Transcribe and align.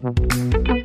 Thank 0.00 0.68
you. 0.68 0.77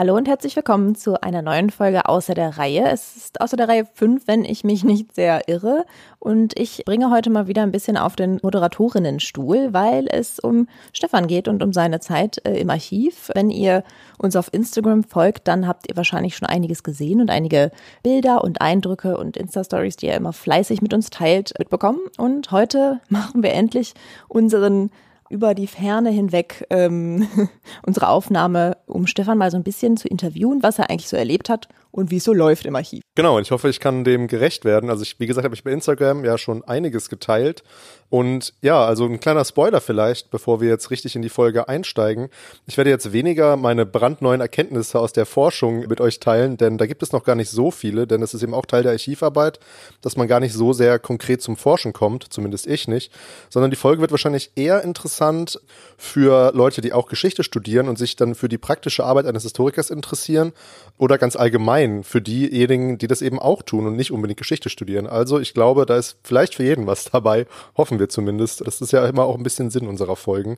Hallo 0.00 0.16
und 0.16 0.28
herzlich 0.28 0.56
willkommen 0.56 0.94
zu 0.94 1.22
einer 1.22 1.42
neuen 1.42 1.68
Folge 1.68 2.08
außer 2.08 2.32
der 2.32 2.56
Reihe. 2.56 2.88
Es 2.88 3.18
ist 3.18 3.42
außer 3.42 3.58
der 3.58 3.68
Reihe 3.68 3.84
5, 3.84 4.26
wenn 4.26 4.46
ich 4.46 4.64
mich 4.64 4.82
nicht 4.82 5.14
sehr 5.14 5.46
irre. 5.46 5.84
Und 6.18 6.58
ich 6.58 6.84
bringe 6.86 7.10
heute 7.10 7.28
mal 7.28 7.48
wieder 7.48 7.62
ein 7.64 7.70
bisschen 7.70 7.98
auf 7.98 8.16
den 8.16 8.40
Moderatorinnenstuhl, 8.42 9.74
weil 9.74 10.06
es 10.08 10.38
um 10.38 10.68
Stefan 10.94 11.26
geht 11.26 11.48
und 11.48 11.62
um 11.62 11.74
seine 11.74 12.00
Zeit 12.00 12.40
äh, 12.46 12.58
im 12.58 12.70
Archiv. 12.70 13.30
Wenn 13.34 13.50
ihr 13.50 13.84
uns 14.16 14.36
auf 14.36 14.48
Instagram 14.54 15.04
folgt, 15.04 15.46
dann 15.48 15.68
habt 15.68 15.90
ihr 15.90 15.98
wahrscheinlich 15.98 16.34
schon 16.34 16.48
einiges 16.48 16.82
gesehen 16.82 17.20
und 17.20 17.28
einige 17.28 17.70
Bilder 18.02 18.42
und 18.42 18.62
Eindrücke 18.62 19.18
und 19.18 19.36
Insta-Stories, 19.36 19.96
die 19.96 20.06
ihr 20.06 20.14
immer 20.14 20.32
fleißig 20.32 20.80
mit 20.80 20.94
uns 20.94 21.10
teilt, 21.10 21.52
mitbekommen. 21.58 22.00
Und 22.16 22.52
heute 22.52 23.00
machen 23.10 23.42
wir 23.42 23.52
endlich 23.52 23.92
unseren 24.28 24.90
über 25.30 25.54
die 25.54 25.68
Ferne 25.68 26.10
hinweg 26.10 26.66
ähm, 26.70 27.26
unsere 27.86 28.08
Aufnahme, 28.08 28.76
um 28.86 29.06
Stefan 29.06 29.38
mal 29.38 29.50
so 29.50 29.56
ein 29.56 29.62
bisschen 29.62 29.96
zu 29.96 30.08
interviewen, 30.08 30.62
was 30.62 30.78
er 30.78 30.90
eigentlich 30.90 31.08
so 31.08 31.16
erlebt 31.16 31.48
hat 31.48 31.68
und 31.90 32.10
wie 32.10 32.18
es 32.18 32.24
so 32.24 32.32
läuft 32.32 32.66
im 32.66 32.76
Archiv. 32.76 33.02
Genau, 33.14 33.36
und 33.36 33.42
ich 33.42 33.50
hoffe, 33.50 33.68
ich 33.68 33.80
kann 33.80 34.04
dem 34.04 34.28
gerecht 34.28 34.64
werden. 34.64 34.90
Also 34.90 35.02
ich, 35.02 35.18
wie 35.18 35.26
gesagt, 35.26 35.44
habe 35.44 35.54
ich 35.54 35.64
bei 35.64 35.72
Instagram 35.72 36.24
ja 36.24 36.38
schon 36.38 36.62
einiges 36.64 37.08
geteilt. 37.08 37.62
Und 38.08 38.54
ja, 38.60 38.84
also 38.84 39.04
ein 39.04 39.20
kleiner 39.20 39.44
Spoiler 39.44 39.80
vielleicht, 39.80 40.30
bevor 40.30 40.60
wir 40.60 40.68
jetzt 40.68 40.90
richtig 40.90 41.14
in 41.14 41.22
die 41.22 41.28
Folge 41.28 41.68
einsteigen. 41.68 42.28
Ich 42.66 42.76
werde 42.76 42.90
jetzt 42.90 43.12
weniger 43.12 43.56
meine 43.56 43.86
brandneuen 43.86 44.40
Erkenntnisse 44.40 44.98
aus 44.98 45.12
der 45.12 45.26
Forschung 45.26 45.86
mit 45.86 46.00
euch 46.00 46.18
teilen, 46.18 46.56
denn 46.56 46.76
da 46.76 46.86
gibt 46.86 47.02
es 47.02 47.12
noch 47.12 47.22
gar 47.22 47.36
nicht 47.36 47.50
so 47.50 47.70
viele, 47.70 48.08
denn 48.08 48.22
es 48.22 48.34
ist 48.34 48.42
eben 48.42 48.54
auch 48.54 48.66
Teil 48.66 48.82
der 48.82 48.92
Archivarbeit, 48.92 49.60
dass 50.00 50.16
man 50.16 50.26
gar 50.26 50.40
nicht 50.40 50.54
so 50.54 50.72
sehr 50.72 50.98
konkret 50.98 51.40
zum 51.40 51.56
Forschen 51.56 51.92
kommt, 51.92 52.32
zumindest 52.32 52.66
ich 52.66 52.88
nicht, 52.88 53.12
sondern 53.48 53.70
die 53.70 53.76
Folge 53.76 54.00
wird 54.00 54.10
wahrscheinlich 54.10 54.52
eher 54.56 54.82
interessant 54.82 55.60
für 55.96 56.52
Leute, 56.52 56.80
die 56.80 56.92
auch 56.92 57.06
Geschichte 57.06 57.44
studieren 57.44 57.88
und 57.88 57.96
sich 57.96 58.16
dann 58.16 58.34
für 58.34 58.48
die 58.48 58.58
praktische 58.58 59.04
Arbeit 59.04 59.26
eines 59.26 59.44
Historikers 59.44 59.90
interessieren 59.90 60.52
oder 60.98 61.16
ganz 61.16 61.36
allgemein 61.36 61.79
für 62.02 62.20
diejenigen, 62.20 62.98
die 62.98 63.06
das 63.06 63.22
eben 63.22 63.38
auch 63.38 63.62
tun 63.62 63.86
und 63.86 63.96
nicht 63.96 64.12
unbedingt 64.12 64.38
Geschichte 64.38 64.68
studieren. 64.68 65.06
Also 65.06 65.38
ich 65.38 65.54
glaube, 65.54 65.86
da 65.86 65.96
ist 65.96 66.18
vielleicht 66.22 66.54
für 66.54 66.64
jeden 66.64 66.86
was 66.86 67.04
dabei, 67.04 67.46
hoffen 67.76 67.98
wir 67.98 68.08
zumindest. 68.08 68.66
Das 68.66 68.80
ist 68.80 68.92
ja 68.92 69.06
immer 69.06 69.24
auch 69.24 69.36
ein 69.36 69.42
bisschen 69.42 69.70
Sinn 69.70 69.88
unserer 69.88 70.16
Folgen. 70.16 70.56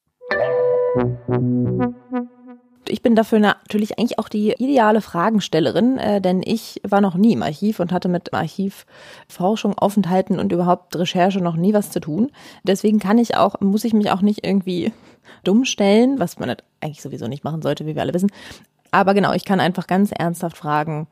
Ich 2.89 3.01
bin 3.01 3.15
dafür 3.15 3.39
natürlich 3.39 3.99
eigentlich 3.99 4.19
auch 4.19 4.29
die 4.29 4.53
ideale 4.59 5.01
Fragenstellerin, 5.01 5.99
äh, 5.99 6.21
denn 6.21 6.43
ich 6.45 6.81
war 6.87 7.01
noch 7.01 7.15
nie 7.15 7.33
im 7.33 7.43
Archiv 7.43 7.81
und 7.81 7.93
hatte 7.93 8.09
mit 8.09 8.35
Archivforschung, 8.35 9.79
Aufenthalten 9.79 10.39
und 10.39 10.53
überhaupt 10.53 10.95
Recherche 10.97 11.41
noch 11.41 11.57
nie 11.57 11.73
was 11.73 11.91
zu 11.91 12.01
tun. 12.01 12.31
Deswegen 12.65 12.99
kann 12.99 13.19
ich 13.19 13.37
auch, 13.37 13.61
muss 13.61 13.85
ich 13.85 13.95
mich 13.95 14.11
auch 14.11 14.21
nicht 14.21 14.45
irgendwie 14.45 14.93
dumm 15.45 15.65
stellen, 15.65 16.19
was 16.19 16.39
man 16.39 16.57
eigentlich 16.81 17.03
sowieso 17.03 17.29
nicht 17.29 17.45
machen 17.45 17.63
sollte, 17.63 17.87
wie 17.87 17.95
wir 17.95 18.03
alle 18.03 18.15
wissen. 18.15 18.31
Aber 18.93 19.15
genau, 19.15 19.33
ich 19.33 19.45
kann 19.45 19.59
einfach 19.59 19.89
ganz 19.89 20.13
ernsthaft 20.17 20.57
fragen, 20.57 21.09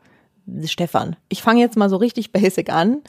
Stefan, 0.64 1.17
ich 1.28 1.42
fange 1.42 1.61
jetzt 1.61 1.77
mal 1.77 1.89
so 1.89 1.97
richtig 1.97 2.31
basic 2.33 2.70
an. 2.70 3.03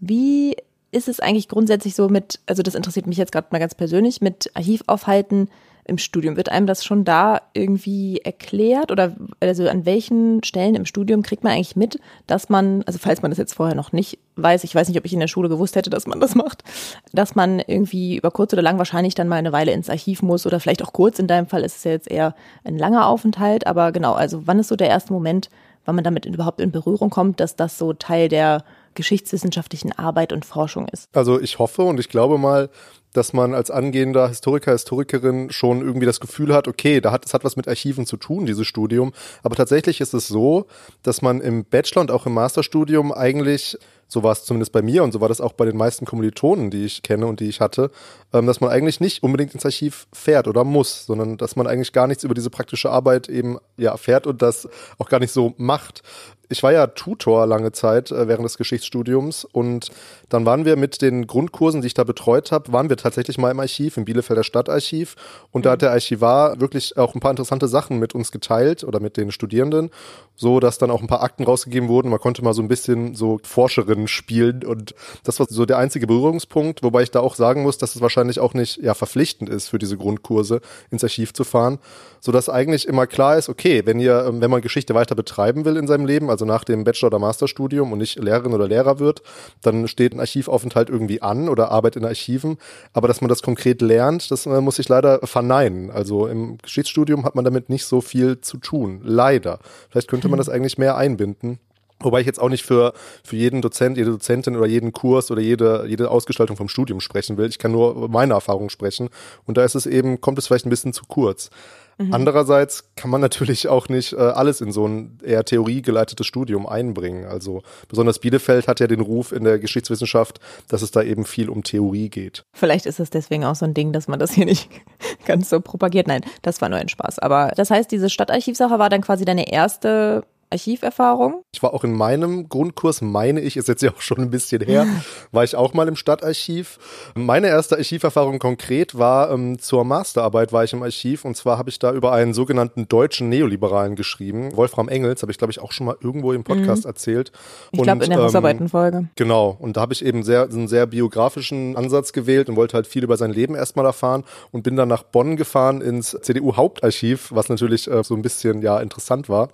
Wie 0.00 0.56
ist 0.90 1.08
es 1.08 1.20
eigentlich 1.20 1.48
grundsätzlich 1.48 1.94
so 1.94 2.08
mit, 2.08 2.40
also 2.46 2.62
das 2.62 2.74
interessiert 2.74 3.06
mich 3.06 3.18
jetzt 3.18 3.32
gerade 3.32 3.48
mal 3.50 3.58
ganz 3.58 3.74
persönlich, 3.74 4.20
mit 4.20 4.50
Archivaufhalten 4.54 5.48
im 5.84 5.98
Studium? 5.98 6.36
Wird 6.36 6.50
einem 6.50 6.66
das 6.66 6.84
schon 6.84 7.04
da 7.04 7.40
irgendwie 7.52 8.18
erklärt? 8.18 8.90
Oder 8.90 9.14
also 9.40 9.68
an 9.68 9.84
welchen 9.84 10.42
Stellen 10.42 10.74
im 10.74 10.86
Studium 10.86 11.22
kriegt 11.22 11.44
man 11.44 11.52
eigentlich 11.52 11.76
mit, 11.76 12.00
dass 12.26 12.48
man, 12.48 12.82
also 12.86 12.98
falls 12.98 13.22
man 13.22 13.30
das 13.30 13.38
jetzt 13.38 13.54
vorher 13.54 13.74
noch 13.74 13.92
nicht 13.92 14.18
weiß, 14.36 14.64
ich 14.64 14.74
weiß 14.74 14.88
nicht, 14.88 14.98
ob 14.98 15.04
ich 15.04 15.12
in 15.12 15.20
der 15.20 15.28
Schule 15.28 15.48
gewusst 15.48 15.76
hätte, 15.76 15.90
dass 15.90 16.06
man 16.06 16.20
das 16.20 16.34
macht, 16.34 16.64
dass 17.12 17.34
man 17.34 17.60
irgendwie 17.60 18.16
über 18.16 18.30
kurz 18.30 18.52
oder 18.52 18.62
lang 18.62 18.78
wahrscheinlich 18.78 19.14
dann 19.14 19.28
mal 19.28 19.36
eine 19.36 19.52
Weile 19.52 19.72
ins 19.72 19.90
Archiv 19.90 20.22
muss 20.22 20.46
oder 20.46 20.58
vielleicht 20.58 20.82
auch 20.82 20.92
kurz, 20.92 21.18
in 21.18 21.26
deinem 21.26 21.46
Fall 21.46 21.62
ist 21.62 21.76
es 21.76 21.84
ja 21.84 21.90
jetzt 21.92 22.10
eher 22.10 22.34
ein 22.64 22.78
langer 22.78 23.06
Aufenthalt, 23.06 23.66
aber 23.66 23.92
genau, 23.92 24.14
also 24.14 24.46
wann 24.46 24.58
ist 24.58 24.68
so 24.68 24.76
der 24.76 24.88
erste 24.88 25.12
Moment, 25.12 25.50
wann 25.84 25.94
man 25.94 26.04
damit 26.04 26.26
überhaupt 26.26 26.60
in 26.60 26.72
Berührung 26.72 27.10
kommt, 27.10 27.40
dass 27.40 27.56
das 27.56 27.78
so 27.78 27.92
Teil 27.92 28.28
der 28.28 28.64
geschichtswissenschaftlichen 28.94 29.92
Arbeit 29.92 30.32
und 30.32 30.44
Forschung 30.44 30.88
ist. 30.88 31.08
Also 31.12 31.40
ich 31.40 31.58
hoffe 31.58 31.82
und 31.82 32.00
ich 32.00 32.08
glaube 32.08 32.38
mal, 32.38 32.70
dass 33.14 33.32
man 33.32 33.54
als 33.54 33.70
angehender 33.70 34.28
Historiker, 34.28 34.72
Historikerin 34.72 35.50
schon 35.50 35.80
irgendwie 35.80 36.06
das 36.06 36.20
Gefühl 36.20 36.52
hat, 36.52 36.66
okay, 36.66 37.00
da 37.00 37.12
hat, 37.12 37.24
es 37.24 37.32
hat 37.32 37.44
was 37.44 37.56
mit 37.56 37.68
Archiven 37.68 38.06
zu 38.06 38.16
tun, 38.16 38.44
dieses 38.44 38.66
Studium. 38.66 39.12
Aber 39.42 39.54
tatsächlich 39.54 40.00
ist 40.00 40.14
es 40.14 40.26
so, 40.26 40.66
dass 41.02 41.22
man 41.22 41.40
im 41.40 41.64
Bachelor 41.64 42.02
und 42.02 42.10
auch 42.10 42.26
im 42.26 42.34
Masterstudium 42.34 43.12
eigentlich 43.12 43.78
so 44.08 44.22
war 44.22 44.32
es 44.32 44.44
zumindest 44.44 44.72
bei 44.72 44.82
mir 44.82 45.02
und 45.02 45.12
so 45.12 45.20
war 45.20 45.28
das 45.28 45.40
auch 45.40 45.52
bei 45.52 45.64
den 45.64 45.76
meisten 45.76 46.04
Kommilitonen, 46.04 46.70
die 46.70 46.84
ich 46.84 47.02
kenne 47.02 47.26
und 47.26 47.40
die 47.40 47.48
ich 47.48 47.60
hatte, 47.60 47.90
ähm, 48.32 48.46
dass 48.46 48.60
man 48.60 48.70
eigentlich 48.70 49.00
nicht 49.00 49.22
unbedingt 49.22 49.54
ins 49.54 49.64
Archiv 49.64 50.06
fährt 50.12 50.46
oder 50.46 50.64
muss, 50.64 51.06
sondern 51.06 51.36
dass 51.36 51.56
man 51.56 51.66
eigentlich 51.66 51.92
gar 51.92 52.06
nichts 52.06 52.24
über 52.24 52.34
diese 52.34 52.50
praktische 52.50 52.90
Arbeit 52.90 53.28
eben 53.28 53.58
ja 53.76 53.92
erfährt 53.92 54.26
und 54.26 54.42
das 54.42 54.68
auch 54.98 55.08
gar 55.08 55.20
nicht 55.20 55.32
so 55.32 55.54
macht 55.56 56.02
ich 56.48 56.62
war 56.62 56.72
ja 56.72 56.86
Tutor 56.86 57.46
lange 57.46 57.72
Zeit 57.72 58.10
äh, 58.10 58.28
während 58.28 58.44
des 58.44 58.58
Geschichtsstudiums. 58.58 59.44
Und 59.44 59.90
dann 60.28 60.46
waren 60.46 60.64
wir 60.64 60.76
mit 60.76 61.02
den 61.02 61.26
Grundkursen, 61.26 61.80
die 61.80 61.86
ich 61.86 61.94
da 61.94 62.04
betreut 62.04 62.52
habe, 62.52 62.72
waren 62.72 62.88
wir 62.88 62.96
tatsächlich 62.96 63.38
mal 63.38 63.50
im 63.50 63.60
Archiv, 63.60 63.96
im 63.96 64.04
Bielefelder 64.04 64.44
Stadtarchiv. 64.44 65.16
Und 65.52 65.66
da 65.66 65.72
hat 65.72 65.82
der 65.82 65.92
Archivar 65.92 66.60
wirklich 66.60 66.96
auch 66.96 67.14
ein 67.14 67.20
paar 67.20 67.30
interessante 67.30 67.68
Sachen 67.68 67.98
mit 67.98 68.14
uns 68.14 68.30
geteilt 68.32 68.84
oder 68.84 69.00
mit 69.00 69.16
den 69.16 69.30
Studierenden, 69.30 69.90
so 70.36 70.60
dass 70.60 70.78
dann 70.78 70.90
auch 70.90 71.00
ein 71.00 71.06
paar 71.06 71.22
Akten 71.22 71.44
rausgegeben 71.44 71.88
wurden. 71.88 72.08
Man 72.08 72.20
konnte 72.20 72.42
mal 72.42 72.54
so 72.54 72.62
ein 72.62 72.68
bisschen 72.68 73.14
so 73.14 73.38
Forscherinnen 73.42 74.08
spielen 74.08 74.64
und 74.64 74.94
das 75.22 75.38
war 75.40 75.46
so 75.48 75.64
der 75.66 75.78
einzige 75.78 76.06
Berührungspunkt, 76.06 76.82
wobei 76.82 77.02
ich 77.02 77.10
da 77.10 77.20
auch 77.20 77.34
sagen 77.34 77.62
muss, 77.62 77.78
dass 77.78 77.94
es 77.94 78.00
wahrscheinlich 78.00 78.40
auch 78.40 78.54
nicht 78.54 78.78
ja 78.78 78.94
verpflichtend 78.94 79.48
ist 79.48 79.68
für 79.68 79.78
diese 79.78 79.96
Grundkurse 79.96 80.60
ins 80.90 81.04
Archiv 81.04 81.32
zu 81.32 81.44
fahren, 81.44 81.78
so 82.20 82.32
dass 82.32 82.48
eigentlich 82.48 82.88
immer 82.88 83.06
klar 83.06 83.36
ist, 83.36 83.48
okay, 83.48 83.82
wenn 83.84 84.00
ihr 84.00 84.24
ähm, 84.26 84.40
wenn 84.40 84.50
man 84.50 84.60
Geschichte 84.60 84.94
weiter 84.94 85.14
betreiben 85.14 85.64
will 85.64 85.76
in 85.76 85.86
seinem 85.86 86.06
Leben, 86.06 86.30
also 86.30 86.44
nach 86.44 86.64
dem 86.64 86.84
Bachelor- 86.84 87.08
oder 87.08 87.18
Masterstudium 87.18 87.92
und 87.92 87.98
nicht 87.98 88.18
Lehrerin 88.18 88.52
oder 88.52 88.68
Lehrer 88.68 88.98
wird, 88.98 89.22
dann 89.62 89.88
steht 89.88 90.14
ein 90.14 90.20
Archivaufenthalt 90.20 90.90
irgendwie 90.90 91.22
an 91.22 91.48
oder 91.48 91.70
Arbeit 91.70 91.96
in 91.96 92.04
Archiven. 92.04 92.58
Aber 92.92 93.08
dass 93.08 93.20
man 93.20 93.28
das 93.28 93.42
konkret 93.42 93.82
lernt, 93.82 94.30
das 94.30 94.46
äh, 94.46 94.60
muss 94.60 94.78
ich 94.78 94.88
leider 94.88 95.20
verneinen. 95.26 95.90
Also 95.90 96.26
im 96.26 96.58
Geschichtsstudium 96.58 97.24
hat 97.24 97.34
man 97.34 97.44
damit 97.44 97.68
nicht 97.68 97.84
so 97.84 98.00
viel 98.00 98.40
zu 98.40 98.58
tun. 98.58 99.00
Leider. 99.02 99.58
Vielleicht 99.90 100.08
könnte 100.08 100.23
man 100.30 100.38
hm. 100.38 100.44
das 100.44 100.48
eigentlich 100.48 100.78
mehr 100.78 100.96
einbinden. 100.96 101.58
Wobei 102.00 102.20
ich 102.20 102.26
jetzt 102.26 102.40
auch 102.40 102.48
nicht 102.48 102.64
für, 102.64 102.92
für 103.22 103.36
jeden 103.36 103.62
Dozent, 103.62 103.96
jede 103.96 104.10
Dozentin 104.10 104.56
oder 104.56 104.66
jeden 104.66 104.92
Kurs 104.92 105.30
oder 105.30 105.40
jede, 105.40 105.86
jede 105.88 106.10
Ausgestaltung 106.10 106.56
vom 106.56 106.68
Studium 106.68 107.00
sprechen 107.00 107.36
will. 107.36 107.48
Ich 107.48 107.58
kann 107.58 107.72
nur 107.72 108.08
meine 108.08 108.34
Erfahrung 108.34 108.68
sprechen. 108.68 109.08
Und 109.46 109.56
da 109.56 109.64
ist 109.64 109.74
es 109.74 109.86
eben, 109.86 110.20
kommt 110.20 110.38
es 110.38 110.46
vielleicht 110.46 110.66
ein 110.66 110.70
bisschen 110.70 110.92
zu 110.92 111.04
kurz. 111.06 111.50
Mhm. 111.98 112.12
Andererseits 112.12 112.84
kann 112.96 113.10
man 113.10 113.20
natürlich 113.20 113.68
auch 113.68 113.88
nicht 113.88 114.12
äh, 114.12 114.16
alles 114.16 114.60
in 114.60 114.72
so 114.72 114.86
ein 114.86 115.18
eher 115.22 115.44
theoriegeleitetes 115.44 116.26
Studium 116.26 116.66
einbringen. 116.66 117.26
Also 117.26 117.62
besonders 117.88 118.18
Bielefeld 118.18 118.68
hat 118.68 118.80
ja 118.80 118.86
den 118.86 119.00
Ruf 119.00 119.32
in 119.32 119.44
der 119.44 119.58
Geschichtswissenschaft, 119.58 120.40
dass 120.68 120.82
es 120.82 120.90
da 120.90 121.02
eben 121.02 121.24
viel 121.24 121.48
um 121.48 121.62
Theorie 121.62 122.08
geht. 122.08 122.44
Vielleicht 122.52 122.86
ist 122.86 123.00
es 123.00 123.10
deswegen 123.10 123.44
auch 123.44 123.54
so 123.54 123.64
ein 123.64 123.74
Ding, 123.74 123.92
dass 123.92 124.08
man 124.08 124.18
das 124.18 124.32
hier 124.32 124.46
nicht 124.46 124.68
ganz 125.26 125.48
so 125.48 125.60
propagiert. 125.60 126.06
Nein, 126.06 126.22
das 126.42 126.60
war 126.60 126.68
nur 126.68 126.78
ein 126.78 126.88
Spaß. 126.88 127.18
Aber 127.18 127.52
das 127.56 127.70
heißt, 127.70 127.90
diese 127.90 128.10
Stadtarchivsache 128.10 128.78
war 128.78 128.90
dann 128.90 129.02
quasi 129.02 129.24
deine 129.24 129.50
erste 129.52 130.24
Archiverfahrung? 130.54 131.42
Ich 131.52 131.62
war 131.62 131.74
auch 131.74 131.84
in 131.84 131.92
meinem 131.92 132.48
Grundkurs, 132.48 133.02
meine 133.02 133.40
ich, 133.40 133.56
ist 133.56 133.68
jetzt 133.68 133.82
ja 133.82 133.90
auch 133.90 134.00
schon 134.00 134.18
ein 134.18 134.30
bisschen 134.30 134.62
her, 134.62 134.86
war 135.32 135.44
ich 135.44 135.56
auch 135.56 135.74
mal 135.74 135.88
im 135.88 135.96
Stadtarchiv. 135.96 136.78
Meine 137.14 137.48
erste 137.48 137.76
Archiverfahrung 137.76 138.38
konkret 138.38 138.96
war 138.96 139.30
ähm, 139.30 139.58
zur 139.58 139.84
Masterarbeit 139.84 140.52
war 140.52 140.64
ich 140.64 140.72
im 140.72 140.82
Archiv 140.82 141.24
und 141.24 141.36
zwar 141.36 141.58
habe 141.58 141.70
ich 141.70 141.78
da 141.78 141.92
über 141.92 142.12
einen 142.12 142.34
sogenannten 142.34 142.88
deutschen 142.88 143.28
Neoliberalen 143.28 143.96
geschrieben. 143.96 144.56
Wolfram 144.56 144.88
Engels, 144.88 145.22
habe 145.22 145.32
ich 145.32 145.38
glaube 145.38 145.50
ich 145.50 145.60
auch 145.60 145.72
schon 145.72 145.86
mal 145.86 145.96
irgendwo 146.00 146.32
im 146.32 146.44
Podcast 146.44 146.84
mhm. 146.84 146.90
erzählt. 146.90 147.32
Ich 147.72 147.82
glaube 147.82 148.04
in 148.04 148.10
der 148.10 148.22
Hausarbeitenfolge. 148.22 148.96
Ähm, 148.98 149.08
genau. 149.16 149.56
Und 149.58 149.76
da 149.76 149.80
habe 149.80 149.92
ich 149.92 150.04
eben 150.04 150.22
sehr, 150.22 150.44
einen 150.44 150.68
sehr 150.68 150.86
biografischen 150.86 151.76
Ansatz 151.76 152.12
gewählt 152.12 152.48
und 152.48 152.56
wollte 152.56 152.74
halt 152.74 152.86
viel 152.86 153.02
über 153.02 153.16
sein 153.16 153.32
Leben 153.32 153.54
erstmal 153.54 153.84
erfahren 153.84 154.24
und 154.52 154.62
bin 154.62 154.76
dann 154.76 154.88
nach 154.88 155.02
Bonn 155.02 155.36
gefahren 155.36 155.80
ins 155.80 156.16
CDU-Hauptarchiv, 156.22 157.32
was 157.32 157.48
natürlich 157.48 157.90
äh, 157.90 158.04
so 158.04 158.14
ein 158.14 158.22
bisschen 158.22 158.62
ja 158.62 158.78
interessant 158.80 159.28
war 159.28 159.48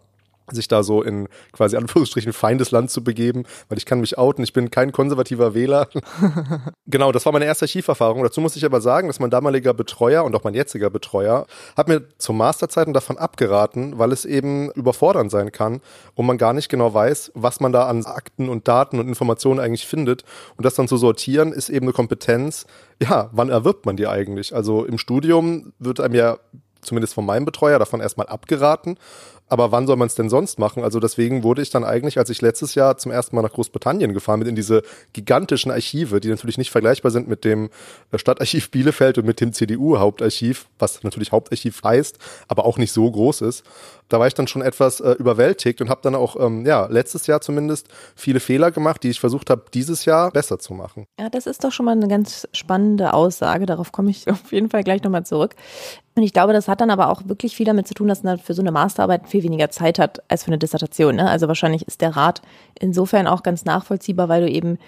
sich 0.53 0.69
da 0.69 0.83
so 0.83 1.03
in 1.03 1.29
quasi 1.53 1.77
Anführungsstrichen 1.77 2.33
Feindesland 2.33 2.91
zu 2.91 3.03
begeben, 3.03 3.45
weil 3.69 3.79
ich 3.79 3.87
kann 3.87 4.01
mich 4.01 4.19
outen, 4.19 4.43
ich 4.45 4.53
bin 4.53 4.71
kein 4.71 4.93
konservativer 4.93 5.55
Wähler. 5.55 5.89
genau, 6.87 7.13
das 7.13 7.27
war 7.27 7.33
meine 7.33 7.45
erste 7.45 7.65
Archiverfahrung. 7.65 8.23
Dazu 8.23 8.41
muss 8.41 8.57
ich 8.57 8.65
aber 8.65 8.81
sagen, 8.81 9.09
dass 9.09 9.21
mein 9.21 9.31
damaliger 9.31 9.75
Betreuer 9.75 10.25
und 10.25 10.35
auch 10.35 10.45
mein 10.45 10.55
jetziger 10.55 10.91
Betreuer 10.91 11.47
hat 11.77 11.89
mir 11.89 12.03
zur 12.19 12.35
Masterzeiten 12.35 12.93
davon 12.93 13.19
abgeraten, 13.19 13.99
weil 13.99 14.13
es 14.13 14.25
eben 14.25 14.71
überfordernd 14.73 15.31
sein 15.31 15.53
kann 15.53 15.81
und 16.15 16.27
man 16.27 16.39
gar 16.39 16.53
nicht 16.53 16.69
genau 16.69 16.93
weiß, 16.93 17.33
was 17.35 17.61
man 17.61 17.73
da 17.73 17.87
an 17.87 18.05
Akten 18.07 18.49
und 18.49 18.69
Daten 18.69 18.99
und 18.99 19.09
Informationen 19.09 19.61
eigentlich 19.61 19.87
findet. 19.87 20.25
Und 20.57 20.65
das 20.65 20.75
dann 20.75 20.89
zu 20.89 20.97
sortieren, 20.97 21.53
ist 21.53 21.69
eben 21.69 21.87
eine 21.87 21.93
Kompetenz. 21.93 22.67
Ja, 23.03 23.31
wann 23.33 23.49
erwirbt 23.49 23.87
man 23.87 23.97
die 23.97 24.07
eigentlich? 24.07 24.55
Also 24.55 24.85
im 24.85 24.99
Studium 24.99 25.73
wird 25.79 26.01
einem 26.01 26.15
ja 26.15 26.39
zumindest 26.83 27.15
von 27.15 27.27
meinem 27.27 27.45
Betreuer 27.45 27.79
davon 27.79 28.01
erstmal 28.01 28.27
abgeraten 28.27 28.97
aber 29.51 29.73
wann 29.73 29.87
soll 29.87 29.97
man 29.97 30.07
es 30.07 30.15
denn 30.15 30.29
sonst 30.29 30.59
machen? 30.59 30.85
Also 30.85 31.01
deswegen 31.01 31.43
wurde 31.43 31.61
ich 31.61 31.71
dann 31.71 31.85
eigentlich, 31.85 32.19
als 32.19 32.31
ich 32.31 32.41
letztes 32.41 32.75
Jahr 32.75 32.97
zum 32.97 33.13
ersten 33.13 33.37
Mal 33.37 33.43
nach 33.43 33.53
Großbritannien 33.53 34.15
gefahren 34.15 34.41
bin, 34.41 34.49
in 34.49 34.55
diese 34.55 34.83
gigantischen 35.13 35.73
Archive, 35.73 36.21
die 36.21 36.29
natürlich 36.29 36.57
nicht 36.57 36.71
vergleichbar 36.71 37.11
sind 37.11 37.29
mit 37.29 37.45
dem 37.45 37.69
äh, 38.13 38.19
Stadtarchiv 38.19 38.71
Bielefeld 38.71 39.19
und 39.19 39.27
mit 39.27 39.41
dem 39.41 39.53
CDU-Hauptarchiv, 39.53 40.69
was 40.79 41.03
natürlich 41.03 41.33
Hauptarchiv 41.33 41.83
heißt, 41.83 42.19
aber 42.49 42.65
auch 42.65 42.79
nicht 42.79 42.93
so 42.93 43.11
groß 43.11 43.43
ist. 43.43 43.65
Da 44.11 44.21
war 44.21 44.27
ich 44.27 44.35
dann 44.35 44.47
schon 44.47 44.63
etwas 44.63 45.01
äh, 45.01 45.13
überwältigt 45.13 45.81
und 45.81 45.89
habe 45.89 46.01
dann 46.03 46.15
auch, 46.15 46.37
ähm, 46.39 46.67
ja, 46.67 46.87
letztes 46.87 47.27
Jahr 47.27 47.41
zumindest 47.41 47.89
viele 48.15 48.41
Fehler 48.41 48.71
gemacht, 48.71 49.03
die 49.03 49.11
ich 49.11 49.21
versucht 49.21 49.51
habe, 49.51 49.65
dieses 49.73 50.05
Jahr 50.05 50.31
besser 50.31 50.59
zu 50.59 50.75
machen. 50.75 51.07
Ja, 51.19 51.31
das 51.31 51.47
ist 51.47 51.65
doch 51.65 51.73
schon 51.73 51.87
mal 51.87 51.93
eine 51.93 52.09
ganz 52.09 52.47
spannende 52.53 53.15
Aussage. 53.15 53.67
Darauf 53.67 53.93
komme 53.93 54.11
ich 54.11 54.29
auf 54.31 54.53
jeden 54.53 54.69
Fall 54.69 54.85
gleich 54.85 55.03
nochmal 55.03 55.25
zurück. 55.25 55.55
Und 56.17 56.25
ich 56.25 56.33
glaube, 56.33 56.53
das 56.53 56.69
hat 56.69 56.81
dann 56.81 56.91
aber 56.91 57.09
auch 57.09 57.23
wirklich 57.27 57.57
viel 57.57 57.67
damit 57.67 57.87
zu 57.87 57.95
tun, 57.95 58.09
dass 58.09 58.23
man 58.23 58.39
für 58.39 58.53
so 58.53 58.63
eine 58.63 58.73
Masterarbeit 58.73 59.29
viel 59.29 59.43
weniger 59.43 59.71
Zeit 59.71 59.99
hat 59.99 60.23
als 60.29 60.45
für 60.45 60.49
eine 60.49 60.59
Dissertation. 60.59 61.17
Ne? 61.17 61.29
Also 61.29 61.49
wahrscheinlich 61.49 61.87
ist 61.87 62.01
der 62.01 62.17
Rat 62.17 62.43
insofern 62.79 63.27
auch 63.27 63.43
ganz 63.43 63.65
nachvollziehbar, 63.65 64.29
weil 64.29 64.43
du 64.43 64.51
eben 64.51 64.79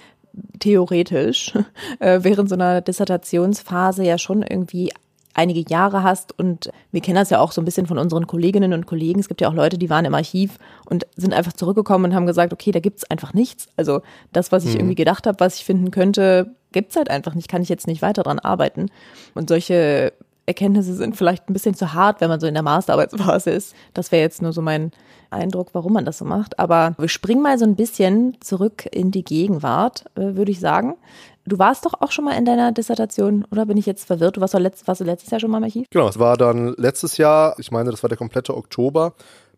theoretisch 0.58 1.54
äh, 2.00 2.20
während 2.22 2.48
so 2.48 2.54
einer 2.54 2.80
Dissertationsphase 2.80 4.04
ja 4.04 4.19
schon 4.19 4.42
irgendwie 4.42 4.92
einige 5.34 5.64
Jahre 5.69 6.02
hast 6.02 6.38
und 6.38 6.70
wir 6.90 7.00
kennen 7.00 7.17
das 7.17 7.31
ja 7.31 7.40
auch 7.40 7.52
so 7.52 7.61
ein 7.61 7.64
bisschen 7.64 7.87
von 7.87 7.99
unseren 7.99 8.26
Kolleginnen 8.26 8.73
und 8.73 8.87
Kollegen. 8.87 9.20
Es 9.20 9.29
gibt 9.29 9.40
ja 9.40 9.49
auch 9.49 9.55
Leute, 9.55 9.79
die 9.79 9.90
waren 9.90 10.05
im 10.05 10.14
Archiv 10.14 10.58
und 10.87 11.06
sind 11.17 11.32
einfach 11.32 11.52
zurückgekommen 11.52 12.06
und 12.06 12.14
haben 12.14 12.26
gesagt, 12.26 12.52
okay, 12.52 12.70
da 12.70 12.81
gibt's 12.81 13.05
einfach 13.05 13.34
nichts. 13.34 13.69
Also 13.76 14.02
das, 14.32 14.52
was 14.52 14.64
ich 14.64 14.75
mhm. 14.75 14.81
irgendwie 14.81 14.94
gedacht 14.96 15.26
habe, 15.26 15.40
was 15.40 15.56
ich 15.56 15.64
finden 15.64 15.90
könnte, 15.90 16.55
gibt's 16.73 16.96
halt 16.96 17.11
einfach 17.11 17.34
nicht, 17.34 17.49
kann 17.49 17.62
ich 17.62 17.69
jetzt 17.69 17.87
nicht 17.87 18.02
weiter 18.02 18.23
dran 18.23 18.38
arbeiten. 18.38 18.90
Und 19.34 19.49
solche 19.49 20.12
Erkenntnisse 20.46 20.94
sind 20.94 21.17
vielleicht 21.17 21.49
ein 21.49 21.52
bisschen 21.52 21.75
zu 21.75 21.94
hart, 21.94 22.20
wenn 22.20 22.29
man 22.29 22.40
so 22.40 22.46
in 22.46 22.55
der 22.55 22.62
Masterarbeitsphase 22.62 23.50
ist. 23.50 23.75
Das 23.94 24.11
wäre 24.11 24.23
jetzt 24.23 24.43
nur 24.43 24.52
so 24.52 24.61
mein 24.61 24.90
Eindruck, 25.31 25.69
warum 25.73 25.93
man 25.93 26.05
das 26.05 26.19
so 26.19 26.25
macht. 26.25 26.58
Aber 26.58 26.94
wir 26.99 27.08
springen 27.08 27.43
mal 27.43 27.58
so 27.58 27.64
ein 27.64 27.76
bisschen 27.76 28.37
zurück 28.40 28.87
in 28.90 29.11
die 29.11 29.25
Gegenwart, 29.25 30.05
äh, 30.17 30.34
würde 30.34 30.50
ich 30.50 30.61
sagen. 30.61 30.96
Du 31.44 31.59
warst 31.59 31.85
doch 31.85 31.94
auch 32.00 32.12
schon 32.12 32.25
mal 32.25 32.37
in 32.37 32.44
deiner 32.44 32.73
Dissertation, 32.73 33.44
oder 33.50 33.67
bin 33.67 33.77
ich 33.77 33.87
jetzt 33.87 34.06
verwirrt? 34.06 34.37
Du 34.37 34.41
warst, 34.41 34.55
doch 34.55 34.61
letzt, 34.61 34.87
warst 34.87 35.00
du 35.00 35.05
letztes 35.05 35.31
Jahr 35.31 35.41
schon 35.41 35.50
mal 35.50 35.59
im 35.59 35.65
Archiv? 35.65 35.87
Genau, 35.91 36.09
es 36.09 36.19
war 36.19 36.37
dann 36.37 36.75
letztes 36.77 37.17
Jahr, 37.17 37.56
ich 37.59 37.71
meine, 37.71 37.91
das 37.91 38.03
war 38.03 38.09
der 38.09 38.19
komplette 38.19 38.56
Oktober. 38.56 39.15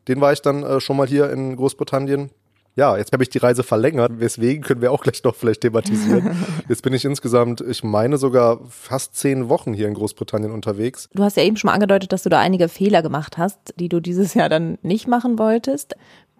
Den 0.09 0.21
war 0.21 0.33
ich 0.33 0.43
dann 0.43 0.63
äh, 0.63 0.81
schon 0.81 0.97
mal 0.97 1.07
hier 1.07 1.31
in 1.31 1.57
Großbritannien 1.57 2.31
ja, 2.77 2.97
jetzt 2.97 3.13
habe 3.13 3.23
ich 3.23 3.31
die 3.31 3.39
Reise 3.39 3.63
verlängert, 3.63 4.19
weswegen 4.19 4.65
können 4.65 4.83
wir 4.83 4.91
auch 4.91 5.03
gleich 5.03 5.23
noch 5.23 5.37
vielleicht 5.37 5.61
thematisieren. 5.61 6.37
Jetzt 6.69 6.83
bin 6.83 6.93
ich 6.93 7.05
insgesamt, 7.05 7.61
ich 7.61 7.85
meine 7.85 8.19
sogar 8.19 8.61
fast 8.69 9.15
zehn 9.15 9.49
Wochen 9.49 9.73
hier 9.73 9.87
in 9.87 9.95
Großbritannien 9.95 10.51
unterwegs. 10.51 11.09
Du 11.15 11.23
hast 11.23 11.37
ja 11.37 11.45
eben 11.45 11.57
schon 11.57 11.69
mal 11.69 11.75
angedeutet, 11.75 12.13
dass 12.13 12.25
du 12.25 12.31
da 12.31 12.41
einige 12.41 12.69
Fehler 12.69 13.03
gemacht 13.03 13.39
hast, 13.39 13.75
die 13.77 13.89
du 13.89 14.01
dieses 14.01 14.35
Jahr 14.35 14.49
dann 14.49 14.79
nicht 14.83 15.07
machen 15.07 15.39
wolltest. 15.39 15.95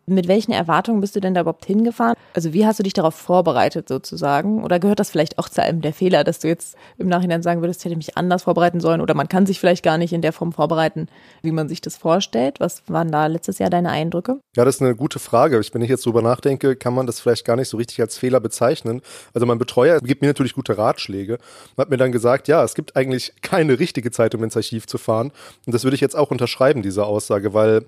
Mit 0.07 0.29
welchen 0.29 0.53
Erwartungen 0.53 1.01
bist 1.01 1.17
du 1.17 1.21
denn 1.21 1.33
da 1.33 1.41
überhaupt 1.41 1.65
hingefahren? 1.65 2.15
Also 2.35 2.53
wie 2.53 2.67
hast 2.67 2.79
du 2.79 2.83
dich 2.83 2.93
darauf 2.93 3.15
vorbereitet 3.15 3.89
sozusagen? 3.89 4.63
Oder 4.63 4.79
gehört 4.79 5.01
das 5.01 5.11
vielleicht 5.11 5.39
auch 5.39 5.49
zu 5.49 5.63
einem 5.63 5.81
der 5.81 5.95
Fehler, 5.95 6.25
dass 6.25 6.41
du 6.41 6.49
jetzt 6.49 6.77
im 6.99 7.09
Nachhinein 7.09 7.43
sagen 7.43 7.63
würdest, 7.63 7.81
ich 7.81 7.87
hätte 7.87 7.97
mich 7.97 8.17
anders 8.19 8.43
vorbereiten 8.43 8.81
sollen? 8.81 9.01
Oder 9.01 9.15
man 9.15 9.29
kann 9.29 9.47
sich 9.47 9.59
vielleicht 9.59 9.83
gar 9.83 9.97
nicht 9.97 10.13
in 10.13 10.21
der 10.21 10.35
Form 10.35 10.53
vorbereiten, 10.53 11.09
wie 11.41 11.53
man 11.53 11.69
sich 11.69 11.81
das 11.81 11.97
vorstellt? 11.97 12.61
Was 12.61 12.83
waren 12.87 13.11
da 13.11 13.27
letztes 13.29 13.59
Jahr 13.59 13.71
deine 13.71 13.91
Eindrücke? 13.91 14.41
Ja, 14.57 14.67
das 14.67 14.77
ist 14.77 14.83
eine 14.83 14.95
gute 14.95 15.19
Frage. 15.19 15.61
Wenn 15.73 15.83
ich 15.83 15.89
jetzt 15.89 16.05
drüber 16.05 16.21
nachdenke, 16.21 16.77
kann 16.77 16.95
man 16.95 17.07
das 17.07 17.21
vielleicht 17.21 17.47
gar 17.47 17.57
nicht 17.57 17.71
so 17.71 17.79
richtig 17.79 18.01
als 18.03 18.19
Fehler 18.19 18.41
bezeichnen. 18.41 19.01
Also 19.33 19.47
mein 19.47 19.59
Betreuer 19.59 20.01
gibt 20.01 20.21
mir 20.21 20.29
natürlich 20.29 20.53
gute 20.53 20.77
Ratschläge 20.77 21.39
und 21.77 21.79
hat 21.81 21.89
mir 21.89 21.97
dann 21.97 22.13
gesagt, 22.13 22.47
ja, 22.49 22.63
es 22.63 22.75
gibt 22.75 22.95
eigentlich 22.95 23.33
keine 23.41 23.79
richtige 23.79 24.11
Zeit, 24.11 24.35
um 24.35 24.45
ins 24.45 24.57
Archiv 24.57 24.87
zu 24.87 24.99
fahren. 24.99 25.33
Und 25.65 25.75
das 25.75 25.85
würde 25.85 25.95
ich 25.95 26.03
jetzt 26.03 26.17
auch 26.17 26.31
unterschreiben, 26.31 26.83
diese 26.83 27.07
Aussage, 27.07 27.55
weil 27.55 27.87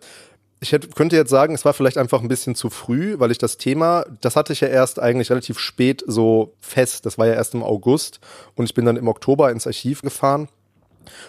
ich 0.67 0.73
hätte, 0.73 0.89
könnte 0.89 1.15
jetzt 1.15 1.31
sagen, 1.31 1.55
es 1.55 1.65
war 1.65 1.75
vielleicht 1.75 1.97
einfach 1.97 2.21
ein 2.21 2.29
bisschen 2.29 2.57
zu 2.57 2.71
früh, 2.71 3.15
weil 3.19 3.31
ich 3.31 3.39
das 3.39 3.57
Thema, 3.57 4.05
das 4.21 4.35
hatte 4.35 4.53
ich 4.53 4.61
ja 4.61 4.69
erst 4.69 4.99
eigentlich 4.99 5.31
relativ 5.31 5.61
spät 5.61 6.03
so 6.07 6.55
fest. 6.61 7.07
Das 7.07 7.19
war 7.19 7.27
ja 7.29 7.35
erst 7.35 7.55
im 7.55 7.63
August 7.63 8.19
und 8.57 8.65
ich 8.65 8.75
bin 8.75 8.85
dann 8.85 8.97
im 8.97 9.07
Oktober 9.07 9.53
ins 9.53 9.67
Archiv 9.67 10.03
gefahren 10.03 10.49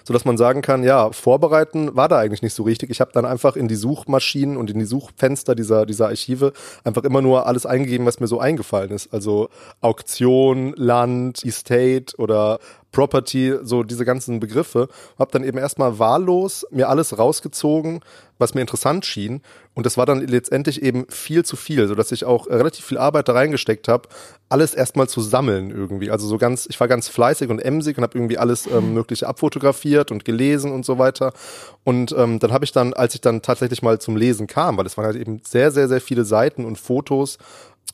so 0.03 0.11
dass 0.11 0.25
man 0.25 0.37
sagen 0.37 0.63
kann, 0.63 0.83
ja, 0.83 1.11
vorbereiten 1.11 1.95
war 1.95 2.07
da 2.07 2.17
eigentlich 2.17 2.41
nicht 2.41 2.55
so 2.55 2.63
richtig. 2.63 2.89
Ich 2.89 2.99
habe 2.99 3.11
dann 3.13 3.25
einfach 3.25 3.55
in 3.55 3.67
die 3.67 3.75
Suchmaschinen 3.75 4.57
und 4.57 4.71
in 4.71 4.79
die 4.79 4.85
Suchfenster 4.85 5.53
dieser 5.53 5.85
dieser 5.85 6.07
Archive 6.07 6.53
einfach 6.83 7.03
immer 7.03 7.21
nur 7.21 7.45
alles 7.45 7.67
eingegeben, 7.67 8.07
was 8.07 8.19
mir 8.19 8.27
so 8.27 8.39
eingefallen 8.39 8.89
ist. 8.89 9.13
Also 9.13 9.49
Auktion, 9.81 10.73
Land, 10.75 11.45
Estate 11.45 12.17
oder 12.17 12.59
Property, 12.91 13.55
so 13.63 13.83
diese 13.83 14.05
ganzen 14.05 14.39
Begriffe. 14.39 14.87
Habe 15.19 15.31
dann 15.31 15.43
eben 15.43 15.57
erstmal 15.57 15.99
wahllos 15.99 16.65
mir 16.71 16.89
alles 16.89 17.17
rausgezogen, 17.17 18.01
was 18.39 18.53
mir 18.53 18.61
interessant 18.61 19.05
schien. 19.05 19.41
Und 19.73 19.85
das 19.85 19.97
war 19.97 20.05
dann 20.05 20.25
letztendlich 20.25 20.81
eben 20.81 21.05
viel 21.09 21.45
zu 21.45 21.55
viel, 21.55 21.87
sodass 21.87 22.11
ich 22.11 22.25
auch 22.25 22.47
relativ 22.47 22.85
viel 22.85 22.97
Arbeit 22.97 23.27
da 23.27 23.33
reingesteckt 23.33 23.87
habe, 23.87 24.09
alles 24.49 24.73
erstmal 24.73 25.07
zu 25.07 25.21
sammeln 25.21 25.69
irgendwie. 25.69 26.09
Also 26.09 26.27
so 26.27 26.37
ganz, 26.37 26.65
ich 26.69 26.79
war 26.79 26.87
ganz 26.87 27.07
fleißig 27.07 27.49
und 27.49 27.59
emsig 27.59 27.97
und 27.97 28.03
habe 28.03 28.17
irgendwie 28.17 28.37
alles 28.37 28.65
ähm, 28.65 28.93
Mögliche 28.93 29.27
abfotografiert 29.27 30.11
und 30.11 30.25
gelesen 30.25 30.71
und 30.71 30.85
so 30.85 30.97
weiter. 30.97 31.33
Und 31.83 32.13
ähm, 32.17 32.39
dann 32.39 32.51
habe 32.51 32.65
ich 32.65 32.71
dann, 32.71 32.93
als 32.93 33.13
ich 33.13 33.21
dann 33.21 33.41
tatsächlich 33.41 33.81
mal 33.83 33.99
zum 33.99 34.15
Lesen 34.15 34.47
kam, 34.47 34.77
weil 34.77 34.85
es 34.85 34.97
waren 34.97 35.05
halt 35.05 35.17
eben 35.17 35.41
sehr, 35.43 35.71
sehr, 35.71 35.87
sehr 35.87 36.01
viele 36.01 36.25
Seiten 36.25 36.65
und 36.65 36.77
Fotos, 36.79 37.37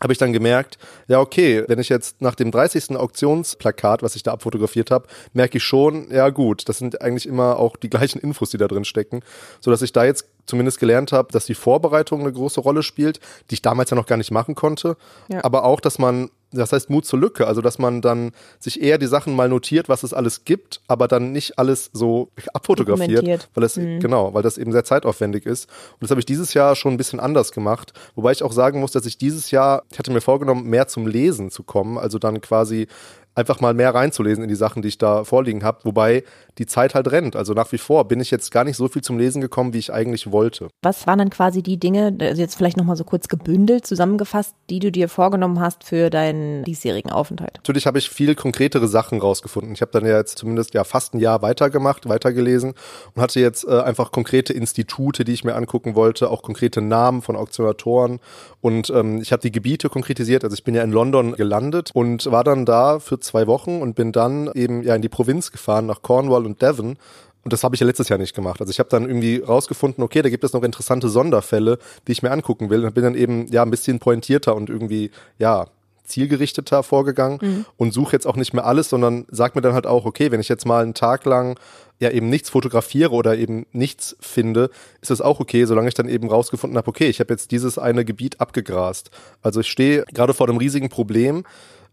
habe 0.02 0.12
ich 0.12 0.20
dann 0.20 0.34
gemerkt, 0.34 0.78
ja 1.08 1.20
okay, 1.20 1.64
wenn 1.68 1.80
ich 1.80 1.90
jetzt 1.90 2.22
nach 2.22 2.36
dem 2.36 2.52
30. 2.52 2.98
Auktionsplakat, 2.98 4.04
was 4.04 4.16
ich 4.16 4.24
da 4.24 4.34
abfotografiert 4.34 4.92
habe, 4.92 5.08
merke 5.34 5.58
ich 5.58 5.64
schon, 5.64 6.12
ja 6.12 6.30
gut, 6.30 6.68
das 6.68 6.78
sind 6.78 7.02
eigentlich 7.02 7.28
immer 7.28 7.58
auch 7.58 7.78
die 7.78 7.90
gleichen 7.90 8.20
Infos, 8.20 8.50
die 8.50 8.58
da 8.58 8.68
drin 8.68 8.86
stecken, 8.86 9.22
so 9.60 9.72
dass 9.72 9.82
ich 9.82 9.94
da 9.94 10.04
jetzt 10.04 10.28
zumindest 10.46 10.80
gelernt 10.80 11.12
habe, 11.12 11.32
dass 11.32 11.46
die 11.46 11.56
Vorbereitung 11.56 12.22
eine 12.22 12.34
große 12.34 12.60
Rolle 12.60 12.84
spielt, 12.84 13.20
die 13.50 13.56
ich 13.56 13.62
damals 13.62 13.92
ja 13.92 13.96
noch 13.96 14.08
gar 14.08 14.18
nicht 14.18 14.32
machen 14.32 14.56
konnte, 14.56 14.98
ja. 15.30 15.44
aber 15.44 15.64
auch, 15.64 15.80
dass 15.80 16.00
man 16.00 16.30
das 16.54 16.72
heißt 16.72 16.90
Mut 16.90 17.06
zur 17.06 17.20
Lücke, 17.20 17.48
also 17.48 17.62
dass 17.62 17.80
man 17.80 18.02
dann 18.02 18.32
sich 18.60 18.82
eher 18.82 18.98
die 18.98 19.08
Sachen 19.08 19.36
mal 19.36 19.50
notiert, 19.50 19.90
was 19.90 20.04
es 20.04 20.14
alles 20.14 20.46
gibt, 20.46 20.82
aber 20.88 21.08
dann 21.08 21.32
nicht 21.32 21.60
alles 21.60 21.90
so 21.94 22.30
abfotografiert, 22.54 23.50
weil 23.54 23.64
es 23.64 23.78
mhm. 23.78 24.00
genau, 24.00 24.34
weil 24.34 24.44
das 24.44 24.58
eben 24.58 24.72
sehr 24.72 24.84
zeitaufwendig 24.84 25.46
ist. 25.46 25.70
Und 25.94 26.04
das 26.04 26.10
habe 26.12 26.20
ich 26.20 26.26
dieses 26.26 26.54
Jahr 26.54 26.76
schon 26.76 26.94
ein 26.94 26.98
bisschen 26.98 27.20
anders 27.20 27.52
gemacht, 27.52 27.94
wobei 28.16 28.32
ich 28.32 28.44
auch 28.44 28.52
sagen 28.52 28.80
muss, 28.80 28.92
dass 28.92 29.06
ich 29.06 29.18
dieses 29.18 29.52
Jahr, 29.52 29.84
ich 29.92 30.00
hatte 30.00 30.12
mir 30.12 30.22
vorgenommen, 30.22 30.70
mehr 30.70 30.88
zum 30.88 31.08
Lesen 31.08 31.50
zu 31.50 31.64
kommen, 31.64 31.98
also 31.98 32.20
dann 32.20 32.42
quasi 32.42 32.88
einfach 33.36 33.62
mal 33.62 33.74
mehr 33.74 33.94
reinzulesen 33.94 34.44
in 34.44 34.50
die 34.50 34.56
Sachen, 34.56 34.82
die 34.82 34.90
ich 34.90 34.98
da 34.98 35.24
vorliegen 35.24 35.64
habe. 35.64 35.80
Wobei 35.84 36.24
die 36.58 36.66
Zeit 36.66 36.96
halt 36.96 37.12
rennt. 37.12 37.36
Also 37.36 37.54
nach 37.54 37.72
wie 37.72 37.78
vor 37.78 38.08
bin 38.08 38.20
ich 38.20 38.32
jetzt 38.32 38.52
gar 38.52 38.64
nicht 38.64 38.78
so 38.78 38.88
viel 38.88 39.02
zum 39.02 39.18
Lesen 39.18 39.42
gekommen, 39.42 39.74
wie 39.74 39.80
ich 39.80 39.92
eigentlich 39.92 40.32
wollte. 40.32 40.68
Was 40.84 41.08
waren 41.08 41.20
dann 41.20 41.30
quasi 41.30 41.64
die 41.64 41.78
Dinge, 41.78 42.16
also 42.20 42.42
jetzt 42.42 42.56
vielleicht 42.56 42.78
nochmal 42.78 42.96
so 42.96 43.04
kurz 43.04 43.28
gebündelt, 43.28 43.88
zusammengefasst, 43.88 44.56
die 44.70 44.80
du 44.80 44.92
dir 44.92 45.10
vorgenommen 45.10 45.60
hast 45.60 45.84
für 45.84 46.10
deinen 46.10 46.64
diesjährigen 46.64 47.12
Aufenthalt? 47.12 47.56
Natürlich 47.56 47.88
habe 47.88 47.98
ich 47.98 48.10
viel 48.10 48.36
konkretere 48.36 48.88
Sachen 48.88 49.20
rausgefunden. 49.20 49.74
Ich 49.74 49.82
habe 49.82 49.92
dann 49.92 50.06
ja 50.06 50.18
jetzt 50.18 50.38
zumindest 50.38 50.74
ja 50.74 50.84
fast 50.84 51.16
ein 51.16 51.20
Jahr 51.20 51.42
weitergemacht, 51.42 52.08
weitergelesen 52.08 52.74
und 53.16 53.22
hatte 53.22 53.40
jetzt 53.40 53.68
äh, 53.68 53.80
einfach 53.80 54.12
konkrete 54.12 54.54
Institute, 54.54 55.24
die 55.24 55.34
ich 55.34 55.44
mir 55.44 55.56
angucken 55.56 55.96
wollte, 55.96 56.30
auch 56.30 56.44
konkrete 56.44 56.82
Namen 56.82 57.22
von 57.22 57.36
Auktionatoren 57.36 58.20
und 58.62 58.90
ähm, 58.92 59.22
ich 59.22 59.32
habe 59.34 59.42
die 59.42 59.52
Gebiete 59.52 59.90
konkretisiert. 59.90 60.46
Also 60.46 60.54
ich 60.54 60.64
bin 60.64 60.74
ja 60.74 60.84
in 60.84 60.92
London 60.92 61.36
gelandet 61.36 61.92
und 61.94 62.32
war 62.32 62.46
dann 62.46 62.66
da 62.66 63.00
für 63.00 63.20
zwei 63.24 63.48
Wochen 63.48 63.82
und 63.82 63.96
bin 63.96 64.12
dann 64.12 64.52
eben 64.54 64.84
ja 64.84 64.96
in 64.96 65.02
die 65.02 65.10
Provinz 65.10 65.52
gefahren, 65.52 65.86
nach 65.86 66.02
Cornwall 66.02 66.46
und 66.46 66.62
Devon. 66.62 66.98
Und 67.44 67.52
das 67.52 67.64
habe 67.64 67.76
ich 67.76 67.82
ja 67.82 67.88
letztes 67.88 68.10
Jahr 68.10 68.20
nicht 68.20 68.36
gemacht. 68.36 68.62
Also 68.62 68.72
ich 68.72 68.80
habe 68.80 68.90
dann 68.90 69.06
irgendwie 69.06 69.38
rausgefunden, 69.38 70.04
okay, 70.04 70.22
da 70.22 70.30
gibt 70.30 70.44
es 70.44 70.54
noch 70.54 70.64
interessante 70.64 71.10
Sonderfälle, 71.10 71.78
die 72.08 72.14
ich 72.14 72.24
mir 72.24 72.32
angucken 72.32 72.70
will. 72.70 72.86
Und 72.86 72.94
bin 72.94 73.04
dann 73.04 73.16
eben 73.16 73.48
ja 73.48 73.64
ein 73.64 73.72
bisschen 73.72 74.00
pointierter 74.00 74.56
und 74.56 74.70
irgendwie 74.70 75.12
ja 75.40 75.68
zielgerichteter 76.06 76.84
vorgegangen 76.84 77.40
mhm. 77.42 77.66
und 77.78 77.94
suche 77.94 78.14
jetzt 78.14 78.28
auch 78.28 78.36
nicht 78.36 78.54
mehr 78.54 78.66
alles, 78.66 78.90
sondern 78.90 79.26
sag 79.30 79.56
mir 79.56 79.62
dann 79.62 79.74
halt 79.74 79.88
auch, 79.88 80.06
okay, 80.06 80.32
wenn 80.32 80.40
ich 80.40 80.50
jetzt 80.50 80.66
mal 80.66 80.84
einen 80.84 80.94
Tag 80.94 81.26
lang 81.26 81.60
ja 82.00 82.10
eben 82.10 82.30
nichts 82.30 82.50
fotografiere 82.50 83.12
oder 83.12 83.38
eben 83.38 83.66
nichts 83.72 84.16
finde, 84.20 84.70
ist 85.02 85.12
das 85.12 85.22
auch 85.22 85.40
okay, 85.40 85.66
solange 85.66 85.88
ich 85.88 85.94
dann 85.94 86.10
eben 86.10 86.30
rausgefunden 86.30 86.78
habe, 86.78 86.88
okay, 86.88 87.08
ich 87.08 87.20
habe 87.20 87.34
jetzt 87.34 87.52
dieses 87.52 87.78
eine 87.78 88.04
Gebiet 88.04 88.42
abgegrast. 88.42 89.12
Also 89.42 89.62
ich 89.62 89.68
stehe 89.68 90.04
gerade 90.14 90.34
vor 90.34 90.48
einem 90.48 90.58
riesigen 90.58 90.90
Problem, 90.90 91.46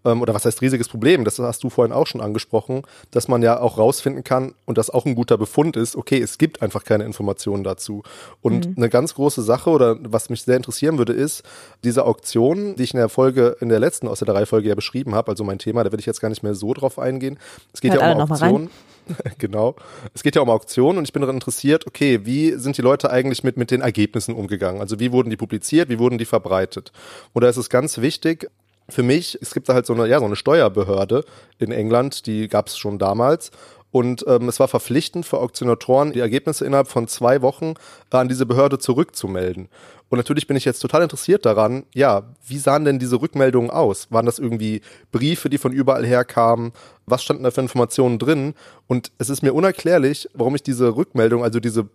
ähm, 0.04 0.22
oder 0.22 0.34
was 0.34 0.44
heißt 0.44 0.62
riesiges 0.62 0.88
Problem, 0.88 1.24
das 1.24 1.38
hast 1.38 1.62
du 1.62 1.70
vorhin 1.70 1.92
auch 1.92 2.06
schon 2.06 2.20
angesprochen, 2.20 2.82
dass 3.10 3.28
man 3.28 3.42
ja 3.42 3.60
auch 3.60 3.78
rausfinden 3.78 4.24
kann 4.24 4.54
und 4.66 4.78
das 4.78 4.90
auch 4.90 5.06
ein 5.06 5.14
guter 5.14 5.38
Befund 5.38 5.76
ist, 5.76 5.96
okay, 5.96 6.20
es 6.20 6.38
gibt 6.38 6.62
einfach 6.62 6.84
keine 6.84 7.04
Informationen 7.04 7.64
dazu. 7.64 8.02
Und 8.40 8.66
mhm. 8.66 8.74
eine 8.76 8.88
ganz 8.88 9.14
große 9.14 9.42
Sache 9.42 9.70
oder 9.70 9.96
was 10.00 10.30
mich 10.30 10.42
sehr 10.42 10.56
interessieren 10.56 10.98
würde, 10.98 11.12
ist 11.12 11.42
diese 11.84 12.04
Auktion, 12.04 12.76
die 12.76 12.84
ich 12.84 12.94
in 12.94 12.98
der 12.98 13.08
Folge, 13.08 13.56
in 13.60 13.68
der 13.68 13.80
letzten 13.80 14.08
aus 14.08 14.20
der 14.20 14.34
Reihe 14.34 14.46
ja 14.62 14.74
beschrieben 14.74 15.14
habe, 15.14 15.30
also 15.30 15.44
mein 15.44 15.58
Thema, 15.58 15.84
da 15.84 15.92
will 15.92 16.00
ich 16.00 16.06
jetzt 16.06 16.20
gar 16.20 16.28
nicht 16.28 16.42
mehr 16.42 16.54
so 16.54 16.74
drauf 16.74 16.98
eingehen. 16.98 17.38
Es 17.72 17.80
geht 17.80 17.92
Hört 17.92 18.02
ja 18.02 18.12
um 18.12 18.20
Auktionen. 18.20 18.70
genau. 19.38 19.76
Es 20.14 20.22
geht 20.22 20.36
ja 20.36 20.42
um 20.42 20.50
Auktionen 20.50 20.98
und 20.98 21.04
ich 21.04 21.12
bin 21.12 21.20
daran 21.20 21.36
interessiert, 21.36 21.86
okay, 21.86 22.20
wie 22.24 22.52
sind 22.52 22.76
die 22.76 22.82
Leute 22.82 23.10
eigentlich 23.10 23.44
mit, 23.44 23.56
mit 23.56 23.70
den 23.70 23.80
Ergebnissen 23.80 24.34
umgegangen? 24.34 24.80
Also 24.80 25.00
wie 25.00 25.12
wurden 25.12 25.30
die 25.30 25.36
publiziert, 25.36 25.88
wie 25.88 25.98
wurden 25.98 26.18
die 26.18 26.24
verbreitet? 26.24 26.92
Oder 27.34 27.48
ist 27.48 27.56
es 27.56 27.70
ganz 27.70 27.98
wichtig, 27.98 28.50
für 28.90 29.02
mich, 29.02 29.38
es 29.40 29.54
gibt 29.54 29.68
da 29.68 29.74
halt 29.74 29.86
so 29.86 29.94
eine, 29.94 30.06
ja, 30.06 30.18
so 30.18 30.24
eine 30.26 30.36
Steuerbehörde 30.36 31.24
in 31.58 31.72
England, 31.72 32.26
die 32.26 32.48
gab 32.48 32.68
es 32.68 32.78
schon 32.78 32.98
damals. 32.98 33.50
und 33.92 34.24
ähm, 34.28 34.48
es 34.48 34.60
war 34.60 34.68
verpflichtend 34.68 35.26
für 35.26 35.38
Auktionatoren, 35.38 36.12
die 36.12 36.20
Ergebnisse 36.20 36.64
innerhalb 36.64 36.88
von 36.88 37.08
zwei 37.08 37.42
Wochen 37.42 37.74
an 38.10 38.28
diese 38.28 38.46
Behörde 38.46 38.78
zurückzumelden. 38.78 39.68
Und 40.08 40.16
natürlich 40.16 40.46
bin 40.46 40.56
ich 40.56 40.64
jetzt 40.64 40.80
total 40.80 41.02
interessiert 41.02 41.46
daran, 41.46 41.84
ja, 41.94 42.22
wie 42.46 42.58
sahen 42.58 42.84
denn 42.84 42.98
diese 42.98 43.20
Rückmeldungen 43.20 43.70
aus? 43.70 44.08
Waren 44.10 44.26
das 44.26 44.40
irgendwie 44.40 44.80
Briefe, 45.12 45.48
die 45.48 45.58
von 45.58 45.72
überall 45.72 46.04
her 46.04 46.24
kamen? 46.24 46.72
Was 47.06 47.22
standen 47.22 47.44
da 47.44 47.50
für 47.52 47.60
Informationen 47.60 48.18
drin? 48.18 48.54
Und 48.88 49.12
es 49.18 49.30
ist 49.30 49.42
mir 49.42 49.54
unerklärlich, 49.54 50.28
warum 50.34 50.56
ich 50.56 50.64
diese 50.64 50.96
Rückmeldung, 50.96 51.44
also 51.44 51.60
diese 51.60 51.88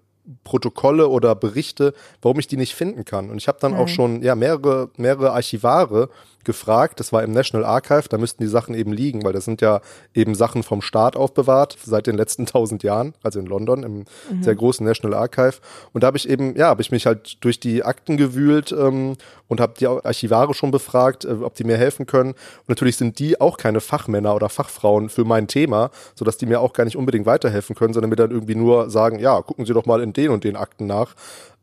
Protokolle 0.43 1.07
oder 1.07 1.35
Berichte, 1.35 1.93
warum 2.21 2.39
ich 2.39 2.47
die 2.47 2.57
nicht 2.57 2.75
finden 2.75 3.05
kann. 3.05 3.29
Und 3.29 3.37
ich 3.37 3.47
habe 3.47 3.59
dann 3.59 3.73
mhm. 3.73 3.79
auch 3.79 3.87
schon 3.87 4.21
ja 4.21 4.35
mehrere 4.35 4.89
mehrere 4.97 5.31
Archivare 5.31 6.09
gefragt. 6.45 6.99
Das 6.99 7.11
war 7.11 7.23
im 7.23 7.31
National 7.31 7.65
Archive, 7.65 8.07
da 8.07 8.17
müssten 8.17 8.41
die 8.41 8.49
Sachen 8.49 8.73
eben 8.75 8.93
liegen, 8.93 9.25
weil 9.25 9.33
das 9.33 9.43
sind 9.43 9.61
ja 9.61 9.81
eben 10.13 10.35
Sachen 10.35 10.63
vom 10.63 10.81
Staat 10.81 11.17
aufbewahrt 11.17 11.77
seit 11.83 12.07
den 12.07 12.15
letzten 12.15 12.45
tausend 12.45 12.83
Jahren, 12.83 13.13
also 13.21 13.39
in 13.39 13.47
London 13.47 13.83
im 13.83 14.05
mhm. 14.29 14.43
sehr 14.43 14.55
großen 14.55 14.85
National 14.85 15.17
Archive. 15.17 15.55
Und 15.91 16.03
da 16.03 16.07
habe 16.07 16.17
ich 16.17 16.29
eben, 16.29 16.55
ja, 16.55 16.67
habe 16.67 16.81
ich 16.81 16.91
mich 16.91 17.05
halt 17.05 17.43
durch 17.43 17.59
die 17.59 17.83
Akten 17.83 18.15
gewühlt 18.15 18.71
ähm, 18.71 19.17
und 19.47 19.59
habe 19.59 19.73
die 19.77 19.87
Archivare 19.87 20.53
schon 20.53 20.71
befragt, 20.71 21.25
äh, 21.25 21.33
ob 21.41 21.55
die 21.55 21.63
mir 21.63 21.77
helfen 21.77 22.05
können. 22.05 22.31
Und 22.31 22.69
natürlich 22.69 22.95
sind 22.95 23.19
die 23.19 23.41
auch 23.41 23.57
keine 23.57 23.81
Fachmänner 23.81 24.35
oder 24.35 24.49
Fachfrauen 24.49 25.09
für 25.09 25.25
mein 25.25 25.47
Thema, 25.47 25.89
sodass 26.13 26.37
die 26.37 26.45
mir 26.45 26.61
auch 26.61 26.73
gar 26.73 26.85
nicht 26.85 26.95
unbedingt 26.95 27.25
weiterhelfen 27.25 27.75
können, 27.75 27.93
sondern 27.93 28.09
mir 28.09 28.15
dann 28.15 28.31
irgendwie 28.31 28.55
nur 28.55 28.89
sagen, 28.89 29.19
ja, 29.19 29.41
gucken 29.41 29.65
Sie 29.65 29.73
doch 29.73 29.85
mal 29.85 30.01
in 30.01 30.13
den 30.17 30.29
und 30.29 30.43
den 30.43 30.55
Akten 30.55 30.85
nach 30.85 31.15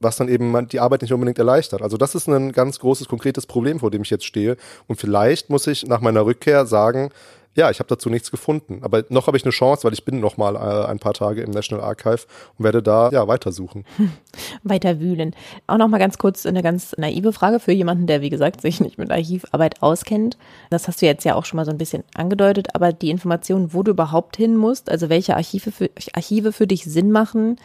was 0.02 0.16
dann 0.16 0.28
eben 0.28 0.68
die 0.68 0.80
Arbeit 0.80 1.02
nicht 1.02 1.12
unbedingt 1.12 1.38
erleichtert. 1.38 1.82
Also 1.82 1.96
das 1.96 2.14
ist 2.14 2.28
ein 2.28 2.52
ganz 2.52 2.78
großes, 2.80 3.08
konkretes 3.08 3.46
Problem, 3.46 3.78
vor 3.80 3.90
dem 3.90 4.02
ich 4.02 4.10
jetzt 4.10 4.24
stehe. 4.24 4.56
Und 4.88 5.00
vielleicht 5.00 5.48
muss 5.48 5.66
ich 5.66 5.86
nach 5.86 6.00
meiner 6.00 6.26
Rückkehr 6.26 6.66
sagen, 6.66 7.10
ja, 7.54 7.70
ich 7.70 7.80
habe 7.80 7.88
dazu 7.88 8.08
nichts 8.08 8.30
gefunden. 8.30 8.78
Aber 8.82 9.04
noch 9.10 9.26
habe 9.26 9.36
ich 9.36 9.44
eine 9.44 9.52
Chance, 9.52 9.84
weil 9.84 9.92
ich 9.92 10.04
bin 10.04 10.20
noch 10.20 10.38
mal 10.38 10.56
äh, 10.56 10.86
ein 10.86 10.98
paar 10.98 11.12
Tage 11.12 11.42
im 11.42 11.50
National 11.50 11.84
Archive 11.84 12.26
und 12.56 12.64
werde 12.64 12.82
da 12.82 13.10
ja 13.10 13.28
weitersuchen. 13.28 13.84
Weiter 14.62 15.00
wühlen. 15.00 15.34
Auch 15.66 15.76
noch 15.76 15.88
mal 15.88 15.98
ganz 15.98 16.16
kurz 16.16 16.46
eine 16.46 16.62
ganz 16.62 16.94
naive 16.96 17.32
Frage 17.32 17.60
für 17.60 17.72
jemanden, 17.72 18.06
der 18.06 18.22
wie 18.22 18.30
gesagt 18.30 18.62
sich 18.62 18.80
nicht 18.80 18.96
mit 18.96 19.10
Archivarbeit 19.10 19.82
auskennt. 19.82 20.38
Das 20.70 20.88
hast 20.88 21.02
du 21.02 21.06
jetzt 21.06 21.24
ja 21.24 21.34
auch 21.34 21.44
schon 21.44 21.58
mal 21.58 21.66
so 21.66 21.70
ein 21.70 21.78
bisschen 21.78 22.04
angedeutet, 22.14 22.74
aber 22.74 22.92
die 22.92 23.10
Information, 23.10 23.74
wo 23.74 23.82
du 23.82 23.90
überhaupt 23.90 24.36
hin 24.36 24.56
musst, 24.56 24.90
also 24.90 25.10
welche 25.10 25.36
Archive 25.36 25.72
für, 25.72 25.90
Archive 26.14 26.52
für 26.52 26.66
dich 26.66 26.84
Sinn 26.84 27.12
machen, 27.12 27.56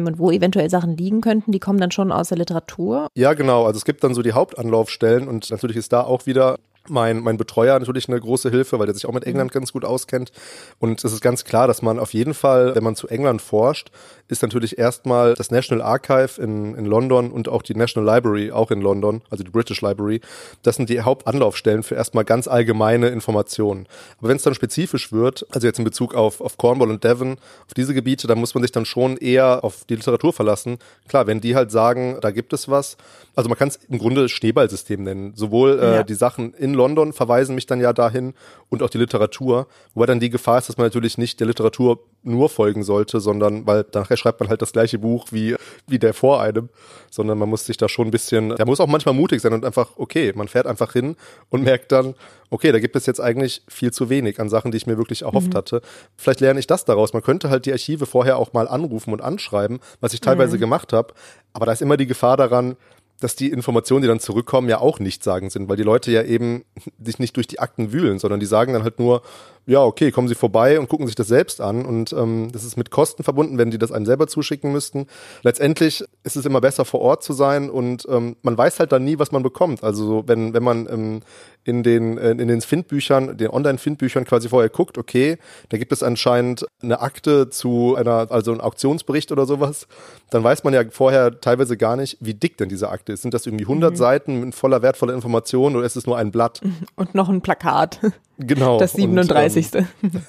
und 0.00 0.18
wo 0.18 0.30
eventuell 0.30 0.70
Sachen 0.70 0.96
liegen 0.96 1.20
könnten, 1.20 1.52
die 1.52 1.60
kommen 1.60 1.78
dann 1.78 1.90
schon 1.90 2.12
aus 2.12 2.28
der 2.28 2.38
Literatur. 2.38 3.08
Ja, 3.14 3.34
genau. 3.34 3.66
Also 3.66 3.78
es 3.78 3.84
gibt 3.84 4.02
dann 4.04 4.14
so 4.14 4.22
die 4.22 4.32
Hauptanlaufstellen 4.32 5.28
und 5.28 5.50
natürlich 5.50 5.76
ist 5.76 5.92
da 5.92 6.02
auch 6.02 6.26
wieder 6.26 6.56
mein, 6.88 7.20
mein 7.20 7.36
Betreuer 7.36 7.78
natürlich 7.78 8.08
eine 8.08 8.18
große 8.18 8.50
Hilfe, 8.50 8.78
weil 8.78 8.86
der 8.86 8.94
sich 8.94 9.06
auch 9.06 9.12
mit 9.12 9.24
England 9.24 9.52
ganz 9.52 9.72
gut 9.72 9.84
auskennt. 9.84 10.32
Und 10.78 11.04
es 11.04 11.12
ist 11.12 11.20
ganz 11.20 11.44
klar, 11.44 11.66
dass 11.66 11.82
man 11.82 11.98
auf 11.98 12.12
jeden 12.12 12.34
Fall, 12.34 12.74
wenn 12.74 12.84
man 12.84 12.96
zu 12.96 13.08
England 13.08 13.40
forscht, 13.40 13.90
ist 14.28 14.42
natürlich 14.42 14.78
erstmal 14.78 15.34
das 15.34 15.50
National 15.50 15.84
Archive 15.84 16.40
in, 16.40 16.74
in 16.74 16.86
London 16.86 17.30
und 17.30 17.48
auch 17.48 17.62
die 17.62 17.74
National 17.74 18.14
Library 18.14 18.50
auch 18.52 18.70
in 18.70 18.80
London, 18.80 19.22
also 19.30 19.44
die 19.44 19.50
British 19.50 19.80
Library. 19.82 20.20
Das 20.62 20.76
sind 20.76 20.88
die 20.88 21.00
Hauptanlaufstellen 21.00 21.82
für 21.82 21.94
erstmal 21.94 22.24
ganz 22.24 22.48
allgemeine 22.48 23.08
Informationen. 23.08 23.86
Aber 24.18 24.28
wenn 24.28 24.36
es 24.36 24.42
dann 24.42 24.54
spezifisch 24.54 25.12
wird, 25.12 25.46
also 25.50 25.66
jetzt 25.66 25.78
in 25.78 25.84
Bezug 25.84 26.14
auf, 26.14 26.40
auf 26.40 26.56
Cornwall 26.56 26.90
und 26.90 27.04
Devon, 27.04 27.36
auf 27.66 27.74
diese 27.76 27.94
Gebiete, 27.94 28.26
da 28.26 28.34
muss 28.34 28.54
man 28.54 28.62
sich 28.62 28.72
dann 28.72 28.84
schon 28.84 29.16
eher 29.16 29.64
auf 29.64 29.84
die 29.84 29.96
Literatur 29.96 30.32
verlassen. 30.32 30.78
Klar, 31.08 31.26
wenn 31.26 31.40
die 31.40 31.54
halt 31.54 31.70
sagen, 31.70 32.18
da 32.20 32.30
gibt 32.30 32.52
es 32.52 32.68
was, 32.68 32.96
also 33.34 33.48
man 33.48 33.58
kann 33.58 33.68
es 33.68 33.78
im 33.88 33.98
Grunde 33.98 34.28
Schneeballsystem 34.28 35.02
nennen. 35.02 35.32
Sowohl 35.34 35.78
äh, 35.78 35.94
ja. 35.96 36.02
die 36.02 36.14
Sachen 36.14 36.54
in 36.54 36.74
London 36.74 37.12
verweisen 37.12 37.54
mich 37.54 37.66
dann 37.66 37.80
ja 37.80 37.92
dahin 37.92 38.34
und 38.68 38.82
auch 38.82 38.90
die 38.90 38.98
Literatur. 38.98 39.66
Wobei 39.94 40.06
dann 40.06 40.20
die 40.20 40.30
Gefahr 40.30 40.58
ist, 40.58 40.68
dass 40.68 40.76
man 40.76 40.86
natürlich 40.86 41.18
nicht 41.18 41.40
der 41.40 41.46
Literatur 41.46 42.00
nur 42.22 42.48
folgen 42.48 42.82
sollte, 42.82 43.20
sondern 43.20 43.66
weil 43.66 43.84
nachher 43.94 44.16
schreibt 44.16 44.40
man 44.40 44.48
halt 44.48 44.62
das 44.62 44.72
gleiche 44.72 44.98
Buch 44.98 45.26
wie, 45.30 45.56
wie 45.86 45.98
der 45.98 46.14
vor 46.14 46.40
einem, 46.40 46.68
sondern 47.10 47.38
man 47.38 47.48
muss 47.48 47.66
sich 47.66 47.76
da 47.76 47.88
schon 47.88 48.08
ein 48.08 48.10
bisschen, 48.10 48.50
da 48.50 48.64
muss 48.64 48.80
auch 48.80 48.86
manchmal 48.86 49.14
mutig 49.14 49.40
sein 49.40 49.52
und 49.52 49.64
einfach, 49.64 49.90
okay, 49.96 50.32
man 50.34 50.48
fährt 50.48 50.66
einfach 50.66 50.92
hin 50.92 51.16
und 51.50 51.62
merkt 51.64 51.92
dann, 51.92 52.14
okay, 52.50 52.70
da 52.70 52.78
gibt 52.78 52.96
es 52.96 53.06
jetzt 53.06 53.20
eigentlich 53.20 53.62
viel 53.68 53.92
zu 53.92 54.08
wenig 54.08 54.40
an 54.40 54.48
Sachen, 54.48 54.70
die 54.70 54.76
ich 54.76 54.86
mir 54.86 54.98
wirklich 54.98 55.22
erhofft 55.22 55.52
mhm. 55.52 55.56
hatte. 55.56 55.82
Vielleicht 56.16 56.40
lerne 56.40 56.60
ich 56.60 56.66
das 56.66 56.84
daraus. 56.84 57.12
Man 57.12 57.22
könnte 57.22 57.50
halt 57.50 57.66
die 57.66 57.72
Archive 57.72 58.06
vorher 58.06 58.38
auch 58.38 58.52
mal 58.52 58.68
anrufen 58.68 59.12
und 59.12 59.20
anschreiben, 59.20 59.80
was 60.00 60.14
ich 60.14 60.20
teilweise 60.20 60.56
mhm. 60.56 60.60
gemacht 60.60 60.92
habe, 60.92 61.14
aber 61.52 61.66
da 61.66 61.72
ist 61.72 61.82
immer 61.82 61.96
die 61.96 62.06
Gefahr 62.06 62.36
daran, 62.36 62.76
dass 63.22 63.36
die 63.36 63.50
Informationen, 63.50 64.02
die 64.02 64.08
dann 64.08 64.20
zurückkommen, 64.20 64.68
ja 64.68 64.78
auch 64.78 64.98
nicht 64.98 65.22
sagen 65.22 65.48
sind, 65.48 65.68
weil 65.68 65.76
die 65.76 65.84
Leute 65.84 66.10
ja 66.10 66.22
eben 66.22 66.64
sich 67.02 67.18
nicht 67.18 67.36
durch 67.36 67.46
die 67.46 67.60
Akten 67.60 67.92
wühlen, 67.92 68.18
sondern 68.18 68.40
die 68.40 68.46
sagen 68.46 68.72
dann 68.72 68.82
halt 68.82 68.98
nur, 68.98 69.22
ja, 69.66 69.82
okay, 69.82 70.10
kommen 70.10 70.28
Sie 70.28 70.34
vorbei 70.34 70.80
und 70.80 70.88
gucken 70.88 71.06
sich 71.06 71.14
das 71.14 71.28
selbst 71.28 71.60
an. 71.60 71.84
Und 71.84 72.12
ähm, 72.12 72.50
das 72.52 72.64
ist 72.64 72.76
mit 72.76 72.90
Kosten 72.90 73.22
verbunden, 73.22 73.58
wenn 73.58 73.70
die 73.70 73.78
das 73.78 73.92
einem 73.92 74.06
selber 74.06 74.26
zuschicken 74.26 74.72
müssten. 74.72 75.06
Letztendlich 75.42 76.04
ist 76.24 76.36
es 76.36 76.44
immer 76.44 76.60
besser, 76.60 76.84
vor 76.84 77.00
Ort 77.00 77.22
zu 77.22 77.32
sein 77.32 77.70
und 77.70 78.06
ähm, 78.08 78.36
man 78.42 78.58
weiß 78.58 78.80
halt 78.80 78.92
dann 78.92 79.04
nie, 79.04 79.18
was 79.18 79.30
man 79.30 79.42
bekommt. 79.42 79.84
Also 79.84 80.24
wenn, 80.26 80.52
wenn 80.52 80.64
man 80.64 80.88
ähm, 80.88 81.20
in 81.64 81.82
den, 81.84 82.18
äh, 82.18 82.32
in 82.32 82.48
den 82.48 82.60
Findbüchern, 82.60 83.36
den 83.36 83.50
Online-Findbüchern 83.50 84.24
quasi 84.24 84.48
vorher 84.48 84.68
guckt, 84.68 84.98
okay, 84.98 85.38
da 85.68 85.78
gibt 85.78 85.92
es 85.92 86.02
anscheinend 86.02 86.66
eine 86.82 87.00
Akte 87.00 87.48
zu 87.50 87.94
einer, 87.96 88.30
also 88.30 88.52
ein 88.52 88.60
Auktionsbericht 88.60 89.30
oder 89.30 89.46
sowas, 89.46 89.86
dann 90.30 90.42
weiß 90.42 90.64
man 90.64 90.74
ja 90.74 90.82
vorher 90.90 91.40
teilweise 91.40 91.76
gar 91.76 91.96
nicht, 91.96 92.16
wie 92.20 92.34
dick 92.34 92.56
denn 92.56 92.68
diese 92.68 92.88
Akte 92.88 93.12
ist. 93.12 93.22
Sind 93.22 93.32
das 93.32 93.46
irgendwie 93.46 93.64
100 93.64 93.92
mhm. 93.92 93.96
Seiten 93.96 94.40
mit 94.40 94.54
voller 94.54 94.82
wertvoller 94.82 95.14
Information 95.14 95.76
oder 95.76 95.86
ist 95.86 95.96
es 95.96 96.06
nur 96.06 96.18
ein 96.18 96.32
Blatt? 96.32 96.60
Und 96.96 97.14
noch 97.14 97.28
ein 97.28 97.42
Plakat. 97.42 98.00
Genau. 98.38 98.78
Das 98.78 98.92
37. 98.92 99.74
Und, 99.74 99.86
ähm, 100.02 100.10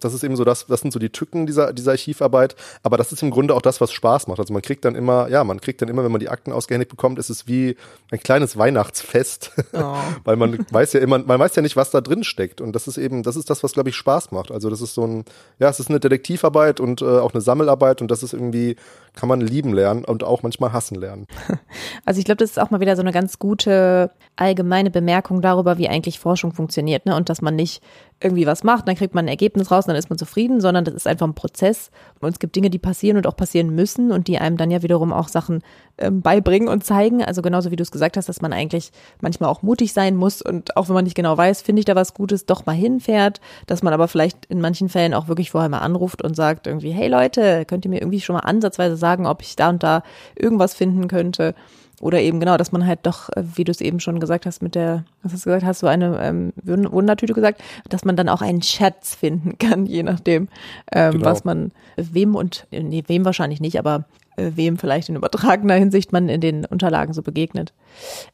das 0.00 0.14
ist 0.14 0.24
eben 0.24 0.36
so 0.36 0.44
das, 0.44 0.66
das 0.66 0.80
sind 0.80 0.92
so 0.92 0.98
die 0.98 1.10
Tücken 1.10 1.46
dieser, 1.46 1.72
dieser 1.72 1.92
Archivarbeit. 1.92 2.56
Aber 2.82 2.96
das 2.96 3.12
ist 3.12 3.22
im 3.22 3.30
Grunde 3.30 3.54
auch 3.54 3.62
das, 3.62 3.80
was 3.80 3.92
Spaß 3.92 4.26
macht. 4.28 4.40
Also 4.40 4.52
man 4.52 4.62
kriegt 4.62 4.84
dann 4.84 4.94
immer, 4.94 5.28
ja, 5.28 5.44
man 5.44 5.60
kriegt 5.60 5.82
dann 5.82 5.88
immer, 5.88 6.04
wenn 6.04 6.12
man 6.12 6.20
die 6.20 6.28
Akten 6.28 6.52
ausgehändigt 6.52 6.90
bekommt, 6.90 7.18
ist 7.18 7.30
es 7.30 7.46
wie 7.46 7.76
ein 8.10 8.20
kleines 8.20 8.56
Weihnachtsfest. 8.56 9.52
Oh. 9.76 9.96
Weil 10.24 10.36
man 10.36 10.64
weiß 10.70 10.94
ja 10.94 11.00
immer, 11.00 11.18
man 11.18 11.38
weiß 11.38 11.54
ja 11.56 11.60
nicht, 11.60 11.76
was 11.76 11.90
da 11.90 12.00
drin 12.00 12.24
steckt. 12.24 12.62
Und 12.62 12.72
das 12.72 12.88
ist 12.88 12.96
eben, 12.96 13.22
das 13.22 13.36
ist 13.36 13.50
das, 13.50 13.62
was, 13.62 13.72
glaube 13.72 13.90
ich, 13.90 13.96
Spaß 13.96 14.30
macht. 14.30 14.50
Also 14.50 14.70
das 14.70 14.80
ist 14.80 14.94
so 14.94 15.06
ein, 15.06 15.24
ja, 15.58 15.68
es 15.68 15.80
ist 15.80 15.90
eine 15.90 16.00
Detektivarbeit 16.00 16.80
und 16.80 17.02
äh, 17.02 17.04
auch 17.04 17.34
eine 17.34 17.42
Sammelarbeit 17.42 18.00
und 18.00 18.10
das 18.10 18.22
ist 18.22 18.32
irgendwie, 18.32 18.76
kann 19.14 19.28
man 19.28 19.40
lieben 19.40 19.72
lernen 19.72 20.04
und 20.04 20.22
auch 20.22 20.42
manchmal 20.42 20.72
hassen 20.72 20.94
lernen. 20.94 21.26
Also 22.04 22.20
ich 22.20 22.24
glaube, 22.24 22.36
das 22.36 22.50
ist 22.50 22.58
auch 22.60 22.70
mal 22.70 22.78
wieder 22.78 22.94
so 22.94 23.02
eine 23.02 23.10
ganz 23.10 23.40
gute 23.40 24.12
allgemeine 24.36 24.90
Bemerkung 24.90 25.40
darüber, 25.40 25.76
wie 25.76 25.88
eigentlich 25.88 26.20
Forschung 26.20 26.52
funktioniert, 26.52 26.85
ne? 26.86 27.16
Und 27.16 27.28
dass 27.28 27.42
man 27.42 27.56
nicht 27.56 27.82
irgendwie 28.18 28.46
was 28.46 28.64
macht, 28.64 28.88
dann 28.88 28.96
kriegt 28.96 29.14
man 29.14 29.26
ein 29.26 29.28
Ergebnis 29.28 29.70
raus 29.70 29.84
und 29.84 29.88
dann 29.88 29.96
ist 29.96 30.08
man 30.08 30.18
zufrieden, 30.18 30.62
sondern 30.62 30.86
das 30.86 30.94
ist 30.94 31.06
einfach 31.06 31.26
ein 31.26 31.34
Prozess. 31.34 31.90
Und 32.20 32.30
es 32.30 32.38
gibt 32.38 32.56
Dinge, 32.56 32.70
die 32.70 32.78
passieren 32.78 33.18
und 33.18 33.26
auch 33.26 33.36
passieren 33.36 33.74
müssen 33.74 34.10
und 34.10 34.26
die 34.26 34.38
einem 34.38 34.56
dann 34.56 34.70
ja 34.70 34.82
wiederum 34.82 35.12
auch 35.12 35.28
Sachen 35.28 35.62
ähm, 35.98 36.22
beibringen 36.22 36.68
und 36.68 36.82
zeigen. 36.82 37.22
Also 37.22 37.42
genauso 37.42 37.70
wie 37.70 37.76
du 37.76 37.82
es 37.82 37.90
gesagt 37.90 38.16
hast, 38.16 38.28
dass 38.28 38.40
man 38.40 38.54
eigentlich 38.54 38.90
manchmal 39.20 39.50
auch 39.50 39.60
mutig 39.60 39.92
sein 39.92 40.16
muss 40.16 40.40
und 40.40 40.78
auch 40.78 40.88
wenn 40.88 40.94
man 40.94 41.04
nicht 41.04 41.14
genau 41.14 41.36
weiß, 41.36 41.60
finde 41.60 41.80
ich 41.80 41.84
da 41.84 41.94
was 41.94 42.14
Gutes, 42.14 42.46
doch 42.46 42.64
mal 42.64 42.72
hinfährt, 42.72 43.40
dass 43.66 43.82
man 43.82 43.92
aber 43.92 44.08
vielleicht 44.08 44.46
in 44.46 44.62
manchen 44.62 44.88
Fällen 44.88 45.12
auch 45.12 45.28
wirklich 45.28 45.50
vorher 45.50 45.68
mal 45.68 45.80
anruft 45.80 46.22
und 46.22 46.34
sagt 46.34 46.66
irgendwie, 46.66 46.92
hey 46.92 47.08
Leute, 47.08 47.66
könnt 47.66 47.84
ihr 47.84 47.90
mir 47.90 48.00
irgendwie 48.00 48.20
schon 48.22 48.34
mal 48.34 48.40
ansatzweise 48.40 48.96
sagen, 48.96 49.26
ob 49.26 49.42
ich 49.42 49.56
da 49.56 49.68
und 49.68 49.82
da 49.82 50.02
irgendwas 50.34 50.74
finden 50.74 51.06
könnte? 51.08 51.54
Oder 52.00 52.20
eben 52.20 52.40
genau, 52.40 52.56
dass 52.56 52.72
man 52.72 52.86
halt 52.86 53.00
doch, 53.04 53.30
äh, 53.30 53.42
wie 53.54 53.64
du 53.64 53.72
es 53.72 53.80
eben 53.80 54.00
schon 54.00 54.20
gesagt 54.20 54.44
hast, 54.44 54.62
mit 54.62 54.74
der, 54.74 55.04
was 55.22 55.32
hast 55.32 55.46
du 55.46 55.50
gesagt, 55.50 55.64
hast 55.64 55.82
du 55.82 55.86
eine 55.86 56.18
ähm, 56.20 56.52
Wundertüte 56.64 57.32
gesagt, 57.32 57.62
dass 57.88 58.04
man 58.04 58.16
dann 58.16 58.28
auch 58.28 58.42
einen 58.42 58.62
Schatz 58.62 59.14
finden 59.14 59.56
kann, 59.58 59.86
je 59.86 60.02
nachdem, 60.02 60.48
ähm, 60.92 61.12
genau. 61.12 61.24
was 61.24 61.44
man, 61.44 61.72
wem 61.96 62.34
und, 62.34 62.66
nee, 62.70 63.02
wem 63.06 63.24
wahrscheinlich 63.24 63.60
nicht, 63.60 63.78
aber 63.78 64.04
äh, 64.36 64.52
wem 64.54 64.76
vielleicht 64.76 65.08
in 65.08 65.16
übertragener 65.16 65.74
Hinsicht 65.74 66.12
man 66.12 66.28
in 66.28 66.42
den 66.42 66.66
Unterlagen 66.66 67.14
so 67.14 67.22
begegnet. 67.22 67.72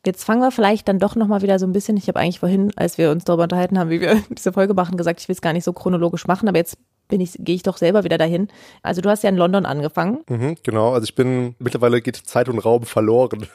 Jetzt 0.04 0.24
fangen 0.24 0.40
wir 0.40 0.50
vielleicht 0.50 0.88
dann 0.88 0.98
doch 0.98 1.14
nochmal 1.14 1.42
wieder 1.42 1.60
so 1.60 1.66
ein 1.66 1.72
bisschen, 1.72 1.96
ich 1.96 2.08
habe 2.08 2.18
eigentlich 2.18 2.40
vorhin, 2.40 2.72
als 2.74 2.98
wir 2.98 3.12
uns 3.12 3.24
darüber 3.24 3.44
unterhalten 3.44 3.78
haben, 3.78 3.90
wie 3.90 4.00
wir 4.00 4.20
diese 4.30 4.52
Folge 4.52 4.74
machen, 4.74 4.96
gesagt, 4.96 5.20
ich 5.20 5.28
will 5.28 5.34
es 5.34 5.42
gar 5.42 5.52
nicht 5.52 5.64
so 5.64 5.72
chronologisch 5.72 6.26
machen, 6.26 6.48
aber 6.48 6.58
jetzt 6.58 6.76
bin 7.08 7.20
ich, 7.20 7.34
gehe 7.38 7.54
ich 7.54 7.62
doch 7.62 7.76
selber 7.76 8.04
wieder 8.04 8.18
dahin. 8.18 8.48
Also 8.82 9.00
du 9.00 9.10
hast 9.10 9.22
ja 9.22 9.28
in 9.28 9.36
London 9.36 9.66
angefangen. 9.66 10.20
Mhm, 10.28 10.56
genau, 10.62 10.92
also 10.92 11.04
ich 11.04 11.14
bin, 11.14 11.54
mittlerweile 11.58 12.00
geht 12.00 12.16
Zeit 12.16 12.48
und 12.48 12.58
Raum 12.58 12.84
verloren. 12.84 13.46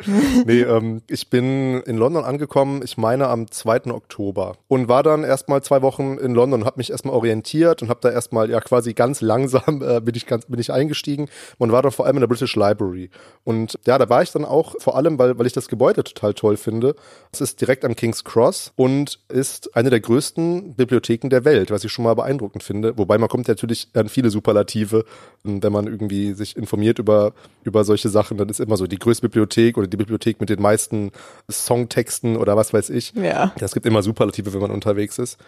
nee, 0.44 0.62
ähm, 0.62 1.02
ich 1.08 1.30
bin 1.30 1.82
in 1.82 1.96
London 1.96 2.24
angekommen, 2.24 2.82
ich 2.84 2.98
meine 2.98 3.28
am 3.28 3.50
2. 3.50 3.86
Oktober 3.86 4.56
und 4.68 4.88
war 4.88 5.02
dann 5.02 5.24
erstmal 5.24 5.62
zwei 5.62 5.82
Wochen 5.82 6.18
in 6.18 6.34
London 6.34 6.64
habe 6.64 6.78
mich 6.78 6.90
erstmal 6.90 7.14
orientiert 7.14 7.82
und 7.82 7.88
habe 7.88 8.00
da 8.02 8.10
erstmal 8.10 8.50
ja 8.50 8.60
quasi 8.60 8.92
ganz 8.92 9.20
langsam 9.20 9.82
äh, 9.86 10.00
bin 10.00 10.14
ich 10.14 10.26
ganz 10.26 10.46
bin 10.46 10.60
ich 10.60 10.72
eingestiegen 10.72 11.28
und 11.58 11.72
war 11.72 11.82
dann 11.82 11.92
vor 11.92 12.06
allem 12.06 12.16
in 12.16 12.20
der 12.20 12.28
British 12.28 12.56
Library 12.56 13.10
und 13.44 13.78
ja, 13.86 13.98
da 13.98 14.08
war 14.08 14.22
ich 14.22 14.32
dann 14.32 14.44
auch 14.44 14.74
vor 14.78 14.96
allem, 14.96 15.18
weil 15.18 15.38
weil 15.38 15.46
ich 15.46 15.52
das 15.52 15.68
Gebäude 15.68 16.04
total 16.04 16.34
toll 16.34 16.56
finde. 16.56 16.94
Es 17.32 17.40
ist 17.40 17.60
direkt 17.60 17.84
am 17.84 17.96
King's 17.96 18.24
Cross 18.24 18.72
und 18.76 19.20
ist 19.28 19.74
eine 19.76 19.90
der 19.90 20.00
größten 20.00 20.74
Bibliotheken 20.74 21.28
der 21.28 21.44
Welt, 21.44 21.70
was 21.70 21.84
ich 21.84 21.92
schon 21.92 22.04
mal 22.04 22.14
beeindruckend 22.14 22.62
finde, 22.62 22.95
Wobei 22.96 23.18
man 23.18 23.28
kommt 23.28 23.48
natürlich 23.48 23.88
an 23.94 24.08
viele 24.08 24.30
Superlative, 24.30 25.04
wenn 25.42 25.72
man 25.72 25.86
irgendwie 25.86 26.32
sich 26.34 26.56
informiert 26.56 26.98
über, 26.98 27.32
über 27.62 27.84
solche 27.84 28.08
Sachen, 28.08 28.36
dann 28.36 28.48
ist 28.48 28.60
immer 28.60 28.76
so 28.76 28.86
die 28.86 28.98
größte 28.98 29.22
Bibliothek 29.22 29.76
oder 29.78 29.86
die 29.86 29.96
Bibliothek 29.96 30.40
mit 30.40 30.48
den 30.48 30.62
meisten 30.62 31.12
Songtexten 31.50 32.36
oder 32.36 32.56
was 32.56 32.72
weiß 32.72 32.90
ich. 32.90 33.12
Ja. 33.14 33.52
Es 33.60 33.74
gibt 33.74 33.86
immer 33.86 34.02
Superlative, 34.02 34.52
wenn 34.52 34.60
man 34.60 34.70
unterwegs 34.70 35.18
ist. 35.18 35.38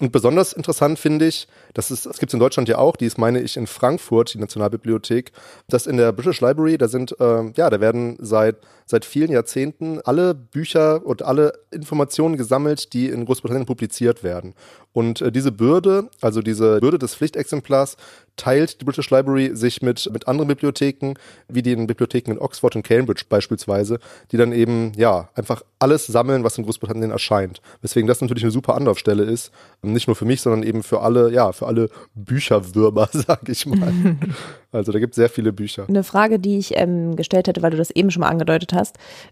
Und 0.00 0.12
besonders 0.12 0.52
interessant 0.52 0.98
finde 0.98 1.26
ich, 1.26 1.48
das 1.74 1.90
ist, 1.90 2.06
das 2.06 2.18
gibt 2.18 2.30
es 2.30 2.34
in 2.34 2.40
Deutschland 2.40 2.68
ja 2.68 2.78
auch, 2.78 2.94
die 2.94 3.06
ist, 3.06 3.18
meine 3.18 3.40
ich, 3.40 3.56
in 3.56 3.66
Frankfurt, 3.66 4.32
die 4.34 4.38
Nationalbibliothek, 4.38 5.32
dass 5.68 5.88
in 5.88 5.96
der 5.96 6.12
British 6.12 6.40
Library, 6.40 6.78
da 6.78 6.86
sind, 6.86 7.18
äh, 7.20 7.50
ja, 7.56 7.68
da 7.68 7.80
werden 7.80 8.16
seit, 8.20 8.56
seit 8.88 9.04
vielen 9.04 9.30
Jahrzehnten 9.30 10.00
alle 10.02 10.34
Bücher 10.34 11.04
und 11.04 11.22
alle 11.22 11.52
Informationen 11.70 12.36
gesammelt, 12.36 12.94
die 12.94 13.08
in 13.08 13.26
Großbritannien 13.26 13.66
publiziert 13.66 14.24
werden. 14.24 14.54
Und 14.92 15.20
äh, 15.20 15.30
diese 15.30 15.52
Bürde, 15.52 16.08
also 16.20 16.40
diese 16.40 16.80
Bürde 16.80 16.98
des 16.98 17.14
Pflichtexemplars, 17.14 17.96
teilt 18.38 18.80
die 18.80 18.84
British 18.84 19.10
Library 19.10 19.50
sich 19.54 19.82
mit, 19.82 20.08
mit 20.12 20.26
anderen 20.26 20.48
Bibliotheken, 20.48 21.14
wie 21.48 21.62
den 21.62 21.86
Bibliotheken 21.86 22.32
in 22.32 22.38
Oxford 22.38 22.76
und 22.76 22.82
Cambridge 22.84 23.24
beispielsweise, 23.28 23.98
die 24.32 24.36
dann 24.36 24.52
eben, 24.52 24.92
ja, 24.96 25.28
einfach 25.34 25.62
alles 25.78 26.06
sammeln, 26.06 26.44
was 26.44 26.56
in 26.56 26.64
Großbritannien 26.64 27.10
erscheint. 27.10 27.60
Weswegen 27.82 28.06
das 28.06 28.20
natürlich 28.20 28.44
eine 28.44 28.52
super 28.52 28.74
Anlaufstelle 28.74 29.24
ist. 29.24 29.50
Nicht 29.82 30.06
nur 30.06 30.16
für 30.16 30.24
mich, 30.24 30.40
sondern 30.40 30.62
eben 30.62 30.82
für 30.82 31.00
alle, 31.00 31.32
ja, 31.32 31.52
für 31.52 31.66
alle 31.66 31.90
Bücherwürmer, 32.14 33.08
sag 33.12 33.48
ich 33.48 33.66
mal. 33.66 33.92
also 34.72 34.92
da 34.92 34.98
gibt 34.98 35.12
es 35.12 35.16
sehr 35.16 35.28
viele 35.28 35.52
Bücher. 35.52 35.86
Eine 35.88 36.04
Frage, 36.04 36.38
die 36.38 36.58
ich 36.58 36.76
ähm, 36.76 37.16
gestellt 37.16 37.48
hätte, 37.48 37.62
weil 37.62 37.70
du 37.70 37.76
das 37.76 37.90
eben 37.90 38.10
schon 38.10 38.20
mal 38.20 38.28
angedeutet 38.28 38.72
hast, 38.72 38.77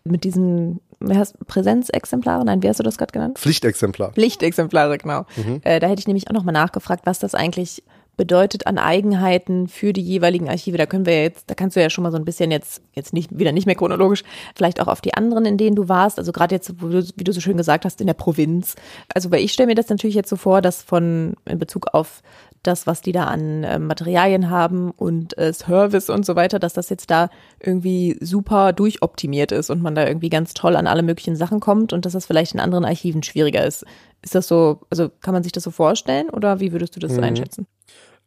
mit 0.04 0.24
diesen 0.24 0.80
wie 1.00 1.16
heißt 1.16 1.46
Präsenzexemplare? 1.46 2.44
Nein, 2.44 2.62
wie 2.62 2.68
hast 2.68 2.80
du 2.80 2.82
das 2.82 2.96
gerade 2.96 3.12
genannt? 3.12 3.38
Pflichtexemplar. 3.38 4.12
Pflichtexemplare, 4.12 4.96
genau. 4.98 5.26
Mhm. 5.36 5.60
Äh, 5.62 5.78
da 5.78 5.88
hätte 5.88 6.00
ich 6.00 6.06
nämlich 6.06 6.28
auch 6.28 6.32
nochmal 6.32 6.54
nachgefragt, 6.54 7.04
was 7.04 7.18
das 7.18 7.34
eigentlich 7.34 7.82
bedeutet 8.16 8.66
an 8.66 8.78
Eigenheiten 8.78 9.68
für 9.68 9.92
die 9.92 10.00
jeweiligen 10.00 10.48
Archive. 10.48 10.78
Da 10.78 10.86
können 10.86 11.04
wir 11.04 11.22
jetzt, 11.22 11.50
da 11.50 11.54
kannst 11.54 11.76
du 11.76 11.82
ja 11.82 11.90
schon 11.90 12.02
mal 12.02 12.10
so 12.10 12.16
ein 12.16 12.24
bisschen 12.24 12.50
jetzt, 12.50 12.80
jetzt 12.94 13.12
nicht, 13.12 13.38
wieder 13.38 13.52
nicht 13.52 13.66
mehr 13.66 13.74
chronologisch, 13.74 14.22
vielleicht 14.54 14.80
auch 14.80 14.86
auf 14.86 15.02
die 15.02 15.14
anderen, 15.14 15.44
in 15.44 15.58
denen 15.58 15.76
du 15.76 15.88
warst. 15.88 16.18
Also 16.18 16.32
gerade 16.32 16.54
jetzt, 16.54 16.74
wie 16.80 17.24
du 17.24 17.32
so 17.32 17.40
schön 17.40 17.58
gesagt 17.58 17.84
hast, 17.84 18.00
in 18.00 18.06
der 18.06 18.14
Provinz. 18.14 18.74
Also, 19.12 19.30
weil 19.30 19.44
ich 19.44 19.52
stelle 19.52 19.66
mir 19.66 19.74
das 19.74 19.90
natürlich 19.90 20.16
jetzt 20.16 20.30
so 20.30 20.36
vor, 20.36 20.62
dass 20.62 20.82
von, 20.82 21.34
in 21.44 21.58
Bezug 21.58 21.88
auf 21.92 22.22
das, 22.66 22.86
was 22.86 23.00
die 23.00 23.12
da 23.12 23.24
an 23.24 23.64
äh, 23.64 23.78
Materialien 23.78 24.50
haben 24.50 24.90
und 24.90 25.36
äh, 25.38 25.52
Service 25.52 26.10
und 26.10 26.26
so 26.26 26.36
weiter, 26.36 26.58
dass 26.58 26.74
das 26.74 26.88
jetzt 26.88 27.10
da 27.10 27.28
irgendwie 27.60 28.16
super 28.20 28.72
durchoptimiert 28.72 29.52
ist 29.52 29.70
und 29.70 29.82
man 29.82 29.94
da 29.94 30.06
irgendwie 30.06 30.30
ganz 30.30 30.54
toll 30.54 30.76
an 30.76 30.86
alle 30.86 31.02
möglichen 31.02 31.36
Sachen 31.36 31.60
kommt 31.60 31.92
und 31.92 32.04
dass 32.04 32.12
das 32.12 32.26
vielleicht 32.26 32.54
in 32.54 32.60
anderen 32.60 32.84
Archiven 32.84 33.22
schwieriger 33.22 33.64
ist. 33.64 33.84
Ist 34.22 34.34
das 34.34 34.48
so, 34.48 34.80
also 34.90 35.08
kann 35.20 35.34
man 35.34 35.42
sich 35.42 35.52
das 35.52 35.62
so 35.62 35.70
vorstellen 35.70 36.30
oder 36.30 36.60
wie 36.60 36.72
würdest 36.72 36.96
du 36.96 37.00
das 37.00 37.12
mhm. 37.12 37.24
einschätzen? 37.24 37.66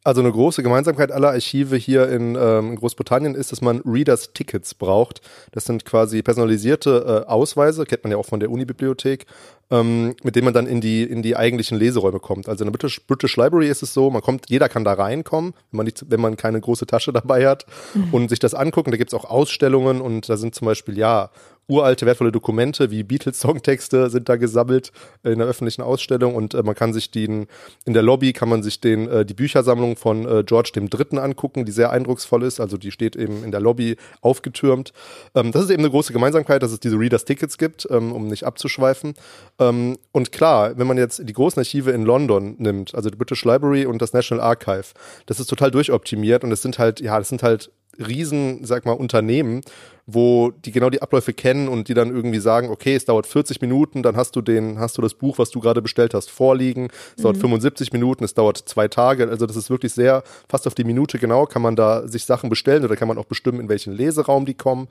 Also 0.03 0.21
eine 0.21 0.31
große 0.31 0.63
Gemeinsamkeit 0.63 1.11
aller 1.11 1.29
Archive 1.31 1.75
hier 1.75 2.07
in, 2.07 2.37
ähm, 2.39 2.77
Großbritannien 2.77 3.35
ist, 3.35 3.51
dass 3.51 3.61
man 3.61 3.81
Readers 3.85 4.31
Tickets 4.31 4.73
braucht. 4.73 5.19
Das 5.51 5.65
sind 5.65 5.83
quasi 5.83 6.23
personalisierte 6.23 7.25
äh, 7.27 7.29
Ausweise, 7.29 7.85
kennt 7.85 8.03
man 8.03 8.11
ja 8.11 8.17
auch 8.17 8.25
von 8.25 8.39
der 8.39 8.49
Unibibliothek, 8.49 9.25
ähm, 9.69 10.15
mit 10.23 10.37
denen 10.37 10.45
man 10.45 10.53
dann 10.53 10.67
in 10.67 10.79
die, 10.79 11.03
in 11.03 11.21
die 11.21 11.35
eigentlichen 11.35 11.77
Leseräume 11.77 12.19
kommt. 12.19 12.47
Also 12.47 12.63
in 12.63 12.71
der 12.71 12.77
British, 12.77 13.05
British 13.07 13.35
Library 13.35 13.67
ist 13.67 13.83
es 13.83 13.93
so, 13.93 14.09
man 14.09 14.21
kommt, 14.21 14.49
jeder 14.49 14.69
kann 14.69 14.85
da 14.85 14.93
reinkommen, 14.93 15.53
wenn 15.71 15.77
man, 15.77 15.85
nicht, 15.85 16.05
wenn 16.09 16.21
man 16.21 16.37
keine 16.37 16.61
große 16.61 16.87
Tasche 16.87 17.11
dabei 17.13 17.45
hat 17.45 17.65
mhm. 17.93 18.13
und 18.13 18.29
sich 18.29 18.39
das 18.39 18.53
angucken. 18.53 18.91
Da 18.91 18.97
gibt's 18.97 19.13
auch 19.13 19.25
Ausstellungen 19.25 19.99
und 19.99 20.29
da 20.29 20.37
sind 20.37 20.55
zum 20.55 20.65
Beispiel, 20.65 20.97
ja, 20.97 21.29
uralte, 21.69 22.05
wertvolle 22.05 22.31
Dokumente 22.31 22.91
wie 22.91 23.03
Beatles-Songtexte 23.03 24.09
sind 24.09 24.27
da 24.27 24.35
gesammelt 24.35 24.91
in 25.23 25.39
der 25.39 25.47
öffentlichen 25.47 25.81
Ausstellung 25.81 26.35
und 26.35 26.53
äh, 26.53 26.63
man 26.63 26.75
kann 26.75 26.93
sich 26.93 27.11
den, 27.11 27.47
in 27.85 27.93
der 27.93 28.03
Lobby 28.03 28.33
kann 28.33 28.49
man 28.49 28.63
sich 28.63 28.81
den, 28.81 29.07
äh, 29.07 29.25
die 29.25 29.33
Büchersammlung 29.33 29.95
von 29.95 30.25
äh, 30.25 30.43
George 30.43 30.71
dem 30.75 30.89
Dritten 30.89 31.17
angucken, 31.17 31.65
die 31.65 31.71
sehr 31.71 31.91
eindrucksvoll 31.91 32.43
ist. 32.43 32.59
Also 32.59 32.77
die 32.77 32.91
steht 32.91 33.15
eben 33.15 33.43
in 33.43 33.51
der 33.51 33.59
Lobby 33.61 33.97
aufgetürmt. 34.21 34.93
Ähm, 35.35 35.51
das 35.51 35.63
ist 35.63 35.69
eben 35.69 35.83
eine 35.83 35.91
große 35.91 36.13
Gemeinsamkeit, 36.13 36.63
dass 36.63 36.71
es 36.71 36.79
diese 36.79 36.97
Readers 36.97 37.25
Tickets 37.25 37.57
gibt, 37.57 37.87
ähm, 37.91 38.11
um 38.11 38.27
nicht 38.27 38.43
abzuschweifen. 38.43 39.13
Ähm, 39.59 39.97
und 40.11 40.31
klar, 40.31 40.77
wenn 40.77 40.87
man 40.87 40.97
jetzt 40.97 41.21
die 41.27 41.33
großen 41.33 41.59
Archive 41.59 41.91
in 41.91 42.03
London 42.03 42.55
nimmt, 42.57 42.95
also 42.95 43.09
die 43.09 43.17
British 43.17 43.45
Library 43.45 43.85
und 43.85 44.01
das 44.01 44.13
National 44.13 44.43
Archive, 44.43 44.93
das 45.25 45.39
ist 45.39 45.47
total 45.47 45.71
durchoptimiert 45.71 46.43
und 46.43 46.51
es 46.51 46.61
sind 46.61 46.79
halt, 46.79 46.99
ja, 46.99 47.17
das 47.19 47.29
sind 47.29 47.43
halt 47.43 47.71
riesen, 47.99 48.65
sag 48.65 48.85
mal, 48.85 48.93
Unternehmen, 48.93 49.61
wo 50.05 50.51
die 50.51 50.71
genau 50.71 50.89
die 50.89 51.01
Abläufe 51.01 51.33
kennen 51.33 51.67
und 51.67 51.87
die 51.87 51.93
dann 51.93 52.13
irgendwie 52.13 52.39
sagen, 52.39 52.69
okay, 52.69 52.95
es 52.95 53.05
dauert 53.05 53.27
40 53.27 53.61
Minuten, 53.61 54.01
dann 54.01 54.15
hast 54.15 54.35
du 54.35 54.41
den, 54.41 54.79
hast 54.79 54.97
du 54.97 55.01
das 55.01 55.13
Buch, 55.13 55.37
was 55.37 55.51
du 55.51 55.59
gerade 55.59 55.81
bestellt 55.81 56.13
hast, 56.13 56.31
vorliegen. 56.31 56.87
Es 57.15 57.19
mhm. 57.19 57.23
dauert 57.23 57.37
75 57.37 57.93
Minuten, 57.93 58.23
es 58.23 58.33
dauert 58.33 58.57
zwei 58.57 58.87
Tage. 58.87 59.29
Also 59.29 59.45
das 59.45 59.55
ist 59.55 59.69
wirklich 59.69 59.93
sehr, 59.93 60.23
fast 60.47 60.65
auf 60.65 60.75
die 60.75 60.83
Minute 60.83 61.19
genau, 61.19 61.45
kann 61.45 61.61
man 61.61 61.75
da 61.75 62.07
sich 62.07 62.25
Sachen 62.25 62.49
bestellen 62.49 62.83
oder 62.83 62.95
kann 62.95 63.07
man 63.07 63.17
auch 63.17 63.25
bestimmen, 63.25 63.59
in 63.59 63.69
welchen 63.69 63.93
Leseraum 63.93 64.45
die 64.45 64.55
kommen. 64.55 64.87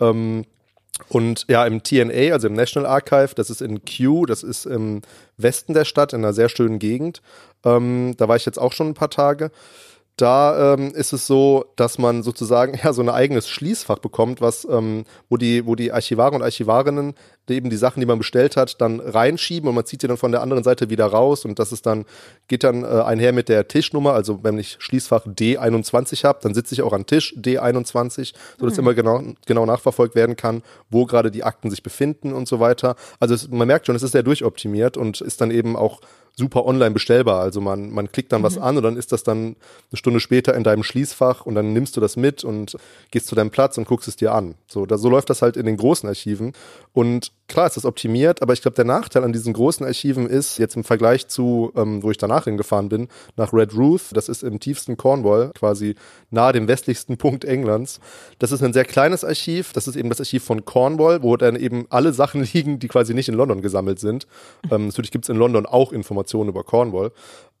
Ähm, 0.00 0.44
und 1.08 1.46
ja, 1.48 1.66
im 1.66 1.82
TNA, 1.82 2.32
also 2.32 2.48
im 2.48 2.54
National 2.54 2.88
Archive, 2.88 3.34
das 3.34 3.50
ist 3.50 3.62
in 3.62 3.84
Kew, 3.84 4.26
das 4.26 4.42
ist 4.42 4.66
im 4.66 5.02
Westen 5.36 5.74
der 5.74 5.84
Stadt, 5.84 6.12
in 6.12 6.20
einer 6.20 6.34
sehr 6.34 6.48
schönen 6.48 6.78
Gegend. 6.78 7.22
Ähm, 7.64 8.14
da 8.18 8.28
war 8.28 8.36
ich 8.36 8.44
jetzt 8.44 8.58
auch 8.58 8.72
schon 8.72 8.88
ein 8.88 8.94
paar 8.94 9.10
Tage 9.10 9.50
da 10.16 10.74
ähm, 10.74 10.92
ist 10.94 11.12
es 11.12 11.26
so, 11.26 11.64
dass 11.76 11.98
man 11.98 12.22
sozusagen 12.22 12.78
ja 12.82 12.92
so 12.92 13.02
ein 13.02 13.08
eigenes 13.08 13.48
Schließfach 13.48 13.98
bekommt, 13.98 14.40
was 14.40 14.66
ähm, 14.70 15.04
wo 15.28 15.36
die 15.36 15.66
wo 15.66 15.74
die 15.74 15.92
Archivare 15.92 16.34
und 16.34 16.42
Archivarinnen 16.42 17.14
eben 17.48 17.70
die 17.70 17.76
Sachen, 17.76 18.00
die 18.00 18.06
man 18.06 18.18
bestellt 18.18 18.56
hat, 18.56 18.80
dann 18.80 19.00
reinschieben 19.00 19.68
und 19.68 19.74
man 19.74 19.84
zieht 19.84 20.00
sie 20.00 20.06
dann 20.06 20.16
von 20.16 20.32
der 20.32 20.42
anderen 20.42 20.62
Seite 20.62 20.88
wieder 20.90 21.06
raus 21.06 21.44
und 21.44 21.58
das 21.58 21.72
ist 21.72 21.84
dann 21.86 22.06
geht 22.48 22.64
dann 22.64 22.84
äh, 22.84 22.86
einher 22.86 23.32
mit 23.32 23.48
der 23.48 23.68
Tischnummer, 23.68 24.12
also 24.14 24.42
wenn 24.42 24.58
ich 24.58 24.76
Schließfach 24.78 25.26
D21 25.26 26.24
habe, 26.24 26.38
dann 26.42 26.54
sitze 26.54 26.74
ich 26.74 26.82
auch 26.82 26.92
an 26.92 27.04
Tisch 27.04 27.34
D21, 27.36 28.34
so 28.58 28.66
dass 28.66 28.76
mhm. 28.76 28.80
immer 28.80 28.94
genau 28.94 29.22
genau 29.46 29.66
nachverfolgt 29.66 30.14
werden 30.14 30.36
kann, 30.36 30.62
wo 30.88 31.04
gerade 31.04 31.30
die 31.30 31.44
Akten 31.44 31.68
sich 31.68 31.82
befinden 31.82 32.32
und 32.32 32.48
so 32.48 32.60
weiter. 32.60 32.96
Also 33.18 33.34
es, 33.34 33.48
man 33.48 33.66
merkt 33.66 33.86
schon, 33.86 33.96
es 33.96 34.02
ist 34.02 34.12
sehr 34.12 34.22
durchoptimiert 34.22 34.96
und 34.96 35.20
ist 35.20 35.40
dann 35.40 35.50
eben 35.50 35.76
auch 35.76 36.00
super 36.36 36.64
online 36.66 36.92
bestellbar. 36.92 37.40
Also 37.40 37.60
man, 37.60 37.90
man 37.90 38.10
klickt 38.10 38.32
dann 38.32 38.40
mhm. 38.40 38.46
was 38.46 38.58
an 38.58 38.76
und 38.76 38.82
dann 38.82 38.96
ist 38.96 39.12
das 39.12 39.22
dann 39.22 39.56
eine 39.90 39.96
Stunde 39.96 40.20
später 40.20 40.54
in 40.54 40.64
deinem 40.64 40.82
Schließfach 40.82 41.44
und 41.44 41.54
dann 41.54 41.72
nimmst 41.72 41.96
du 41.96 42.00
das 42.00 42.16
mit 42.16 42.44
und 42.44 42.76
gehst 43.10 43.26
zu 43.26 43.34
deinem 43.34 43.50
Platz 43.50 43.78
und 43.78 43.86
guckst 43.86 44.08
es 44.08 44.16
dir 44.16 44.32
an. 44.32 44.54
So, 44.66 44.86
da, 44.86 44.98
so 44.98 45.08
läuft 45.08 45.30
das 45.30 45.42
halt 45.42 45.56
in 45.56 45.66
den 45.66 45.76
großen 45.76 46.08
Archiven. 46.08 46.52
Und 46.92 47.32
klar 47.52 47.66
ist 47.66 47.76
das 47.76 47.84
optimiert, 47.84 48.42
aber 48.42 48.52
ich 48.54 48.62
glaube, 48.62 48.74
der 48.74 48.84
Nachteil 48.84 49.22
an 49.22 49.32
diesen 49.32 49.52
großen 49.52 49.84
Archiven 49.86 50.26
ist, 50.26 50.58
jetzt 50.58 50.74
im 50.74 50.84
Vergleich 50.84 51.28
zu, 51.28 51.70
ähm, 51.76 52.02
wo 52.02 52.10
ich 52.10 52.16
danach 52.16 52.44
hingefahren 52.44 52.88
bin, 52.88 53.08
nach 53.36 53.52
Red 53.52 53.76
Ruth, 53.76 54.10
das 54.12 54.28
ist 54.28 54.42
im 54.42 54.58
tiefsten 54.58 54.96
Cornwall, 54.96 55.52
quasi 55.54 55.94
nahe 56.30 56.52
dem 56.52 56.66
westlichsten 56.66 57.16
Punkt 57.18 57.44
Englands. 57.44 58.00
Das 58.38 58.52
ist 58.52 58.62
ein 58.62 58.72
sehr 58.72 58.84
kleines 58.84 59.24
Archiv, 59.24 59.72
das 59.72 59.86
ist 59.86 59.96
eben 59.96 60.08
das 60.08 60.18
Archiv 60.18 60.42
von 60.42 60.64
Cornwall, 60.64 61.22
wo 61.22 61.36
dann 61.36 61.54
eben 61.56 61.86
alle 61.90 62.12
Sachen 62.12 62.42
liegen, 62.52 62.78
die 62.78 62.88
quasi 62.88 63.14
nicht 63.14 63.28
in 63.28 63.34
London 63.34 63.60
gesammelt 63.60 64.00
sind. 64.00 64.26
Ähm, 64.70 64.86
natürlich 64.86 65.10
gibt 65.10 65.26
es 65.26 65.28
in 65.28 65.36
London 65.36 65.66
auch 65.66 65.92
Informationen 65.92 66.48
über 66.48 66.64
Cornwall. 66.64 67.12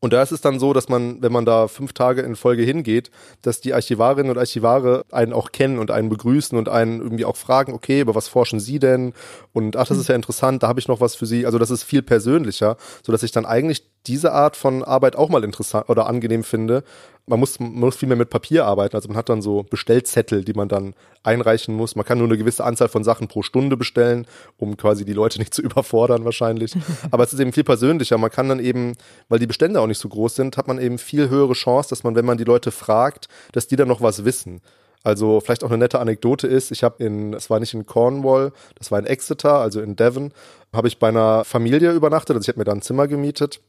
Und 0.02 0.12
da 0.12 0.20
ist 0.20 0.32
es 0.32 0.40
dann 0.40 0.58
so, 0.58 0.72
dass 0.72 0.88
man, 0.88 1.22
wenn 1.22 1.30
man 1.30 1.44
da 1.44 1.68
fünf 1.68 1.92
Tage 1.92 2.22
in 2.22 2.34
Folge 2.34 2.64
hingeht, 2.64 3.12
dass 3.40 3.60
die 3.60 3.72
Archivarinnen 3.72 4.32
und 4.32 4.36
Archivare 4.38 5.04
einen 5.12 5.32
auch 5.32 5.52
kennen 5.52 5.78
und 5.78 5.92
einen 5.92 6.08
begrüßen 6.08 6.58
und 6.58 6.68
einen 6.68 7.00
irgendwie 7.00 7.24
auch 7.24 7.36
fragen, 7.36 7.72
okay, 7.72 8.00
über 8.00 8.16
was 8.16 8.26
forschen 8.26 8.58
Sie 8.58 8.80
denn? 8.80 9.12
Und 9.52 9.76
ach, 9.76 9.86
das 9.86 9.98
ist 9.98 10.08
ja 10.08 10.16
interessant, 10.16 10.64
da 10.64 10.66
habe 10.66 10.80
ich 10.80 10.88
noch 10.88 11.00
was 11.00 11.14
für 11.14 11.26
Sie. 11.26 11.46
Also 11.46 11.56
das 11.56 11.70
ist 11.70 11.84
viel 11.84 12.02
persönlicher, 12.02 12.76
so 13.04 13.12
dass 13.12 13.22
ich 13.22 13.30
dann 13.30 13.46
eigentlich 13.46 13.91
diese 14.06 14.32
Art 14.32 14.56
von 14.56 14.82
Arbeit 14.82 15.16
auch 15.16 15.28
mal 15.28 15.44
interessant 15.44 15.88
oder 15.88 16.06
angenehm 16.06 16.44
finde. 16.44 16.82
Man 17.26 17.38
muss, 17.38 17.60
man 17.60 17.72
muss 17.74 17.96
viel 17.96 18.08
mehr 18.08 18.16
mit 18.16 18.30
Papier 18.30 18.64
arbeiten. 18.64 18.96
Also 18.96 19.08
man 19.08 19.16
hat 19.16 19.28
dann 19.28 19.42
so 19.42 19.62
Bestellzettel, 19.62 20.44
die 20.44 20.54
man 20.54 20.68
dann 20.68 20.94
einreichen 21.22 21.74
muss. 21.74 21.94
Man 21.94 22.04
kann 22.04 22.18
nur 22.18 22.26
eine 22.26 22.36
gewisse 22.36 22.64
Anzahl 22.64 22.88
von 22.88 23.04
Sachen 23.04 23.28
pro 23.28 23.42
Stunde 23.42 23.76
bestellen, 23.76 24.26
um 24.56 24.76
quasi 24.76 25.04
die 25.04 25.12
Leute 25.12 25.38
nicht 25.40 25.54
zu 25.54 25.62
überfordern 25.62 26.24
wahrscheinlich. 26.24 26.74
Aber 27.12 27.22
es 27.22 27.32
ist 27.32 27.38
eben 27.38 27.52
viel 27.52 27.64
persönlicher. 27.64 28.18
Man 28.18 28.30
kann 28.30 28.48
dann 28.48 28.58
eben, 28.58 28.94
weil 29.28 29.38
die 29.38 29.46
Bestände 29.46 29.80
auch 29.80 29.86
nicht 29.86 30.00
so 30.00 30.08
groß 30.08 30.34
sind, 30.34 30.56
hat 30.56 30.66
man 30.66 30.80
eben 30.80 30.98
viel 30.98 31.28
höhere 31.28 31.52
Chance, 31.52 31.90
dass 31.90 32.02
man, 32.02 32.16
wenn 32.16 32.24
man 32.24 32.38
die 32.38 32.44
Leute 32.44 32.72
fragt, 32.72 33.28
dass 33.52 33.68
die 33.68 33.76
dann 33.76 33.88
noch 33.88 34.00
was 34.00 34.24
wissen. 34.24 34.60
Also 35.04 35.40
vielleicht 35.40 35.64
auch 35.64 35.70
eine 35.70 35.78
nette 35.78 35.98
Anekdote 35.98 36.46
ist, 36.46 36.70
ich 36.70 36.84
habe 36.84 37.02
in, 37.02 37.34
es 37.34 37.50
war 37.50 37.58
nicht 37.58 37.74
in 37.74 37.86
Cornwall, 37.86 38.52
das 38.76 38.92
war 38.92 39.00
in 39.00 39.06
Exeter, 39.06 39.54
also 39.54 39.80
in 39.80 39.96
Devon, 39.96 40.32
habe 40.72 40.86
ich 40.86 41.00
bei 41.00 41.08
einer 41.08 41.44
Familie 41.44 41.92
übernachtet, 41.92 42.36
also 42.36 42.44
ich 42.44 42.48
habe 42.48 42.60
mir 42.60 42.64
da 42.64 42.72
ein 42.72 42.82
Zimmer 42.82 43.08
gemietet 43.08 43.60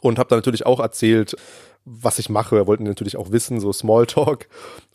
und 0.00 0.18
habe 0.18 0.28
da 0.28 0.36
natürlich 0.36 0.66
auch 0.66 0.80
erzählt, 0.80 1.36
was 1.84 2.18
ich 2.18 2.28
mache. 2.28 2.66
Wollten 2.66 2.84
natürlich 2.84 3.16
auch 3.16 3.30
wissen, 3.30 3.60
so 3.60 3.72
Smalltalk. 3.72 4.48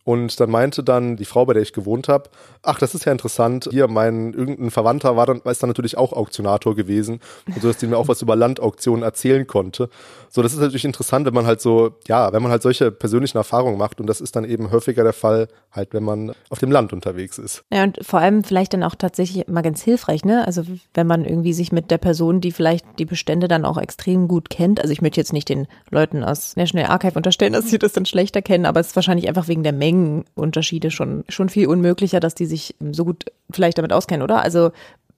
Und 0.04 0.40
dann 0.40 0.50
meinte 0.50 0.84
dann 0.84 1.16
die 1.16 1.26
Frau, 1.26 1.46
bei 1.46 1.54
der 1.54 1.62
ich 1.62 1.74
gewohnt 1.74 2.08
habe, 2.08 2.30
ach, 2.64 2.80
das 2.80 2.96
ist 2.96 3.06
ja 3.06 3.12
interessant. 3.12 3.70
Hier, 3.72 3.88
mein 3.88 4.34
irgendein 4.34 4.72
Verwandter 4.72 5.16
war 5.16 5.28
dann, 5.28 5.42
ist 5.42 5.62
dann 5.62 5.70
natürlich 5.70 5.98
auch 5.98 6.12
Auktionator 6.14 6.76
gewesen. 6.76 7.20
Und 7.48 7.62
so, 7.62 7.68
dass 7.68 7.78
die 7.78 7.88
mir 7.88 7.98
auch 7.98 8.08
was 8.08 8.22
über 8.22 8.36
Landauktionen 8.36 9.04
erzählen 9.04 9.46
konnte. 9.46 9.90
So, 10.30 10.42
das 10.42 10.54
ist 10.54 10.60
natürlich 10.60 10.86
interessant, 10.86 11.26
wenn 11.28 11.34
man 11.34 11.46
halt 11.46 11.62
so, 11.62 11.92
ja, 12.08 12.34
wenn 12.34 12.42
man 12.42 12.52
halt 12.52 12.64
solche 12.64 12.92
persönlichen 12.92 13.38
Erfahrungen 13.38 13.78
macht. 13.78 14.00
Und 14.00 14.08
das 14.08 14.22
ist 14.22 14.36
dann 14.36 14.44
eben 14.44 14.72
häufiger 14.72 15.04
der 15.04 15.14
Fall, 15.14 15.48
halt, 15.72 15.94
wenn 15.94 16.04
man 16.04 16.34
auf 16.50 16.60
dem 16.60 16.72
Land 16.72 16.94
unterwegs 16.94 17.38
ist. 17.38 17.64
Ja, 17.72 17.84
und 17.84 18.00
vor 18.02 18.20
allem 18.20 18.44
vielleicht 18.44 18.74
dann 18.74 18.84
auch 18.84 18.96
tatsächlich 18.96 19.48
mal 19.48 19.62
ganz 19.62 19.84
hilfreich, 19.84 20.26
ne? 20.26 20.46
Also, 20.48 20.64
wenn 20.94 21.08
man 21.08 21.26
irgendwie 21.26 21.54
sich 21.54 21.72
mit 21.72 21.92
der 21.92 22.00
Person, 22.00 22.42
die 22.42 22.52
vielleicht 22.52 22.86
die 22.98 23.06
Bestände 23.06 23.48
dann 23.48 23.66
auch 23.66 23.78
extrem 23.78 24.28
gut 24.28 24.50
kennt. 24.50 24.82
Also, 24.82 24.94
ich 24.94 25.02
möchte 25.02 25.20
jetzt 25.20 25.34
nicht 25.34 25.50
den 25.50 25.68
Leuten 25.92 26.24
aus 26.24 26.56
National 26.56 26.90
Archive 26.90 27.16
unterstellen, 27.16 27.54
dass 27.54 27.70
sie 27.70 27.78
das 27.78 27.94
dann 27.94 28.06
schlechter 28.06 28.42
kennen, 28.42 28.66
aber 28.66 28.80
es 28.80 28.88
ist 28.88 28.96
wahrscheinlich 28.96 29.28
einfach 29.28 29.48
wegen 29.48 29.64
der 29.64 29.74
Menge 29.74 29.90
Mengenunterschiede 29.91 30.91
schon, 30.91 31.23
schon 31.30 31.49
viel 31.49 31.67
unmöglicher, 31.67 32.19
dass 32.19 32.36
die 32.36 32.45
sich 32.45 32.75
so 32.91 33.06
gut 33.06 33.25
vielleicht 33.51 33.77
damit 33.77 33.93
auskennen, 33.93 34.23
oder? 34.23 34.41
Also, 34.41 34.71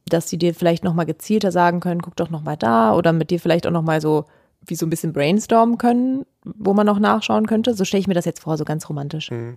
dass 0.06 0.30
sie 0.30 0.38
dir 0.38 0.54
vielleicht 0.54 0.84
nochmal 0.84 1.06
gezielter 1.06 1.52
sagen 1.52 1.80
können, 1.80 2.02
guck 2.02 2.16
doch 2.16 2.30
nochmal 2.30 2.58
da 2.58 2.94
oder 2.96 3.14
mit 3.14 3.30
dir 3.30 3.40
vielleicht 3.40 3.68
auch 3.68 3.72
nochmal 3.72 4.02
so 4.02 4.26
wie 4.66 4.76
so 4.76 4.86
ein 4.86 4.90
bisschen 4.90 5.14
brainstormen 5.14 5.78
können, 5.78 6.26
wo 6.44 6.74
man 6.74 6.86
noch 6.86 7.00
nachschauen 7.00 7.48
könnte. 7.48 7.74
So 7.74 7.86
stelle 7.86 8.02
ich 8.02 8.08
mir 8.08 8.14
das 8.14 8.26
jetzt 8.26 8.42
vor, 8.42 8.58
so 8.58 8.66
ganz 8.66 8.90
romantisch. 8.90 9.32
Mhm. 9.32 9.56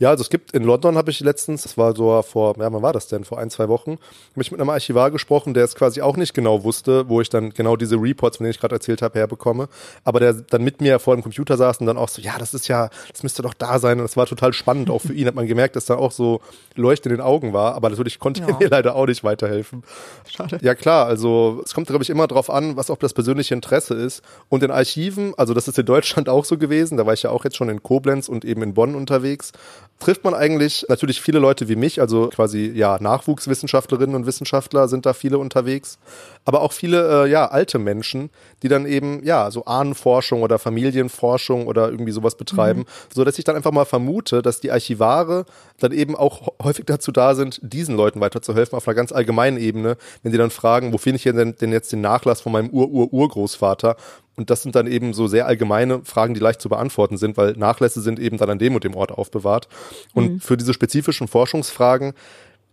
Ja, 0.00 0.10
also 0.10 0.22
es 0.22 0.30
gibt 0.30 0.52
in 0.52 0.64
London 0.64 0.96
habe 0.96 1.10
ich 1.10 1.20
letztens, 1.20 1.62
das 1.62 1.78
war 1.78 1.94
so 1.94 2.22
vor, 2.22 2.56
ja, 2.58 2.72
wann 2.72 2.82
war 2.82 2.92
das 2.92 3.08
denn? 3.08 3.24
Vor 3.24 3.38
ein, 3.38 3.50
zwei 3.50 3.68
Wochen, 3.68 3.92
habe 4.32 4.42
ich 4.42 4.50
mit 4.50 4.60
einem 4.60 4.70
Archivar 4.70 5.10
gesprochen, 5.10 5.54
der 5.54 5.64
es 5.64 5.74
quasi 5.74 6.00
auch 6.02 6.16
nicht 6.16 6.34
genau 6.34 6.64
wusste, 6.64 7.08
wo 7.08 7.20
ich 7.20 7.28
dann 7.28 7.50
genau 7.50 7.76
diese 7.76 7.96
Reports, 7.96 8.38
von 8.38 8.44
denen 8.44 8.52
ich 8.52 8.60
gerade 8.60 8.74
erzählt 8.74 9.02
habe, 9.02 9.18
herbekomme. 9.18 9.68
Aber 10.02 10.20
der 10.20 10.34
dann 10.34 10.62
mit 10.62 10.80
mir 10.80 10.98
vor 10.98 11.14
dem 11.14 11.22
Computer 11.22 11.56
saß 11.56 11.78
und 11.78 11.86
dann 11.86 11.96
auch 11.96 12.08
so, 12.08 12.20
ja, 12.20 12.38
das 12.38 12.54
ist 12.54 12.68
ja, 12.68 12.90
das 13.10 13.22
müsste 13.22 13.42
doch 13.42 13.54
da 13.54 13.78
sein. 13.78 13.98
Und 13.98 14.04
das 14.04 14.16
war 14.16 14.26
total 14.26 14.52
spannend. 14.52 14.90
Auch 14.90 15.00
für 15.00 15.12
ihn 15.12 15.26
hat 15.26 15.34
man 15.34 15.46
gemerkt, 15.46 15.76
dass 15.76 15.86
da 15.86 15.96
auch 15.96 16.12
so 16.12 16.40
Leuchte 16.74 17.08
in 17.08 17.16
den 17.16 17.20
Augen 17.20 17.52
war. 17.52 17.74
Aber 17.74 17.90
natürlich 17.90 18.18
konnte 18.18 18.42
ja. 18.42 18.48
er 18.48 18.58
mir 18.58 18.68
leider 18.68 18.96
auch 18.96 19.06
nicht 19.06 19.24
weiterhelfen. 19.24 19.84
Schade. 20.28 20.58
Ja, 20.62 20.74
klar, 20.74 21.06
also 21.06 21.62
es 21.64 21.74
kommt, 21.74 21.86
glaube 21.86 22.02
ich, 22.02 22.10
immer 22.10 22.26
darauf 22.26 22.50
an, 22.50 22.76
was 22.76 22.90
auch 22.90 22.98
das 22.98 23.12
persönliche 23.12 23.54
Interesse 23.54 23.94
ist. 23.94 24.22
Und 24.48 24.62
in 24.62 24.70
Archiven, 24.70 25.34
also 25.36 25.54
das 25.54 25.68
ist 25.68 25.78
in 25.78 25.86
Deutschland 25.86 26.23
auch 26.28 26.44
so 26.44 26.58
gewesen, 26.58 26.96
da 26.96 27.06
war 27.06 27.14
ich 27.14 27.22
ja 27.22 27.30
auch 27.30 27.44
jetzt 27.44 27.56
schon 27.56 27.68
in 27.68 27.82
Koblenz 27.82 28.28
und 28.28 28.44
eben 28.44 28.62
in 28.62 28.74
Bonn 28.74 28.94
unterwegs, 28.94 29.52
trifft 30.00 30.24
man 30.24 30.34
eigentlich 30.34 30.84
natürlich 30.88 31.20
viele 31.20 31.38
Leute 31.38 31.68
wie 31.68 31.76
mich, 31.76 32.00
also 32.00 32.28
quasi 32.28 32.72
ja 32.74 32.98
Nachwuchswissenschaftlerinnen 33.00 34.14
und 34.14 34.26
Wissenschaftler 34.26 34.88
sind 34.88 35.06
da 35.06 35.12
viele 35.12 35.38
unterwegs, 35.38 35.98
aber 36.44 36.60
auch 36.62 36.72
viele 36.72 37.24
äh, 37.24 37.30
ja 37.30 37.46
alte 37.46 37.78
Menschen, 37.78 38.30
die 38.62 38.68
dann 38.68 38.86
eben 38.86 39.24
ja 39.24 39.50
so 39.50 39.64
Ahnenforschung 39.64 40.42
oder 40.42 40.58
Familienforschung 40.58 41.66
oder 41.66 41.90
irgendwie 41.90 42.12
sowas 42.12 42.36
betreiben, 42.36 42.80
mhm. 42.80 43.14
so 43.14 43.24
dass 43.24 43.38
ich 43.38 43.44
dann 43.44 43.56
einfach 43.56 43.72
mal 43.72 43.84
vermute, 43.84 44.42
dass 44.42 44.60
die 44.60 44.72
Archivare 44.72 45.46
dann 45.78 45.92
eben 45.92 46.16
auch 46.16 46.52
häufig 46.62 46.84
dazu 46.86 47.12
da 47.12 47.34
sind, 47.34 47.60
diesen 47.62 47.96
Leuten 47.96 48.20
weiterzuhelfen 48.20 48.76
auf 48.76 48.86
einer 48.86 48.94
ganz 48.94 49.12
allgemeinen 49.12 49.56
Ebene, 49.56 49.96
wenn 50.22 50.32
die 50.32 50.38
dann 50.38 50.50
fragen, 50.50 50.92
wo 50.92 50.98
finde 50.98 51.16
ich 51.16 51.22
denn, 51.22 51.54
denn 51.56 51.72
jetzt 51.72 51.92
den 51.92 52.00
Nachlass 52.00 52.40
von 52.40 52.52
meinem 52.52 52.70
Ur-Ur-Urgroßvater 52.70 53.96
und 54.36 54.50
das 54.50 54.62
sind 54.62 54.74
dann 54.74 54.86
eben 54.86 55.14
so 55.14 55.26
sehr 55.26 55.46
allgemeine 55.46 56.00
Fragen, 56.04 56.34
die 56.34 56.40
leicht 56.40 56.60
zu 56.60 56.68
beantworten 56.68 57.16
sind, 57.16 57.36
weil 57.36 57.52
Nachlässe 57.52 58.00
sind 58.00 58.18
eben 58.18 58.36
dann 58.36 58.50
an 58.50 58.58
dem 58.58 58.74
und 58.74 58.84
dem 58.84 58.96
Ort 58.96 59.12
aufbewahrt. 59.12 59.68
Und 60.12 60.32
mhm. 60.32 60.40
für 60.40 60.56
diese 60.56 60.74
spezifischen 60.74 61.28
Forschungsfragen 61.28 62.14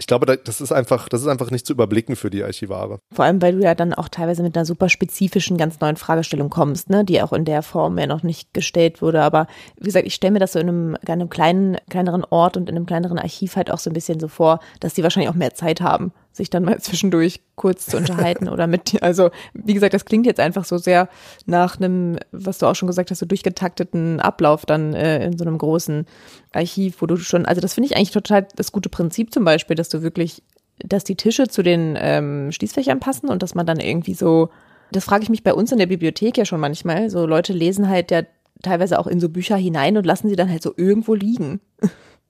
ich 0.02 0.08
glaube, 0.08 0.26
das 0.26 0.62
ist 0.62 0.72
einfach, 0.72 1.08
das 1.10 1.22
ist 1.22 1.28
einfach 1.28 1.52
nicht 1.52 1.68
zu 1.68 1.74
überblicken 1.74 2.16
für 2.16 2.32
die 2.32 2.44
Archivare. 2.44 2.98
Vor 3.14 3.24
allem, 3.24 3.40
weil 3.40 3.54
du 3.54 3.62
ja 3.62 3.76
dann 3.76 3.94
auch 3.94 4.10
teilweise 4.10 4.42
mit 4.42 4.58
einer 4.58 4.66
super 4.66 4.90
spezifischen, 4.90 5.58
ganz 5.58 5.80
neuen 5.80 5.96
Fragestellung 5.96 6.50
kommst, 6.50 6.90
ne, 6.90 7.06
die 7.06 7.22
auch 7.22 7.32
in 7.34 7.46
der 7.46 7.62
Form 7.62 8.00
ja 8.00 8.08
noch 8.08 8.24
nicht 8.24 8.52
gestellt 8.52 9.04
wurde. 9.04 9.22
Aber 9.22 9.46
wie 9.78 9.86
gesagt, 9.86 10.08
ich 10.08 10.16
stelle 10.16 10.32
mir 10.32 10.40
das 10.40 10.54
so 10.54 10.60
in 10.60 10.70
einem, 10.70 10.98
in 11.04 11.08
einem 11.08 11.30
kleinen, 11.30 11.78
kleineren 11.88 12.26
Ort 12.26 12.58
und 12.58 12.68
in 12.68 12.76
einem 12.76 12.88
kleineren 12.88 13.20
Archiv 13.20 13.56
halt 13.56 13.70
auch 13.70 13.78
so 13.78 13.92
ein 13.92 13.94
bisschen 13.94 14.20
so 14.20 14.28
vor, 14.28 14.60
dass 14.80 14.96
die 14.96 15.04
wahrscheinlich 15.04 15.30
auch 15.30 15.36
mehr 15.36 15.54
Zeit 15.54 15.82
haben, 15.82 16.12
sich 16.32 16.50
dann 16.50 16.64
mal 16.64 16.80
zwischendurch 16.82 17.42
kurz 17.56 17.86
zu 17.86 17.98
unterhalten 17.98 18.48
oder 18.48 18.68
mit, 18.68 19.02
also 19.04 19.30
wie 19.54 19.74
gesagt, 19.74 19.94
das 19.94 20.06
klingt 20.06 20.26
jetzt 20.26 20.40
einfach 20.40 20.66
so 20.66 20.78
sehr 20.78 21.10
nach 21.46 21.78
einem, 21.78 22.18
was 22.32 22.58
du 22.58 22.66
auch 22.66 22.76
schon 22.76 22.88
gesagt 22.88 23.12
hast, 23.12 23.20
so 23.20 23.26
durchgetakteten 23.26 24.20
Ablauf 24.20 24.66
dann 24.66 24.94
äh, 24.94 25.26
in 25.26 25.38
so 25.38 25.44
einem 25.44 25.58
großen 25.58 26.06
Archiv, 26.52 27.02
wo 27.02 27.06
du 27.06 27.18
schon, 27.18 27.46
also 27.46 27.62
das 27.62 27.74
finde 27.74 27.88
ich 27.88 27.96
eigentlich 27.96 28.12
total 28.12 28.48
das 28.56 28.72
gute 28.72 28.90
Prinzip 28.90 29.34
zum 29.34 29.44
Beispiel, 29.44 29.76
dass 29.76 29.90
du 29.90 30.02
wirklich, 30.02 30.44
dass 30.80 31.04
die 31.04 31.16
Tische 31.16 31.48
zu 31.48 31.64
den 31.64 31.98
ähm, 32.00 32.52
Schließfächern 32.52 33.00
passen 33.00 33.30
und 33.30 33.44
dass 33.44 33.56
man 33.56 33.66
dann 33.66 33.80
irgendwie 33.80 34.14
so, 34.14 34.50
das 34.92 35.06
frage 35.06 35.24
ich 35.24 35.30
mich 35.30 35.44
bei 35.44 35.54
uns 35.54 35.72
in 35.72 35.78
der 35.78 35.86
Bibliothek 35.86 36.38
ja 36.38 36.46
schon 36.46 36.60
manchmal, 36.60 37.10
so 37.10 37.26
Leute 37.26 37.54
lesen 37.54 37.88
halt 37.88 38.12
ja 38.12 38.24
teilweise 38.62 39.00
auch 39.00 39.08
in 39.08 39.20
so 39.20 39.30
Bücher 39.30 39.56
hinein 39.56 39.98
und 39.98 40.06
lassen 40.06 40.30
sie 40.30 40.36
dann 40.36 40.50
halt 40.50 40.64
so 40.64 40.74
irgendwo 40.76 41.14
liegen. 41.14 41.62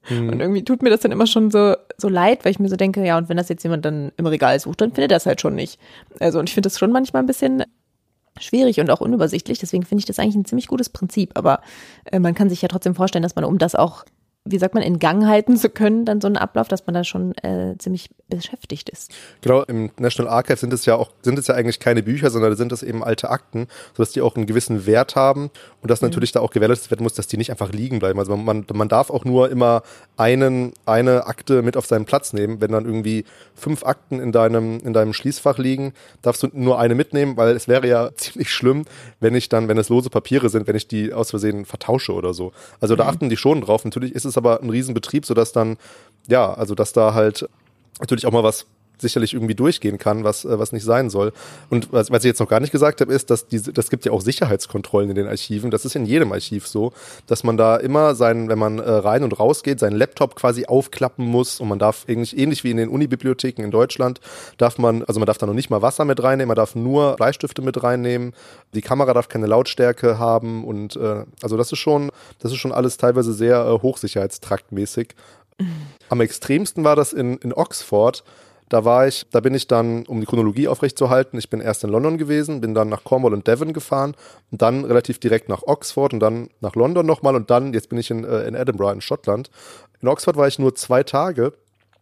Mhm. 0.10 0.30
Und 0.30 0.40
irgendwie 0.40 0.64
tut 0.64 0.82
mir 0.82 0.90
das 0.90 1.02
dann 1.02 1.12
immer 1.12 1.28
schon 1.28 1.52
so, 1.52 1.76
so 1.98 2.10
leid, 2.10 2.44
weil 2.44 2.52
ich 2.52 2.60
mir 2.60 2.70
so 2.70 2.76
denke, 2.76 3.06
ja, 3.06 3.18
und 3.18 3.30
wenn 3.30 3.38
das 3.38 3.50
jetzt 3.50 3.64
jemand 3.64 3.86
dann 3.86 4.12
im 4.18 4.26
Regal 4.26 4.60
sucht, 4.60 4.82
dann 4.82 4.94
findet 4.94 5.12
das 5.12 5.26
halt 5.26 5.42
schon 5.42 5.56
nicht. 5.56 5.80
Also, 6.20 6.40
und 6.40 6.50
ich 6.50 6.54
finde 6.54 6.68
das 6.68 6.80
schon 6.80 6.92
manchmal 6.92 7.24
ein 7.24 7.28
bisschen 7.28 7.64
schwierig 8.40 8.80
und 8.80 8.90
auch 8.90 9.02
unübersichtlich. 9.02 9.60
Deswegen 9.60 9.84
finde 9.84 10.00
ich 10.00 10.06
das 10.06 10.20
eigentlich 10.20 10.36
ein 10.36 10.46
ziemlich 10.46 10.68
gutes 10.68 10.90
Prinzip. 10.90 11.32
Aber 11.36 11.62
äh, 12.06 12.20
man 12.20 12.34
kann 12.34 12.50
sich 12.50 12.62
ja 12.62 12.68
trotzdem 12.68 12.96
vorstellen, 12.96 13.24
dass 13.24 13.36
man, 13.36 13.46
um 13.46 13.58
das 13.58 13.76
auch 13.76 14.06
wie 14.44 14.58
sagt 14.58 14.74
man, 14.74 14.82
in 14.82 14.98
Gang 14.98 15.28
halten 15.28 15.56
zu 15.56 15.70
können, 15.70 16.04
dann 16.04 16.20
so 16.20 16.28
einen 16.28 16.38
Ablauf, 16.38 16.68
dass 16.68 16.88
man 16.88 16.96
da 16.96 17.04
schon 17.04 17.36
äh, 17.44 17.78
ziemlich 17.78 18.10
beschäftigt 18.28 18.90
ist. 18.90 19.12
Genau, 19.42 19.62
im 19.64 19.92
National 20.00 20.34
Archive 20.34 20.58
sind 20.58 20.74
es 20.74 20.86
ja 20.86 20.96
auch, 20.96 21.12
sind 21.22 21.38
es 21.38 21.46
ja 21.46 21.54
eigentlich 21.54 21.80
keine 21.80 22.02
Bücher, 22.02 22.32
sondern 22.32 22.56
sind 22.56 22.72
es 22.72 22.82
eben 22.82 23.04
alte 23.04 23.30
Akten, 23.30 23.68
sodass 23.96 24.14
die 24.14 24.22
auch 24.22 24.36
einen 24.36 24.48
gewissen 24.48 24.88
Wert 24.88 25.16
haben 25.16 25.52
und 25.82 25.92
dass 25.92 26.02
mhm. 26.02 26.08
natürlich 26.08 26.32
da 26.32 26.40
auch 26.40 26.50
gewährleistet 26.50 26.90
werden 26.90 27.04
muss, 27.04 27.14
dass 27.14 27.28
die 27.28 27.38
nicht 27.38 27.52
einfach 27.52 27.72
liegen 27.72 28.00
bleiben. 28.00 28.18
Also 28.18 28.36
man, 28.36 28.66
man 28.74 28.90
darf 28.90 29.12
auch 29.12 29.26
nur 29.26 29.52
immer 29.52 29.84
einen, 30.18 30.74
eine 30.86 31.28
Akte 31.28 31.62
mit 31.62 31.78
auf 31.78 31.86
seinen 31.86 32.06
Platz 32.06 32.34
nehmen. 32.34 32.62
Wenn 32.62 32.72
dann 32.72 32.86
irgendwie 32.86 33.26
fünf 33.54 33.86
Akten 33.86 34.20
in 34.20 34.32
deinem, 34.32 34.80
in 34.80 34.94
deinem 34.94 35.14
Schließfach 35.14 35.60
liegen, 35.60 35.94
darfst 36.24 36.42
du 36.42 36.50
nur 36.54 36.80
eine 36.80 36.96
mitnehmen, 36.96 37.38
weil 37.38 37.56
es 37.56 37.68
wäre 37.68 37.88
ja 37.88 38.10
ziemlich 38.16 38.52
schlimm, 38.52 38.86
wenn 39.20 39.36
ich 39.36 39.50
dann, 39.50 39.68
wenn 39.68 39.78
es 39.78 39.90
lose 39.90 40.10
Papiere 40.10 40.50
sind, 40.50 40.68
wenn 40.68 40.76
ich 40.76 40.88
die 40.88 41.14
aus 41.14 41.30
Versehen 41.30 41.66
vertausche 41.66 42.14
oder 42.14 42.34
so. 42.34 42.54
Also 42.80 42.96
da 42.96 43.04
mhm. 43.04 43.10
achten 43.10 43.30
die 43.30 43.38
schon 43.38 43.62
drauf. 43.62 43.86
Natürlich 43.86 44.16
ist 44.16 44.26
es 44.26 44.31
ist 44.32 44.38
aber 44.38 44.62
ein 44.62 44.70
Riesenbetrieb, 44.70 45.26
sodass 45.26 45.52
dann, 45.52 45.78
ja, 46.28 46.54
also 46.54 46.76
dass 46.76 46.94
da 46.94 47.14
halt 47.14 47.48
natürlich 48.00 48.26
auch 48.26 48.32
mal 48.32 48.44
was 48.44 48.66
sicherlich 49.02 49.34
irgendwie 49.34 49.56
durchgehen 49.56 49.98
kann, 49.98 50.24
was, 50.24 50.46
äh, 50.46 50.60
was 50.60 50.72
nicht 50.72 50.84
sein 50.84 51.10
soll. 51.10 51.34
Und 51.70 51.92
was, 51.92 52.12
was 52.12 52.24
ich 52.24 52.30
jetzt 52.30 52.40
noch 52.40 52.48
gar 52.48 52.60
nicht 52.60 52.72
gesagt 52.72 53.02
habe, 53.02 53.14
ist, 53.14 53.30
dass 53.30 53.48
diese, 53.48 53.74
das 53.74 53.90
gibt 53.90 54.06
ja 54.06 54.12
auch 54.12 54.22
Sicherheitskontrollen 54.22 55.10
in 55.10 55.16
den 55.16 55.28
Archiven. 55.28 55.72
Das 55.72 55.86
ist 55.86 55.96
in 55.96 56.06
jedem 56.06 56.32
Archiv 56.32 56.68
so, 56.68 56.94
dass 57.28 57.44
man 57.44 57.58
da 57.58 57.78
immer 57.78 58.16
seinen, 58.16 58.50
wenn 58.50 58.60
man 58.60 58.80
äh, 58.80 58.90
rein 58.90 59.24
und 59.24 59.40
raus 59.40 59.64
geht, 59.64 59.80
seinen 59.80 59.96
Laptop 59.96 60.36
quasi 60.36 60.66
aufklappen 60.66 61.26
muss 61.26 61.60
und 61.60 61.68
man 61.68 61.80
darf 61.80 62.06
ähnlich, 62.08 62.38
ähnlich 62.38 62.64
wie 62.64 62.72
in 62.72 62.78
den 62.78 62.90
Unibibliotheken 62.90 63.64
in 63.64 63.72
Deutschland, 63.72 64.22
darf 64.58 64.78
man, 64.78 65.04
also 65.04 65.20
man 65.20 65.28
darf 65.28 65.38
da 65.38 65.46
noch 65.46 65.54
nicht 65.54 65.70
mal 65.70 65.82
Wasser 65.82 66.06
mit 66.06 66.22
reinnehmen, 66.22 66.48
man 66.48 66.56
darf 66.56 66.76
nur 66.76 67.16
Bleistifte 67.16 67.62
mit 67.62 67.82
reinnehmen, 67.84 68.34
die 68.74 68.82
Kamera 68.82 69.14
darf 69.14 69.28
keine 69.28 69.48
Lautstärke 69.48 70.20
haben 70.20 70.64
und 70.64 70.96
äh, 70.96 71.26
also 71.42 71.58
das 71.58 71.72
ist 71.72 71.80
schon, 71.80 72.12
das 72.40 72.52
ist 72.52 72.58
schon 72.58 72.72
alles 72.72 72.98
teilweise 72.98 73.34
sehr 73.34 73.66
äh, 73.66 73.82
hochsicherheitstraktmäßig. 73.82 75.16
Mhm. 75.58 75.88
Am 76.10 76.22
extremsten 76.22 76.84
war 76.84 76.96
das 76.96 77.14
in, 77.14 77.38
in 77.38 77.54
Oxford. 77.54 78.24
Da 78.72 78.86
war 78.86 79.06
ich, 79.06 79.26
da 79.32 79.42
bin 79.42 79.54
ich 79.54 79.68
dann, 79.68 80.06
um 80.06 80.22
die 80.22 80.26
Chronologie 80.26 80.70
aufrechtzuerhalten, 80.70 81.38
ich 81.38 81.50
bin 81.50 81.60
erst 81.60 81.84
in 81.84 81.90
London 81.90 82.18
gewesen, 82.18 82.62
bin 82.62 82.74
dann 82.74 82.88
nach 82.88 83.04
Cornwall 83.04 83.34
und 83.34 83.46
Devon 83.46 83.74
gefahren 83.74 84.16
und 84.50 84.62
dann 84.62 84.86
relativ 84.86 85.20
direkt 85.20 85.50
nach 85.50 85.64
Oxford 85.64 86.14
und 86.14 86.22
dann 86.22 86.48
nach 86.62 86.76
London 86.76 87.06
nochmal 87.06 87.36
und 87.36 87.50
dann, 87.50 87.74
jetzt 87.74 87.90
bin 87.90 88.00
ich 88.00 88.10
in, 88.10 88.24
äh, 88.24 88.48
in 88.48 88.56
Edinburgh 88.56 88.94
in 88.94 89.02
Schottland. 89.02 89.52
In 90.00 90.08
Oxford 90.08 90.38
war 90.38 90.48
ich 90.48 90.58
nur 90.58 90.74
zwei 90.74 91.04
Tage, 91.04 91.52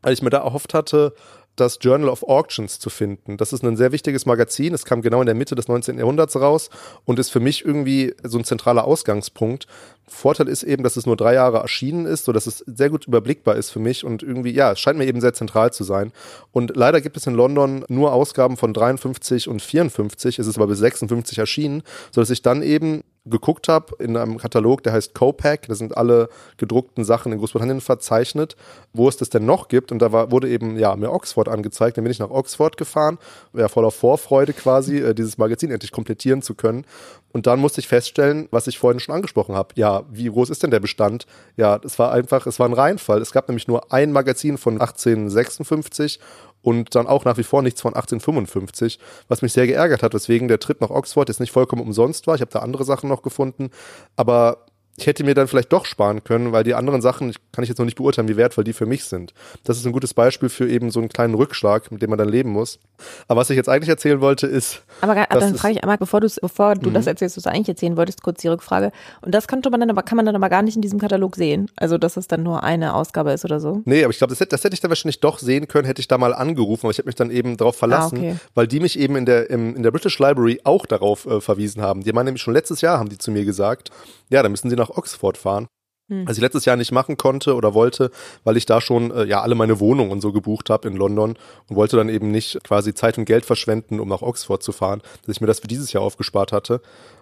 weil 0.04 0.14
ich 0.14 0.22
mir 0.22 0.30
da 0.30 0.44
erhofft 0.44 0.76
hatte, 0.76 1.16
das 1.60 1.80
Journal 1.82 2.10
of 2.10 2.24
Auctions 2.24 2.80
zu 2.80 2.90
finden. 2.90 3.38
Das 3.38 3.54
ist 3.54 3.64
ein 3.64 3.78
sehr 3.78 3.92
wichtiges 3.92 4.26
Magazin. 4.26 4.74
Es 4.74 4.86
kam 4.86 5.02
genau 5.02 5.20
in 5.22 5.26
der 5.26 5.36
Mitte 5.36 5.56
des 5.56 5.68
19. 5.68 5.98
Jahrhunderts 5.98 6.36
raus 6.40 6.70
und 7.06 7.20
ist 7.20 7.30
für 7.30 7.40
mich 7.40 7.66
irgendwie 7.66 8.14
so 8.24 8.38
ein 8.38 8.44
zentraler 8.44 8.86
Ausgangspunkt. 8.86 9.68
Vorteil 10.08 10.48
ist 10.48 10.64
eben, 10.64 10.84
dass 10.84 10.98
es 10.98 11.06
nur 11.06 11.16
drei 11.16 11.36
Jahre 11.36 11.60
erschienen 11.60 12.06
ist, 12.06 12.26
so 12.26 12.32
dass 12.32 12.48
es 12.48 12.64
sehr 12.66 12.90
gut 12.90 13.08
überblickbar 13.08 13.56
ist 13.56 13.70
für 13.70 13.80
mich 13.80 14.04
und 14.04 14.24
irgendwie, 14.24 14.52
ja, 14.52 14.72
es 14.72 14.80
scheint 14.80 14.98
mir 14.98 15.06
eben 15.06 15.22
sehr 15.22 15.34
zentral 15.34 15.72
zu 15.72 15.84
sein. 15.84 16.12
Und 16.52 16.76
leider 16.76 17.02
gibt 17.02 17.18
es 17.18 17.28
in 17.28 17.36
London 17.36 17.86
nur 17.88 18.14
Ausgaben 18.14 18.58
von 18.58 18.74
53 18.74 19.48
und 19.48 19.62
54. 19.62 20.40
Es 20.40 20.48
ist 20.48 20.58
aber 20.58 20.68
bis 20.68 20.80
56 20.80 21.38
erschienen, 21.38 21.84
so 22.12 22.22
dass 22.22 22.30
ich 22.30 22.42
dann 22.42 22.64
eben 22.64 23.04
geguckt 23.26 23.68
habe 23.68 23.96
in 24.00 24.18
einem 24.18 24.38
Katalog, 24.38 24.84
der 24.84 24.94
heißt 24.94 25.14
Copac. 25.14 25.68
Da 25.68 25.76
sind 25.76 25.96
alle 25.96 26.30
gedruckten 26.58 27.04
Sachen 27.04 27.32
in 27.32 27.40
Großbritannien 27.40 27.82
verzeichnet, 27.82 28.56
wo 28.94 29.08
es 29.08 29.18
das 29.18 29.30
denn 29.30 29.46
noch 29.46 29.68
gibt. 29.68 29.92
Und 29.92 30.00
da 30.00 30.12
war, 30.12 30.32
wurde 30.32 30.50
eben 30.50 30.78
ja 30.78 30.96
mir 30.96 31.12
Oxford 31.12 31.48
angezeigt. 31.48 31.98
Dann 31.98 32.04
bin 32.04 32.12
ich 32.12 32.20
nach 32.20 32.30
Oxford 32.30 32.78
gefahren, 32.78 33.18
ja, 33.54 33.68
voller 33.68 33.92
Vorfreude 33.92 34.54
quasi, 34.54 34.98
äh, 34.98 35.14
dieses 35.14 35.38
Magazin 35.38 35.72
endlich 35.72 35.92
komplettieren 35.92 36.42
zu 36.42 36.56
können. 36.56 36.86
Und 37.32 37.46
dann 37.46 37.60
musste 37.60 37.80
ich 37.80 37.88
feststellen, 37.88 38.48
was 38.50 38.66
ich 38.68 38.80
vorhin 38.80 39.00
schon 39.00 39.14
angesprochen 39.14 39.54
habe. 39.56 39.70
Ja, 39.76 40.04
wie 40.10 40.30
groß 40.30 40.50
ist 40.50 40.64
denn 40.64 40.72
der 40.72 40.80
Bestand? 40.80 41.28
Ja, 41.58 41.80
es 41.84 42.00
war 42.00 42.12
einfach, 42.12 42.48
es 42.48 42.60
war 42.60 42.68
ein 42.68 42.74
Reinfall. 42.74 43.22
Es 43.22 43.32
gab 43.32 43.48
nämlich 43.48 43.68
nur 43.68 43.94
ein 43.94 44.12
Magazin 44.12 44.58
von 44.58 44.82
1856 44.82 46.20
und 46.62 46.96
dann 46.96 47.08
auch 47.08 47.26
nach 47.26 47.38
wie 47.38 47.44
vor 47.44 47.62
nichts 47.62 47.82
von 47.82 47.94
1855, 47.94 49.00
was 49.28 49.42
mich 49.42 49.54
sehr 49.54 49.68
geärgert 49.68 50.04
hat, 50.04 50.14
weswegen 50.14 50.48
der 50.48 50.60
Trip 50.60 50.82
nach 50.82 50.90
Oxford 50.90 51.30
jetzt 51.30 51.40
nicht 51.40 51.52
vollkommen 51.52 51.82
umsonst 51.82 52.28
war. 52.28 52.36
Ich 52.36 52.42
habe 52.42 52.52
da 52.52 52.60
andere 52.60 52.84
Sachen 52.84 53.10
noch 53.10 53.22
gefunden, 53.22 53.70
aber 54.16 54.66
ich 55.00 55.08
hätte 55.08 55.24
mir 55.24 55.34
dann 55.34 55.48
vielleicht 55.48 55.72
doch 55.72 55.86
sparen 55.86 56.24
können, 56.24 56.52
weil 56.52 56.64
die 56.64 56.76
anderen 56.76 57.02
Sachen 57.02 57.34
kann 57.54 57.64
ich 57.64 57.70
jetzt 57.70 57.78
noch 57.78 57.86
nicht 57.86 57.96
beurteilen, 57.96 58.28
wie 58.28 58.36
wertvoll 58.36 58.66
die 58.66 58.74
für 58.74 58.86
mich 58.86 59.06
sind. 59.06 59.34
Das 59.64 59.78
ist 59.78 59.86
ein 59.86 59.94
gutes 59.94 60.14
Beispiel 60.14 60.50
für 60.50 60.68
eben 60.68 60.92
so 60.92 61.00
einen 61.00 61.08
kleinen 61.08 61.36
Rückschlag, 61.36 61.92
mit 61.92 62.02
dem 62.02 62.10
man 62.10 62.20
dann 62.20 62.28
leben 62.28 62.52
muss. 62.52 62.80
Aber 63.28 63.40
was 63.40 63.50
ich 63.50 63.56
jetzt 63.56 63.70
eigentlich 63.70 63.90
erzählen 63.90 64.20
wollte, 64.20 64.46
ist. 64.46 64.84
Aber 65.02 65.16
dann 65.16 65.56
frage 65.56 65.76
ich 65.76 65.84
einmal, 65.84 65.98
bevor, 65.98 66.20
bevor 66.20 66.76
du 66.76 66.90
mhm. 66.90 66.94
das 66.94 67.08
erzählst, 67.08 67.38
was 67.38 67.44
du 67.44 67.50
eigentlich 67.50 67.70
erzählen 67.70 67.96
wolltest, 67.96 68.22
kurz 68.22 68.42
die 68.42 68.50
Rückfrage. 68.50 68.92
Und 69.22 69.34
das 69.34 69.48
könnte 69.48 69.70
man 69.70 69.80
dann 69.80 69.90
aber, 69.90 70.04
kann 70.04 70.18
man 70.18 70.26
dann 70.26 70.36
aber 70.36 70.50
gar 70.50 70.62
nicht 70.62 70.76
in 70.76 70.82
diesem 70.82 71.00
Katalog 71.00 71.36
sehen. 71.36 71.72
Also, 71.78 71.98
dass 71.98 72.18
es 72.18 72.28
dann 72.28 72.44
nur 72.44 72.64
eine 72.64 72.94
Ausgabe 72.94 73.32
ist 73.32 73.46
oder 73.46 73.60
so. 73.60 73.82
Nee, 73.86 74.04
aber 74.04 74.12
ich 74.12 74.18
glaube, 74.18 74.36
das, 74.36 74.48
das, 74.48 74.64
hätte 74.64 74.74
ich 74.74 74.82
dann 74.82 74.90
wahrscheinlich 74.90 75.22
doch 75.22 75.40
sehen 75.40 75.68
können, 75.68 75.86
hätte 75.86 76.02
ich 76.02 76.08
da 76.10 76.18
mal 76.18 76.34
angerufen, 76.34 76.88
aber 76.88 76.92
ich 76.92 76.98
habe 76.98 77.08
mich 77.08 77.16
dann 77.16 77.32
eben 77.32 77.56
darauf 77.56 77.78
verlassen, 77.78 78.18
ah, 78.18 78.22
okay. 78.22 78.36
weil 78.54 78.68
die 78.68 78.80
mich 78.80 79.00
eben 79.00 79.16
in 79.16 79.26
der, 79.26 79.50
im, 79.50 79.76
in 79.76 79.84
der 79.84 79.92
British 79.92 80.20
Library 80.20 80.60
auch 80.66 80.86
darauf 80.86 81.26
äh, 81.26 81.40
verwiesen 81.40 81.82
haben. 81.82 82.04
Die 82.04 82.12
meinen 82.12 82.26
nämlich 82.26 82.42
schon 82.42 82.54
letztes 82.54 82.82
Jahr, 82.82 83.00
haben 83.00 83.10
die 83.10 83.18
zu 83.18 83.32
mir 83.32 83.46
gesagt, 83.46 83.92
ja, 84.30 84.44
dann 84.44 84.52
müssen 84.52 84.70
sie 84.70 84.76
nach 84.76 84.90
Oxford 84.90 85.38
fahren. 85.38 85.68
Hm. 86.10 86.28
Was 86.28 86.38
ich 86.38 86.42
letztes 86.42 86.66
Jahr 86.66 86.76
nicht 86.76 86.92
machen 86.92 87.18
konnte 87.18 87.56
oder 87.56 87.74
wollte, 87.74 88.12
weil 88.44 88.58
ich 88.58 88.66
da 88.66 88.82
schon 88.82 89.12
äh, 89.12 89.26
ja 89.26 89.42
alle 89.42 89.56
meine 89.56 89.80
Wohnungen 89.80 90.12
und 90.12 90.22
so 90.22 90.32
gebucht 90.32 90.70
habe 90.70 90.88
in 90.88 90.96
London 90.96 91.38
und 91.68 91.76
wollte 91.76 91.98
dann 91.98 92.10
eben 92.10 92.32
nicht 92.32 92.64
quasi 92.64 92.94
Zeit 92.94 93.18
und 93.18 93.26
Geld 93.26 93.46
verschwenden, 93.46 94.00
um 94.00 94.10
nach 94.10 94.24
Oxford 94.24 94.64
zu 94.64 94.72
fahren, 94.72 95.02
dass 95.26 95.36
ich 95.36 95.42
mir 95.42 95.48
das 95.48 95.60
für 95.60 95.68
dieses 95.68 95.94
Jahr 95.94 96.04
aufgespart 96.04 96.52
hatte. 96.52 96.82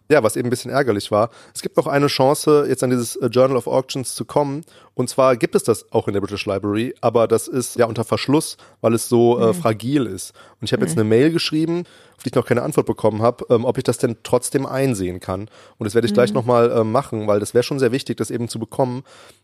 Ja, 0.09 0.23
was 0.23 0.35
eben 0.35 0.47
ein 0.47 0.49
bisschen 0.49 0.71
ärgerlich 0.71 1.11
war. 1.11 1.29
Es 1.53 1.61
gibt 1.61 1.75
noch 1.75 1.87
eine 1.87 2.07
Chance, 2.07 2.65
jetzt 2.67 2.83
an 2.83 2.89
dieses 2.89 3.15
äh, 3.17 3.27
Journal 3.27 3.57
of 3.57 3.67
Auctions 3.67 4.15
zu 4.15 4.23
kommen. 4.25 4.63
Und 4.93 5.09
zwar 5.09 5.35
gibt 5.35 5.53
es 5.53 5.63
das 5.63 5.91
auch 5.91 6.07
in 6.07 6.13
der 6.13 6.21
British 6.21 6.45
Library, 6.45 6.95
aber 7.01 7.27
das 7.27 7.47
ist 7.47 7.75
ja 7.75 7.85
unter 7.85 8.03
Verschluss, 8.03 8.57
weil 8.81 8.93
es 8.93 9.09
so 9.09 9.39
äh, 9.39 9.47
mhm. 9.47 9.53
fragil 9.53 10.05
ist. 10.05 10.33
Und 10.59 10.65
ich 10.65 10.71
habe 10.73 10.81
mhm. 10.81 10.87
jetzt 10.87 10.97
eine 10.97 11.07
Mail 11.07 11.31
geschrieben, 11.31 11.83
auf 12.15 12.23
die 12.23 12.29
ich 12.29 12.35
noch 12.35 12.45
keine 12.45 12.63
Antwort 12.63 12.87
bekommen 12.87 13.21
habe, 13.21 13.45
ähm, 13.49 13.63
ob 13.63 13.77
ich 13.77 13.83
das 13.83 13.99
denn 13.99 14.17
trotzdem 14.23 14.65
einsehen 14.65 15.19
kann. 15.19 15.49
Und 15.77 15.85
das 15.85 15.93
werde 15.93 16.07
ich 16.07 16.13
mhm. 16.13 16.15
gleich 16.15 16.33
nochmal 16.33 16.71
äh, 16.71 16.83
machen, 16.83 17.27
weil 17.27 17.39
das 17.39 17.53
wäre 17.53 17.63
schon 17.63 17.77
sehr 17.77 17.91
wichtig, 17.91 18.17
das 18.17 18.31
eben 18.31 18.47
zu 18.47 18.59
bekommen. 18.59 19.03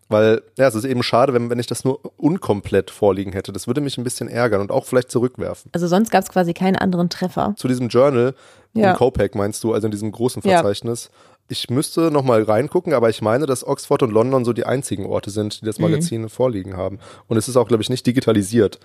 Weil, 0.10 0.42
ja, 0.58 0.68
es 0.68 0.76
ist 0.76 0.86
eben 0.86 1.04
schade, 1.04 1.34
wenn, 1.34 1.50
wenn 1.50 1.60
ich 1.60 1.68
das 1.68 1.86
nur 1.86 2.00
unkomplett 2.18 2.90
vorliegen 2.90 3.32
hätte. 3.34 3.54
Das 3.54 3.68
würde 3.68 3.82
mich 3.82 3.98
ein 3.98 4.04
bisschen 4.04 4.28
ärgern 4.28 4.62
und 4.62 4.72
auch 4.72 4.86
vielleicht 4.86 5.12
zurückwerfen. 5.12 5.70
Also 5.74 5.88
sonst 5.88 6.10
gab 6.10 6.24
es 6.24 6.30
quasi 6.30 6.54
keinen 6.54 6.76
anderen 6.76 7.10
Treffer. 7.10 7.54
Zu 7.58 7.68
diesem 7.68 7.90
Journal, 7.90 8.34
ja. 8.74 8.92
in 8.92 8.98
Copac 8.98 9.36
meinst 9.36 9.64
du, 9.64 9.74
also 9.74 9.88
in 9.88 9.92
diesem 9.92 10.12
großen 10.12 10.42
Verzeichnis. 10.42 11.10
Ja. 11.12 11.33
Ich 11.50 11.70
müsste 11.70 12.10
noch 12.10 12.24
mal 12.24 12.42
reingucken, 12.42 12.94
aber 12.94 13.10
ich 13.10 13.22
meine, 13.22 13.46
dass 13.46 13.68
Oxford 13.68 14.02
und 14.04 14.12
London 14.12 14.46
so 14.46 14.54
die 14.54 14.66
einzigen 14.66 15.06
Orte 15.06 15.30
sind, 15.30 15.62
die 15.62 15.66
das 15.66 15.78
mhm. 15.78 15.86
Magazin 15.86 16.22
mhm. 16.22 16.30
vorliegen 16.30 16.78
haben. 16.78 17.00
Und 17.28 17.36
es 17.36 17.50
ist 17.50 17.58
auch, 17.58 17.68
glaube 17.68 17.84
ich, 17.84 17.90
nicht 17.90 18.08
digitalisiert. 18.08 18.80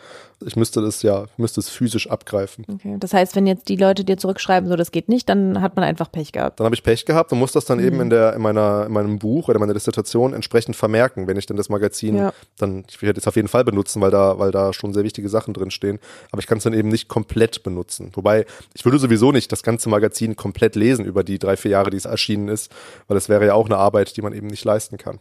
Ich 0.44 0.56
müsste 0.56 0.82
das 0.82 1.02
ja, 1.02 1.26
müsste 1.36 1.60
es 1.60 1.68
physisch 1.68 2.10
abgreifen. 2.10 2.66
Okay. 2.72 2.96
Das 2.98 3.14
heißt, 3.14 3.36
wenn 3.36 3.46
jetzt 3.46 3.68
die 3.68 3.76
Leute 3.76 4.04
dir 4.04 4.16
zurückschreiben, 4.16 4.68
so 4.68 4.74
das 4.74 4.90
geht 4.90 5.08
nicht, 5.08 5.28
dann 5.28 5.60
hat 5.60 5.76
man 5.76 5.84
einfach 5.84 6.10
Pech 6.10 6.32
gehabt. 6.32 6.58
Dann 6.58 6.64
habe 6.64 6.74
ich 6.74 6.82
Pech 6.82 7.04
gehabt 7.04 7.32
und 7.32 7.38
muss 7.38 7.52
das 7.52 7.64
dann 7.64 7.78
mhm. 7.78 7.86
eben 7.86 8.00
in 8.00 8.10
der 8.10 8.34
in 8.34 8.42
meiner 8.42 8.86
in 8.86 8.92
meinem 8.92 9.20
Buch 9.20 9.48
oder 9.48 9.60
meiner 9.60 9.74
Dissertation 9.74 10.34
entsprechend 10.34 10.74
vermerken, 10.74 11.28
wenn 11.28 11.36
ich 11.36 11.46
dann 11.46 11.56
das 11.56 11.68
Magazin 11.68 12.16
ja. 12.16 12.32
dann 12.58 12.84
ich 12.88 13.00
werde 13.00 13.20
es 13.20 13.28
auf 13.28 13.36
jeden 13.36 13.48
Fall 13.48 13.64
benutzen, 13.64 14.02
weil 14.02 14.10
da 14.10 14.40
weil 14.40 14.50
da 14.50 14.72
schon 14.72 14.92
sehr 14.92 15.04
wichtige 15.04 15.28
Sachen 15.28 15.54
drin 15.54 15.70
stehen. 15.70 16.00
Aber 16.32 16.40
ich 16.40 16.48
kann 16.48 16.58
es 16.58 16.64
dann 16.64 16.74
eben 16.74 16.88
nicht 16.88 17.06
komplett 17.06 17.62
benutzen. 17.62 18.10
Wobei 18.14 18.46
ich 18.74 18.84
würde 18.84 18.98
sowieso 18.98 19.30
nicht 19.30 19.52
das 19.52 19.62
ganze 19.62 19.88
Magazin 19.88 20.34
komplett 20.34 20.74
lesen 20.74 21.04
über 21.04 21.22
die 21.22 21.38
drei 21.38 21.56
vier 21.56 21.72
Jahre, 21.72 21.90
die 21.90 21.96
es 21.96 22.04
erschienen 22.04 22.47
ist, 22.48 22.72
weil 23.06 23.14
das 23.14 23.28
wäre 23.28 23.46
ja 23.46 23.54
auch 23.54 23.66
eine 23.66 23.76
Arbeit, 23.76 24.16
die 24.16 24.22
man 24.22 24.32
eben 24.32 24.46
nicht 24.46 24.64
leisten 24.64 24.98
kann, 24.98 25.18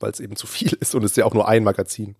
weil 0.00 0.10
es 0.10 0.20
eben 0.20 0.36
zu 0.36 0.46
viel 0.46 0.72
ist 0.80 0.94
und 0.94 1.04
es 1.04 1.12
ist 1.12 1.16
ja 1.16 1.24
auch 1.24 1.34
nur 1.34 1.48
ein 1.48 1.64
Magazin. 1.64 2.16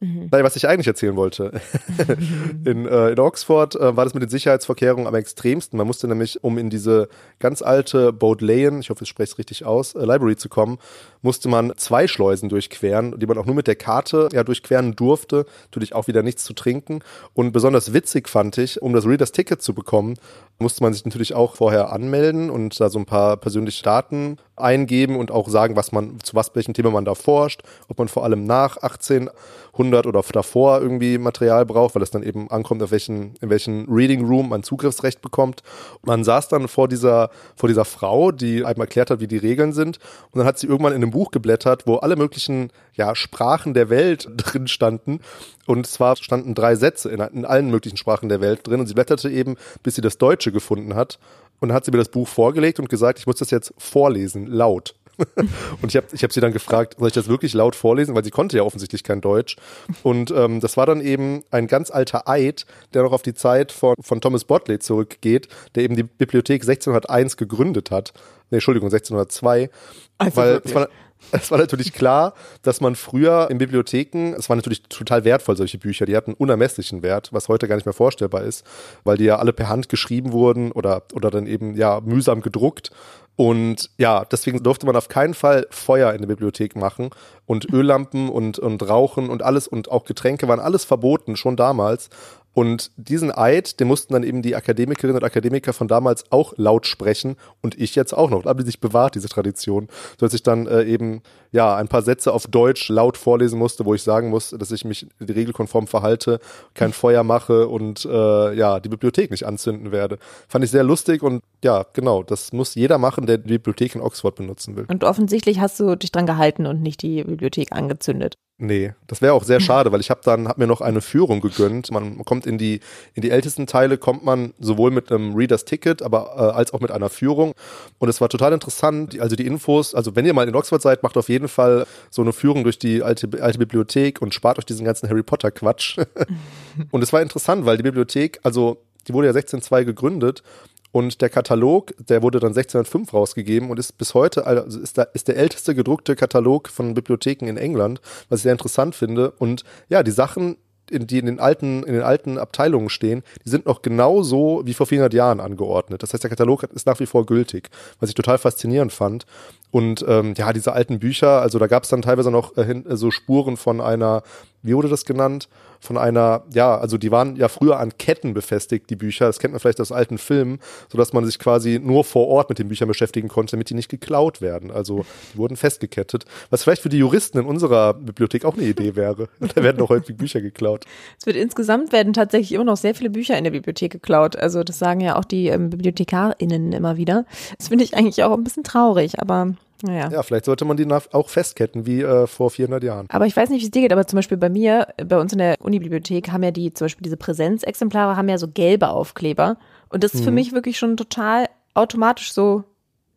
Mhm. 0.00 0.28
Was 0.30 0.54
ich 0.54 0.68
eigentlich 0.68 0.86
erzählen 0.86 1.16
wollte. 1.16 1.60
in, 2.64 2.86
äh, 2.86 3.10
in 3.10 3.18
Oxford 3.18 3.74
äh, 3.74 3.96
war 3.96 4.04
das 4.04 4.14
mit 4.14 4.22
den 4.22 4.30
Sicherheitsvorkehrungen 4.30 5.08
am 5.08 5.14
extremsten. 5.16 5.76
Man 5.76 5.88
musste 5.88 6.06
nämlich, 6.06 6.44
um 6.44 6.56
in 6.56 6.70
diese 6.70 7.08
ganz 7.40 7.62
alte 7.62 8.12
Bodleian, 8.12 8.78
ich 8.78 8.90
hoffe, 8.90 9.02
ich 9.02 9.08
spreche 9.08 9.32
es 9.32 9.38
richtig 9.38 9.64
aus, 9.64 9.96
äh, 9.96 10.04
Library 10.04 10.36
zu 10.36 10.48
kommen, 10.48 10.78
musste 11.22 11.48
man 11.48 11.72
zwei 11.76 12.06
Schleusen 12.06 12.48
durchqueren, 12.48 13.18
die 13.18 13.26
man 13.26 13.38
auch 13.38 13.46
nur 13.46 13.56
mit 13.56 13.66
der 13.66 13.74
Karte 13.74 14.28
ja 14.32 14.44
durchqueren 14.44 14.94
durfte. 14.94 15.46
Natürlich 15.64 15.96
auch 15.96 16.06
wieder 16.06 16.22
nichts 16.22 16.44
zu 16.44 16.52
trinken. 16.52 17.00
Und 17.34 17.50
besonders 17.50 17.92
witzig 17.92 18.28
fand 18.28 18.56
ich, 18.56 18.80
um 18.80 18.92
das 18.92 19.04
Readers 19.04 19.32
Ticket 19.32 19.62
zu 19.62 19.74
bekommen, 19.74 20.14
musste 20.60 20.84
man 20.84 20.92
sich 20.92 21.04
natürlich 21.04 21.34
auch 21.34 21.56
vorher 21.56 21.92
anmelden 21.92 22.50
und 22.50 22.78
da 22.78 22.88
so 22.88 23.00
ein 23.00 23.06
paar 23.06 23.36
persönliche 23.36 23.82
Daten 23.82 24.36
eingeben 24.60 25.16
und 25.16 25.30
auch 25.30 25.48
sagen, 25.48 25.76
was 25.76 25.92
man, 25.92 26.20
zu 26.22 26.34
was 26.34 26.54
welchem 26.54 26.74
Thema 26.74 26.90
man 26.90 27.04
da 27.04 27.14
forscht, 27.14 27.62
ob 27.88 27.98
man 27.98 28.08
vor 28.08 28.24
allem 28.24 28.44
nach 28.44 28.76
1800 28.78 30.06
oder 30.06 30.22
davor 30.32 30.80
irgendwie 30.80 31.18
Material 31.18 31.64
braucht, 31.66 31.94
weil 31.94 32.02
es 32.02 32.10
dann 32.10 32.22
eben 32.22 32.50
ankommt, 32.50 32.82
auf 32.82 32.90
welchen, 32.90 33.34
in 33.40 33.50
welchen 33.50 33.86
Reading 33.88 34.26
Room 34.26 34.50
man 34.50 34.62
Zugriffsrecht 34.62 35.22
bekommt. 35.22 35.62
Man 36.02 36.24
saß 36.24 36.48
dann 36.48 36.68
vor 36.68 36.88
dieser, 36.88 37.30
vor 37.56 37.68
dieser 37.68 37.84
Frau, 37.84 38.32
die 38.32 38.64
einem 38.64 38.80
erklärt 38.80 39.10
hat, 39.10 39.20
wie 39.20 39.28
die 39.28 39.36
Regeln 39.36 39.72
sind. 39.72 39.98
Und 40.30 40.38
dann 40.38 40.46
hat 40.46 40.58
sie 40.58 40.66
irgendwann 40.66 40.92
in 40.92 41.02
einem 41.02 41.10
Buch 41.10 41.30
geblättert, 41.30 41.86
wo 41.86 41.96
alle 41.96 42.16
möglichen, 42.16 42.70
ja, 42.94 43.14
Sprachen 43.14 43.74
der 43.74 43.90
Welt 43.90 44.28
drin 44.36 44.68
standen. 44.68 45.20
Und 45.66 45.86
zwar 45.86 46.16
standen 46.16 46.54
drei 46.54 46.74
Sätze 46.76 47.10
in, 47.10 47.20
in 47.20 47.44
allen 47.44 47.70
möglichen 47.70 47.96
Sprachen 47.96 48.28
der 48.28 48.40
Welt 48.40 48.66
drin. 48.66 48.80
Und 48.80 48.86
sie 48.86 48.94
blätterte 48.94 49.28
eben, 49.28 49.56
bis 49.82 49.94
sie 49.94 50.00
das 50.00 50.18
Deutsche 50.18 50.52
gefunden 50.52 50.94
hat. 50.94 51.18
Und 51.60 51.68
dann 51.68 51.76
hat 51.76 51.84
sie 51.84 51.90
mir 51.90 51.98
das 51.98 52.10
Buch 52.10 52.28
vorgelegt 52.28 52.78
und 52.78 52.88
gesagt, 52.88 53.18
ich 53.18 53.26
muss 53.26 53.36
das 53.36 53.50
jetzt 53.50 53.72
vorlesen, 53.78 54.46
laut. 54.46 54.94
und 55.82 55.88
ich 55.88 55.96
habe 55.96 56.06
ich 56.12 56.22
hab 56.22 56.32
sie 56.32 56.40
dann 56.40 56.52
gefragt, 56.52 56.96
soll 56.98 57.08
ich 57.08 57.14
das 57.14 57.28
wirklich 57.28 57.52
laut 57.52 57.74
vorlesen? 57.74 58.14
Weil 58.14 58.24
sie 58.24 58.30
konnte 58.30 58.56
ja 58.56 58.62
offensichtlich 58.62 59.02
kein 59.02 59.20
Deutsch. 59.20 59.56
Und 60.02 60.30
ähm, 60.30 60.60
das 60.60 60.76
war 60.76 60.86
dann 60.86 61.00
eben 61.00 61.42
ein 61.50 61.66
ganz 61.66 61.90
alter 61.90 62.28
Eid, 62.28 62.66
der 62.94 63.02
noch 63.02 63.12
auf 63.12 63.22
die 63.22 63.34
Zeit 63.34 63.72
von, 63.72 63.96
von 64.00 64.20
Thomas 64.20 64.44
Botley 64.44 64.78
zurückgeht, 64.78 65.48
der 65.74 65.82
eben 65.82 65.96
die 65.96 66.04
Bibliothek 66.04 66.62
1601 66.62 67.36
gegründet 67.36 67.90
hat. 67.90 68.12
Nee, 68.50 68.58
Entschuldigung, 68.58 68.86
1602. 68.86 69.70
Also 70.18 70.36
weil 70.36 70.60
war, 70.74 70.88
es 71.32 71.50
war 71.50 71.58
natürlich 71.58 71.92
klar, 71.92 72.34
dass 72.62 72.80
man 72.80 72.94
früher 72.94 73.48
in 73.50 73.58
Bibliotheken, 73.58 74.34
es 74.36 74.48
war 74.48 74.56
natürlich 74.56 74.82
total 74.82 75.24
wertvoll, 75.24 75.56
solche 75.56 75.78
Bücher, 75.78 76.06
die 76.06 76.16
hatten 76.16 76.34
unermesslichen 76.34 77.02
Wert, 77.02 77.32
was 77.32 77.48
heute 77.48 77.68
gar 77.68 77.76
nicht 77.76 77.86
mehr 77.86 77.92
vorstellbar 77.92 78.42
ist, 78.42 78.64
weil 79.04 79.16
die 79.16 79.24
ja 79.24 79.36
alle 79.36 79.52
per 79.52 79.68
Hand 79.68 79.88
geschrieben 79.88 80.32
wurden 80.32 80.72
oder, 80.72 81.02
oder 81.12 81.30
dann 81.30 81.46
eben 81.46 81.76
ja 81.76 82.00
mühsam 82.00 82.40
gedruckt. 82.40 82.90
Und 83.36 83.90
ja, 83.98 84.24
deswegen 84.24 84.64
durfte 84.64 84.84
man 84.84 84.96
auf 84.96 85.08
keinen 85.08 85.32
Fall 85.32 85.68
Feuer 85.70 86.12
in 86.12 86.22
der 86.22 86.26
Bibliothek 86.26 86.74
machen 86.74 87.10
und 87.46 87.72
Öllampen 87.72 88.28
und, 88.30 88.58
und 88.58 88.88
Rauchen 88.88 89.30
und 89.30 89.44
alles 89.44 89.68
und 89.68 89.92
auch 89.92 90.04
Getränke 90.04 90.48
waren 90.48 90.58
alles 90.58 90.84
verboten, 90.84 91.36
schon 91.36 91.54
damals. 91.54 92.10
Und 92.58 92.90
diesen 92.96 93.30
Eid, 93.30 93.78
den 93.78 93.86
mussten 93.86 94.14
dann 94.14 94.24
eben 94.24 94.42
die 94.42 94.56
Akademikerinnen 94.56 95.14
und 95.14 95.22
Akademiker 95.22 95.72
von 95.72 95.86
damals 95.86 96.24
auch 96.32 96.54
laut 96.56 96.88
sprechen 96.88 97.36
und 97.62 97.78
ich 97.78 97.94
jetzt 97.94 98.12
auch 98.12 98.30
noch. 98.30 98.42
Da 98.42 98.50
haben 98.50 98.58
die 98.58 98.64
sich 98.64 98.80
bewahrt, 98.80 99.14
diese 99.14 99.28
Tradition. 99.28 99.86
So 100.18 100.26
dass 100.26 100.34
ich 100.34 100.42
dann 100.42 100.66
äh, 100.66 100.82
eben 100.82 101.22
ja 101.52 101.76
ein 101.76 101.86
paar 101.86 102.02
Sätze 102.02 102.32
auf 102.32 102.48
Deutsch 102.48 102.88
laut 102.88 103.16
vorlesen 103.16 103.60
musste, 103.60 103.84
wo 103.84 103.94
ich 103.94 104.02
sagen 104.02 104.30
muss, 104.30 104.50
dass 104.50 104.72
ich 104.72 104.84
mich 104.84 105.06
regelkonform 105.20 105.86
verhalte, 105.86 106.40
kein 106.74 106.92
Feuer 106.92 107.22
mache 107.22 107.68
und 107.68 108.04
äh, 108.04 108.54
ja, 108.54 108.80
die 108.80 108.88
Bibliothek 108.88 109.30
nicht 109.30 109.46
anzünden 109.46 109.92
werde. 109.92 110.18
Fand 110.48 110.64
ich 110.64 110.72
sehr 110.72 110.82
lustig 110.82 111.22
und 111.22 111.44
ja, 111.62 111.86
genau, 111.92 112.24
das 112.24 112.52
muss 112.52 112.74
jeder 112.74 112.98
machen, 112.98 113.26
der 113.26 113.38
die 113.38 113.50
Bibliothek 113.50 113.94
in 113.94 114.00
Oxford 114.00 114.34
benutzen 114.34 114.74
will. 114.74 114.86
Und 114.88 115.04
offensichtlich 115.04 115.60
hast 115.60 115.78
du 115.78 115.94
dich 115.94 116.10
dran 116.10 116.26
gehalten 116.26 116.66
und 116.66 116.82
nicht 116.82 117.02
die 117.02 117.22
Bibliothek 117.22 117.70
angezündet. 117.70 118.36
Nee, 118.60 118.92
das 119.06 119.22
wäre 119.22 119.34
auch 119.34 119.44
sehr 119.44 119.60
schade, 119.60 119.92
weil 119.92 120.00
ich 120.00 120.10
habe 120.10 120.20
dann 120.24 120.48
hab 120.48 120.58
mir 120.58 120.66
noch 120.66 120.80
eine 120.80 121.00
Führung 121.00 121.40
gegönnt. 121.40 121.92
Man 121.92 122.24
kommt 122.24 122.44
in 122.44 122.58
die 122.58 122.80
in 123.14 123.22
die 123.22 123.30
ältesten 123.30 123.68
Teile 123.68 123.98
kommt 123.98 124.24
man 124.24 124.52
sowohl 124.58 124.90
mit 124.90 125.12
einem 125.12 125.36
Readers 125.36 125.64
Ticket, 125.64 126.02
aber 126.02 126.34
äh, 126.36 126.56
als 126.56 126.74
auch 126.74 126.80
mit 126.80 126.90
einer 126.90 127.08
Führung 127.08 127.52
und 128.00 128.08
es 128.08 128.20
war 128.20 128.28
total 128.28 128.52
interessant, 128.52 129.18
also 129.20 129.36
die 129.36 129.46
Infos, 129.46 129.94
also 129.94 130.16
wenn 130.16 130.26
ihr 130.26 130.34
mal 130.34 130.48
in 130.48 130.56
Oxford 130.56 130.82
seid, 130.82 131.04
macht 131.04 131.16
auf 131.16 131.28
jeden 131.28 131.46
Fall 131.46 131.86
so 132.10 132.20
eine 132.20 132.32
Führung 132.32 132.64
durch 132.64 132.80
die 132.80 133.00
alte 133.04 133.28
alte 133.40 133.58
Bibliothek 133.58 134.20
und 134.20 134.34
spart 134.34 134.58
euch 134.58 134.66
diesen 134.66 134.84
ganzen 134.84 135.08
Harry 135.08 135.22
Potter 135.22 135.52
Quatsch. 135.52 135.96
und 136.90 137.02
es 137.02 137.12
war 137.12 137.22
interessant, 137.22 137.64
weil 137.64 137.76
die 137.76 137.84
Bibliothek, 137.84 138.40
also 138.42 138.78
die 139.06 139.14
wurde 139.14 139.28
ja 139.28 139.30
1602 139.30 139.84
gegründet 139.84 140.42
und 140.90 141.20
der 141.20 141.28
Katalog, 141.28 141.94
der 141.98 142.22
wurde 142.22 142.40
dann 142.40 142.50
1605 142.50 143.12
rausgegeben 143.12 143.70
und 143.70 143.78
ist 143.78 143.98
bis 143.98 144.14
heute, 144.14 144.46
also 144.46 144.80
ist, 144.80 144.96
da, 144.96 145.02
ist 145.02 145.28
der 145.28 145.36
älteste 145.36 145.74
gedruckte 145.74 146.16
Katalog 146.16 146.68
von 146.68 146.94
Bibliotheken 146.94 147.46
in 147.46 147.56
England, 147.56 148.00
was 148.28 148.40
ich 148.40 148.44
sehr 148.44 148.52
interessant 148.52 148.94
finde. 148.94 149.32
Und 149.32 149.64
ja, 149.88 150.02
die 150.02 150.10
Sachen, 150.10 150.56
in, 150.90 151.06
die 151.06 151.18
in 151.18 151.26
den 151.26 151.40
alten, 151.40 151.82
in 151.82 151.92
den 151.92 152.02
alten 152.02 152.38
Abteilungen 152.38 152.88
stehen, 152.88 153.22
die 153.44 153.50
sind 153.50 153.66
noch 153.66 153.82
genauso 153.82 154.62
wie 154.64 154.72
vor 154.72 154.86
400 154.86 155.12
Jahren 155.12 155.40
angeordnet. 155.40 156.02
Das 156.02 156.12
heißt, 156.12 156.22
der 156.22 156.30
Katalog 156.30 156.62
ist 156.62 156.86
nach 156.86 157.00
wie 157.00 157.06
vor 157.06 157.26
gültig, 157.26 157.68
was 158.00 158.08
ich 158.08 158.14
total 158.14 158.38
faszinierend 158.38 158.92
fand. 158.92 159.26
Und 159.70 160.04
ähm, 160.08 160.34
ja, 160.38 160.54
diese 160.54 160.72
alten 160.72 160.98
Bücher, 160.98 161.42
also 161.42 161.58
da 161.58 161.66
gab 161.66 161.82
es 161.82 161.90
dann 161.90 162.00
teilweise 162.00 162.30
noch 162.30 162.56
äh, 162.56 162.82
so 162.88 163.10
Spuren 163.10 163.58
von 163.58 163.82
einer, 163.82 164.22
wie 164.68 164.74
wurde 164.74 164.88
das 164.88 165.04
genannt? 165.04 165.48
von 165.80 165.96
einer, 165.96 166.42
ja, 166.52 166.76
also 166.76 166.98
die 166.98 167.10
waren 167.10 167.36
ja 167.36 167.48
früher 167.48 167.78
an 167.78 167.96
Ketten 167.98 168.34
befestigt, 168.34 168.90
die 168.90 168.96
Bücher. 168.96 169.26
Das 169.26 169.38
kennt 169.38 169.52
man 169.52 169.60
vielleicht 169.60 169.80
aus 169.80 169.92
alten 169.92 170.18
Filmen, 170.18 170.58
sodass 170.90 171.12
man 171.12 171.24
sich 171.24 171.38
quasi 171.38 171.80
nur 171.82 172.04
vor 172.04 172.26
Ort 172.28 172.48
mit 172.48 172.58
den 172.58 172.68
Büchern 172.68 172.88
beschäftigen 172.88 173.28
konnte, 173.28 173.52
damit 173.52 173.70
die 173.70 173.74
nicht 173.74 173.88
geklaut 173.88 174.40
werden. 174.40 174.70
Also 174.70 175.04
die 175.32 175.38
wurden 175.38 175.56
festgekettet. 175.56 176.24
Was 176.50 176.64
vielleicht 176.64 176.82
für 176.82 176.88
die 176.88 176.98
Juristen 176.98 177.38
in 177.38 177.46
unserer 177.46 177.94
Bibliothek 177.94 178.44
auch 178.44 178.54
eine 178.54 178.64
Idee 178.64 178.96
wäre. 178.96 179.28
da 179.54 179.62
werden 179.62 179.78
doch 179.78 179.90
häufig 179.90 180.16
Bücher 180.16 180.40
geklaut. 180.40 180.84
Es 181.18 181.26
wird 181.26 181.36
insgesamt 181.36 181.92
werden 181.92 182.12
tatsächlich 182.12 182.52
immer 182.52 182.64
noch 182.64 182.76
sehr 182.76 182.94
viele 182.94 183.10
Bücher 183.10 183.38
in 183.38 183.44
der 183.44 183.52
Bibliothek 183.52 183.92
geklaut. 183.92 184.36
Also 184.36 184.64
das 184.64 184.78
sagen 184.78 185.00
ja 185.00 185.16
auch 185.16 185.24
die 185.24 185.48
ähm, 185.48 185.70
BibliothekarInnen 185.70 186.72
immer 186.72 186.96
wieder. 186.96 187.24
Das 187.56 187.68
finde 187.68 187.84
ich 187.84 187.96
eigentlich 187.96 188.22
auch 188.24 188.36
ein 188.36 188.44
bisschen 188.44 188.64
traurig, 188.64 189.20
aber 189.20 189.54
ja. 189.86 190.10
ja, 190.10 190.22
vielleicht 190.22 190.44
sollte 190.44 190.64
man 190.64 190.76
die 190.76 190.86
auch 191.12 191.28
festketten, 191.28 191.86
wie 191.86 192.02
äh, 192.02 192.26
vor 192.26 192.50
400 192.50 192.82
Jahren. 192.82 193.06
Aber 193.10 193.26
ich 193.26 193.36
weiß 193.36 193.50
nicht, 193.50 193.60
wie 193.60 193.66
es 193.66 193.70
dir 193.70 193.82
geht, 193.82 193.92
aber 193.92 194.06
zum 194.06 194.16
Beispiel 194.16 194.36
bei 194.36 194.48
mir, 194.48 194.88
bei 195.04 195.18
uns 195.18 195.32
in 195.32 195.38
der 195.38 195.56
Unibibliothek 195.60 196.30
haben 196.30 196.42
ja 196.42 196.50
die, 196.50 196.72
zum 196.72 196.86
Beispiel 196.86 197.04
diese 197.04 197.16
Präsenzexemplare, 197.16 198.16
haben 198.16 198.28
ja 198.28 198.38
so 198.38 198.48
gelbe 198.48 198.88
Aufkleber. 198.88 199.56
Und 199.88 200.04
das 200.04 200.14
ist 200.14 200.20
mhm. 200.20 200.24
für 200.24 200.30
mich 200.32 200.52
wirklich 200.52 200.78
schon 200.78 200.96
total 200.96 201.46
automatisch 201.74 202.32
so 202.32 202.64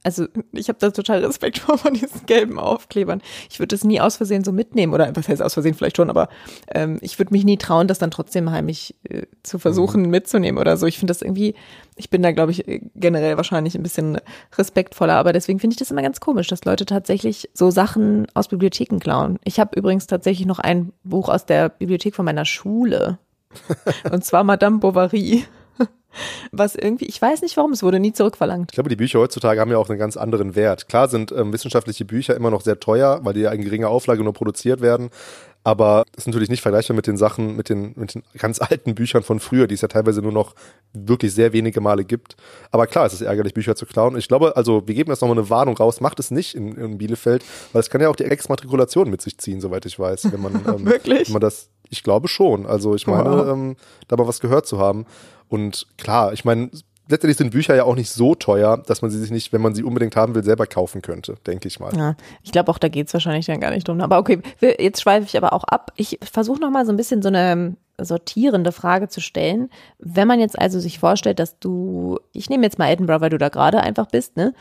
also 0.03 0.25
ich 0.51 0.67
habe 0.67 0.79
da 0.79 0.89
total 0.89 1.23
Respekt 1.23 1.59
vor 1.59 1.77
von 1.77 1.93
diesen 1.93 2.25
gelben 2.25 2.59
Aufklebern. 2.59 3.21
Ich 3.49 3.59
würde 3.59 3.75
das 3.75 3.83
nie 3.83 4.01
aus 4.01 4.17
Versehen 4.17 4.43
so 4.43 4.51
mitnehmen 4.51 4.93
oder 4.93 5.15
was 5.15 5.27
heißt 5.27 5.41
aus 5.41 5.53
Versehen 5.53 5.73
vielleicht 5.73 5.97
schon, 5.97 6.09
aber 6.09 6.29
ähm, 6.73 6.97
ich 7.01 7.19
würde 7.19 7.33
mich 7.33 7.43
nie 7.43 7.57
trauen, 7.57 7.87
das 7.87 7.99
dann 7.99 8.11
trotzdem 8.11 8.51
heimlich 8.51 8.95
äh, 9.03 9.23
zu 9.43 9.59
versuchen 9.59 10.03
mhm. 10.03 10.09
mitzunehmen 10.09 10.59
oder 10.59 10.77
so. 10.77 10.87
Ich 10.87 10.97
finde 10.97 11.11
das 11.11 11.21
irgendwie, 11.21 11.55
ich 11.95 12.09
bin 12.09 12.21
da 12.21 12.31
glaube 12.31 12.51
ich 12.51 12.63
generell 12.95 13.37
wahrscheinlich 13.37 13.75
ein 13.75 13.83
bisschen 13.83 14.19
respektvoller, 14.57 15.15
aber 15.15 15.33
deswegen 15.33 15.59
finde 15.59 15.75
ich 15.75 15.79
das 15.79 15.91
immer 15.91 16.01
ganz 16.01 16.19
komisch, 16.19 16.47
dass 16.47 16.65
Leute 16.65 16.85
tatsächlich 16.85 17.49
so 17.53 17.69
Sachen 17.69 18.27
aus 18.33 18.47
Bibliotheken 18.47 18.99
klauen. 18.99 19.39
Ich 19.43 19.59
habe 19.59 19.77
übrigens 19.77 20.07
tatsächlich 20.07 20.47
noch 20.47 20.59
ein 20.59 20.93
Buch 21.03 21.29
aus 21.29 21.45
der 21.45 21.69
Bibliothek 21.69 22.15
von 22.15 22.25
meiner 22.25 22.45
Schule 22.45 23.19
und 24.11 24.23
zwar 24.23 24.43
Madame 24.43 24.79
Bovary. 24.79 25.45
Was 26.51 26.75
irgendwie, 26.75 27.05
ich 27.05 27.21
weiß 27.21 27.41
nicht 27.41 27.57
warum, 27.57 27.71
es 27.71 27.83
wurde 27.83 27.99
nie 27.99 28.13
zurückverlangt. 28.13 28.71
Ich 28.71 28.75
glaube, 28.75 28.89
die 28.89 28.95
Bücher 28.95 29.19
heutzutage 29.19 29.59
haben 29.59 29.71
ja 29.71 29.77
auch 29.77 29.89
einen 29.89 29.99
ganz 29.99 30.17
anderen 30.17 30.55
Wert. 30.55 30.87
Klar 30.87 31.07
sind 31.07 31.31
ähm, 31.31 31.53
wissenschaftliche 31.53 32.05
Bücher 32.05 32.35
immer 32.35 32.51
noch 32.51 32.61
sehr 32.61 32.79
teuer, 32.79 33.19
weil 33.23 33.33
die 33.33 33.41
ja 33.41 33.51
in 33.51 33.61
geringer 33.61 33.89
Auflage 33.89 34.23
nur 34.23 34.33
produziert 34.33 34.81
werden. 34.81 35.09
Aber 35.63 36.05
das 36.13 36.23
ist 36.23 36.27
natürlich 36.27 36.49
nicht 36.49 36.61
vergleichbar 36.61 36.95
mit 36.95 37.05
den 37.05 37.17
Sachen, 37.17 37.55
mit 37.55 37.69
den, 37.69 37.93
mit 37.95 38.15
den 38.15 38.23
ganz 38.37 38.59
alten 38.61 38.95
Büchern 38.95 39.21
von 39.21 39.39
früher, 39.39 39.67
die 39.67 39.75
es 39.75 39.81
ja 39.81 39.87
teilweise 39.87 40.21
nur 40.21 40.31
noch 40.31 40.55
wirklich 40.93 41.33
sehr 41.33 41.53
wenige 41.53 41.81
Male 41.81 42.03
gibt. 42.03 42.35
Aber 42.71 42.87
klar, 42.87 43.05
es 43.05 43.13
ist 43.13 43.21
ärgerlich, 43.21 43.53
Bücher 43.53 43.75
zu 43.75 43.85
klauen. 43.85 44.17
Ich 44.17 44.27
glaube, 44.27 44.55
also 44.57 44.87
wir 44.87 44.95
geben 44.95 45.11
jetzt 45.11 45.21
nochmal 45.21 45.37
eine 45.37 45.49
Warnung 45.49 45.77
raus, 45.77 46.01
macht 46.01 46.19
es 46.19 46.31
nicht 46.31 46.55
in, 46.55 46.75
in 46.77 46.97
Bielefeld, 46.97 47.45
weil 47.73 47.79
es 47.81 47.89
kann 47.89 48.01
ja 48.01 48.09
auch 48.09 48.15
die 48.15 48.23
Exmatrikulation 48.25 49.09
mit 49.09 49.21
sich 49.21 49.37
ziehen, 49.37 49.61
soweit 49.61 49.85
ich 49.85 49.99
weiß. 49.99 50.31
Wenn 50.31 50.41
man, 50.41 50.55
ähm, 50.67 50.85
Wirklich? 50.85 51.27
Wenn 51.27 51.33
man 51.33 51.41
das, 51.41 51.69
ich 51.89 52.03
glaube 52.03 52.27
schon. 52.27 52.65
Also 52.65 52.95
ich 52.95 53.05
meine, 53.05 53.29
Wow. 53.29 53.47
ähm, 53.49 53.75
da 54.07 54.15
mal 54.17 54.27
was 54.27 54.39
gehört 54.39 54.65
zu 54.65 54.79
haben. 54.79 55.05
Und 55.47 55.85
klar, 55.97 56.33
ich 56.33 56.43
meine, 56.43 56.71
letztendlich 57.11 57.37
sind 57.37 57.51
Bücher 57.51 57.75
ja 57.75 57.83
auch 57.83 57.95
nicht 57.95 58.09
so 58.09 58.35
teuer, 58.35 58.77
dass 58.77 59.01
man 59.01 59.11
sie 59.11 59.19
sich 59.19 59.31
nicht, 59.31 59.53
wenn 59.53 59.61
man 59.61 59.75
sie 59.75 59.83
unbedingt 59.83 60.15
haben 60.15 60.33
will, 60.33 60.43
selber 60.43 60.65
kaufen 60.65 61.01
könnte, 61.01 61.35
denke 61.45 61.67
ich 61.67 61.79
mal. 61.79 61.95
Ja, 61.95 62.15
ich 62.43 62.51
glaube 62.51 62.71
auch, 62.71 62.77
da 62.77 62.87
geht's 62.87 63.13
wahrscheinlich 63.13 63.45
dann 63.45 63.59
gar 63.59 63.71
nicht 63.71 63.87
drum. 63.87 64.01
Aber 64.01 64.17
okay, 64.17 64.41
jetzt 64.61 65.01
schweife 65.01 65.25
ich 65.25 65.37
aber 65.37 65.53
auch 65.53 65.63
ab. 65.65 65.91
Ich 65.95 66.19
versuche 66.23 66.59
nochmal 66.59 66.85
so 66.85 66.91
ein 66.91 66.97
bisschen 66.97 67.21
so 67.21 67.27
eine 67.27 67.75
sortierende 67.99 68.71
Frage 68.71 69.09
zu 69.09 69.21
stellen. 69.21 69.69
Wenn 69.99 70.27
man 70.27 70.39
jetzt 70.39 70.57
also 70.57 70.79
sich 70.79 70.97
vorstellt, 70.97 71.39
dass 71.39 71.59
du, 71.59 72.17
ich 72.31 72.49
nehme 72.49 72.63
jetzt 72.63 72.79
mal 72.79 72.89
Edinburgh, 72.89 73.21
weil 73.21 73.29
du 73.29 73.37
da 73.37 73.49
gerade 73.49 73.81
einfach 73.81 74.07
bist, 74.07 74.37
ne? 74.37 74.53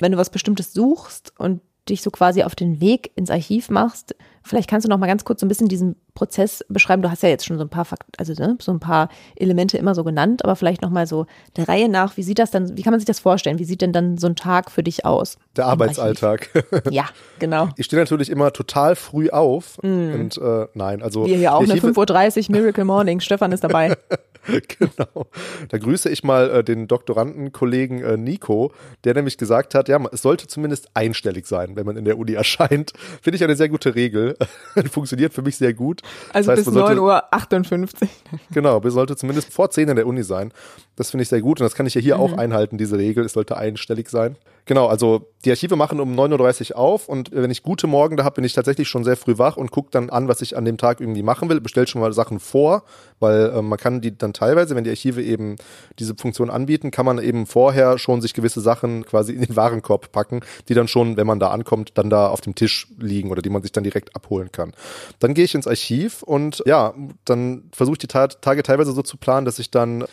Wenn 0.00 0.12
du 0.12 0.18
was 0.18 0.30
Bestimmtes 0.30 0.72
suchst 0.72 1.32
und 1.38 1.60
dich 1.88 2.02
so 2.02 2.10
quasi 2.10 2.42
auf 2.42 2.54
den 2.54 2.80
Weg 2.80 3.12
ins 3.14 3.30
Archiv 3.30 3.70
machst, 3.70 4.14
vielleicht 4.42 4.68
kannst 4.68 4.84
du 4.84 4.88
noch 4.90 4.98
mal 4.98 5.06
ganz 5.06 5.24
kurz 5.24 5.40
so 5.40 5.46
ein 5.46 5.48
bisschen 5.48 5.68
diesen 5.68 5.96
Prozess 6.14 6.64
beschreiben. 6.68 7.02
Du 7.02 7.10
hast 7.10 7.22
ja 7.22 7.28
jetzt 7.28 7.44
schon 7.46 7.58
so 7.58 7.64
ein 7.64 7.68
paar 7.68 7.84
Fakt, 7.84 8.04
also 8.18 8.32
ne, 8.34 8.56
so 8.60 8.72
ein 8.72 8.80
paar 8.80 9.08
Elemente 9.36 9.76
immer 9.78 9.94
so 9.94 10.02
genannt, 10.04 10.44
aber 10.44 10.56
vielleicht 10.56 10.82
noch 10.82 10.90
mal 10.90 11.06
so 11.06 11.26
der 11.56 11.68
Reihe 11.68 11.88
nach, 11.88 12.16
wie 12.16 12.22
sieht 12.22 12.38
das 12.38 12.50
dann, 12.50 12.76
wie 12.76 12.82
kann 12.82 12.92
man 12.92 13.00
sich 13.00 13.06
das 13.06 13.18
vorstellen? 13.20 13.58
Wie 13.58 13.64
sieht 13.64 13.82
denn 13.82 13.92
dann 13.92 14.18
so 14.18 14.26
ein 14.26 14.36
Tag 14.36 14.70
für 14.70 14.82
dich 14.82 15.04
aus? 15.04 15.36
Der 15.56 15.66
Arbeitsalltag. 15.66 16.50
Archiv? 16.72 16.92
Ja, 16.92 17.06
genau. 17.38 17.68
Ich 17.76 17.86
stehe 17.86 18.00
natürlich 18.00 18.30
immer 18.30 18.52
total 18.52 18.96
früh 18.96 19.28
auf 19.30 19.78
und 19.80 20.38
äh, 20.38 20.66
nein, 20.74 21.02
also 21.02 21.26
Wir 21.26 21.36
hier 21.36 21.54
auch, 21.54 21.60
ne? 21.62 21.74
Archive- 21.74 21.88
5.30 21.88 22.48
Uhr, 22.50 22.56
Miracle 22.56 22.84
Morning. 22.84 23.20
Stefan 23.20 23.52
ist 23.52 23.62
dabei. 23.64 23.96
genau. 24.78 25.26
Da 25.68 25.78
grüße 25.78 26.08
ich 26.08 26.24
mal 26.24 26.50
äh, 26.50 26.64
den 26.64 26.86
Doktorandenkollegen 26.88 28.02
äh, 28.02 28.16
Nico, 28.16 28.72
der 29.04 29.14
nämlich 29.14 29.38
gesagt 29.38 29.74
hat, 29.74 29.88
ja, 29.88 30.00
es 30.12 30.22
sollte 30.22 30.46
zumindest 30.46 30.88
einstellig 30.94 31.46
sein, 31.46 31.76
wenn 31.76 31.86
man 31.86 31.96
in 31.96 32.04
der 32.04 32.18
Uni 32.18 32.32
erscheint. 32.34 32.92
Finde 33.22 33.36
ich 33.36 33.44
eine 33.44 33.56
sehr 33.56 33.68
gute 33.68 33.94
Regel. 33.94 34.36
Funktioniert 34.90 35.32
für 35.34 35.42
mich 35.42 35.56
sehr 35.56 35.74
gut. 35.74 36.02
Also 36.32 36.50
Das 36.50 36.58
heißt, 36.58 36.66
bis 36.66 36.74
man 36.74 36.86
sollte- 36.86 37.00
9.58 37.00 38.02
Uhr. 38.02 38.08
Genau, 38.52 38.82
wir 38.84 38.90
sollte 38.90 39.16
zumindest 39.16 39.52
vor 39.52 39.70
10 39.70 39.88
in 39.88 39.96
der 39.96 40.06
Uni 40.06 40.22
sein. 40.22 40.52
Das 40.96 41.10
finde 41.10 41.22
ich 41.22 41.28
sehr 41.28 41.42
gut 41.42 41.60
und 41.60 41.64
das 41.64 41.74
kann 41.74 41.86
ich 41.86 41.94
ja 41.94 42.00
hier 42.00 42.16
Mhm. 42.16 42.20
auch 42.22 42.32
einhalten, 42.32 42.78
diese 42.78 42.98
Regel. 42.98 43.24
Es 43.24 43.34
sollte 43.34 43.56
einstellig 43.56 44.08
sein. 44.08 44.36
Genau, 44.64 44.86
also 44.88 45.28
die 45.44 45.50
Archive 45.50 45.76
machen 45.76 46.00
um 46.00 46.14
9.30 46.18 46.72
Uhr 46.72 46.78
auf 46.78 47.08
und 47.08 47.30
wenn 47.30 47.52
ich 47.52 47.62
gute 47.62 47.86
Morgen 47.86 48.16
da 48.16 48.24
habe, 48.24 48.34
bin 48.36 48.44
ich 48.44 48.52
tatsächlich 48.52 48.88
schon 48.88 49.04
sehr 49.04 49.16
früh 49.16 49.38
wach 49.38 49.56
und 49.56 49.70
gucke 49.70 49.90
dann 49.92 50.10
an, 50.10 50.26
was 50.26 50.42
ich 50.42 50.56
an 50.56 50.64
dem 50.64 50.76
Tag 50.76 51.00
irgendwie 51.00 51.22
machen 51.22 51.48
will. 51.48 51.60
Bestell 51.60 51.86
schon 51.86 52.00
mal 52.00 52.12
Sachen 52.12 52.40
vor, 52.40 52.82
weil 53.20 53.52
ähm, 53.54 53.68
man 53.68 53.78
kann 53.78 54.00
die 54.00 54.18
dann 54.18 54.32
teilweise, 54.32 54.74
wenn 54.74 54.82
die 54.82 54.90
Archive 54.90 55.22
eben 55.22 55.54
diese 56.00 56.16
Funktion 56.16 56.50
anbieten, 56.50 56.90
kann 56.90 57.06
man 57.06 57.18
eben 57.20 57.46
vorher 57.46 57.98
schon 57.98 58.20
sich 58.20 58.34
gewisse 58.34 58.60
Sachen 58.60 59.04
quasi 59.06 59.34
in 59.34 59.42
den 59.42 59.54
Warenkorb 59.54 60.10
packen, 60.10 60.40
die 60.68 60.74
dann 60.74 60.88
schon, 60.88 61.16
wenn 61.16 61.28
man 61.28 61.38
da 61.38 61.50
ankommt, 61.50 61.92
dann 61.94 62.10
da 62.10 62.26
auf 62.28 62.40
dem 62.40 62.56
Tisch 62.56 62.88
liegen 62.98 63.30
oder 63.30 63.42
die 63.42 63.50
man 63.50 63.62
sich 63.62 63.70
dann 63.70 63.84
direkt 63.84 64.16
abholen 64.16 64.50
kann. 64.50 64.72
Dann 65.20 65.34
gehe 65.34 65.44
ich 65.44 65.54
ins 65.54 65.68
Archiv 65.68 66.24
und 66.24 66.62
ja, 66.66 66.92
dann 67.24 67.64
versuche 67.72 67.94
ich 67.94 67.98
die 68.00 68.08
Ta 68.08 68.26
Tage 68.26 68.64
teilweise 68.64 68.90
so 68.92 69.02
zu 69.02 69.16
planen, 69.16 69.44
dass 69.44 69.60
ich 69.60 69.70
dann 69.70 70.04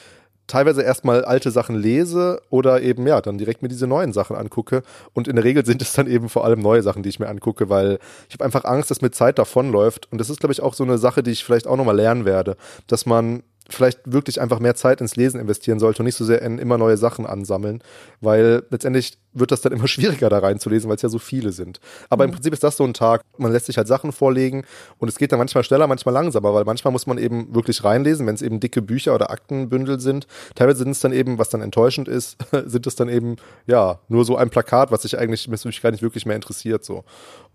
teilweise 0.47 0.81
erstmal 0.81 1.23
alte 1.25 1.51
Sachen 1.51 1.75
lese 1.75 2.41
oder 2.49 2.81
eben 2.81 3.07
ja, 3.07 3.21
dann 3.21 3.37
direkt 3.37 3.61
mir 3.61 3.69
diese 3.69 3.87
neuen 3.87 4.13
Sachen 4.13 4.35
angucke. 4.35 4.83
Und 5.13 5.27
in 5.27 5.35
der 5.35 5.45
Regel 5.45 5.65
sind 5.65 5.81
es 5.81 5.93
dann 5.93 6.07
eben 6.07 6.29
vor 6.29 6.45
allem 6.45 6.59
neue 6.59 6.83
Sachen, 6.83 7.03
die 7.03 7.09
ich 7.09 7.19
mir 7.19 7.27
angucke, 7.29 7.69
weil 7.69 7.99
ich 8.27 8.35
habe 8.35 8.45
einfach 8.45 8.65
Angst, 8.65 8.91
dass 8.91 9.01
mit 9.01 9.15
Zeit 9.15 9.39
davonläuft. 9.39 10.11
Und 10.11 10.19
das 10.19 10.29
ist, 10.29 10.39
glaube 10.39 10.53
ich, 10.53 10.61
auch 10.61 10.73
so 10.73 10.83
eine 10.83 10.97
Sache, 10.97 11.23
die 11.23 11.31
ich 11.31 11.43
vielleicht 11.43 11.67
auch 11.67 11.77
nochmal 11.77 11.95
lernen 11.95 12.25
werde, 12.25 12.57
dass 12.87 13.05
man 13.05 13.43
vielleicht 13.69 13.99
wirklich 14.05 14.41
einfach 14.41 14.59
mehr 14.59 14.75
Zeit 14.75 14.99
ins 14.99 15.15
Lesen 15.15 15.39
investieren 15.39 15.79
sollte 15.79 16.01
und 16.01 16.05
nicht 16.05 16.17
so 16.17 16.25
sehr 16.25 16.41
in 16.41 16.57
immer 16.59 16.77
neue 16.77 16.97
Sachen 16.97 17.25
ansammeln, 17.25 17.81
weil 18.19 18.63
letztendlich 18.69 19.17
wird 19.33 19.51
das 19.51 19.61
dann 19.61 19.73
immer 19.73 19.87
schwieriger 19.93 20.29
da 20.29 20.39
reinzulesen, 20.39 20.89
weil 20.89 20.95
es 20.95 21.01
ja 21.01 21.09
so 21.09 21.19
viele 21.19 21.51
sind. 21.51 21.79
Aber 22.09 22.25
im 22.25 22.31
Prinzip 22.31 22.53
ist 22.53 22.63
das 22.63 22.77
so 22.77 22.83
ein 22.83 22.93
Tag, 22.93 23.21
man 23.37 23.51
lässt 23.51 23.65
sich 23.65 23.77
halt 23.77 23.87
Sachen 23.87 24.11
vorlegen 24.11 24.65
und 24.97 25.07
es 25.07 25.17
geht 25.17 25.31
dann 25.31 25.39
manchmal 25.39 25.63
schneller, 25.63 25.87
manchmal 25.87 26.13
langsamer, 26.13 26.53
weil 26.53 26.65
manchmal 26.65 26.91
muss 26.91 27.07
man 27.07 27.17
eben 27.17 27.53
wirklich 27.53 27.83
reinlesen, 27.83 28.27
wenn 28.27 28.35
es 28.35 28.41
eben 28.41 28.59
dicke 28.59 28.81
Bücher 28.81 29.15
oder 29.15 29.31
Aktenbündel 29.31 29.99
sind. 29.99 30.27
Teilweise 30.55 30.79
sind 30.79 30.91
es 30.91 30.99
dann 30.99 31.13
eben, 31.13 31.37
was 31.37 31.49
dann 31.49 31.61
enttäuschend 31.61 32.07
ist, 32.07 32.37
sind 32.65 32.87
es 32.87 32.95
dann 32.95 33.09
eben, 33.09 33.37
ja, 33.65 33.99
nur 34.07 34.25
so 34.25 34.37
ein 34.37 34.49
Plakat, 34.49 34.91
was 34.91 35.03
sich 35.03 35.17
eigentlich 35.17 35.47
mich 35.47 35.81
gar 35.81 35.91
nicht 35.91 36.03
wirklich 36.03 36.25
mehr 36.25 36.35
interessiert, 36.35 36.83
so. 36.83 37.03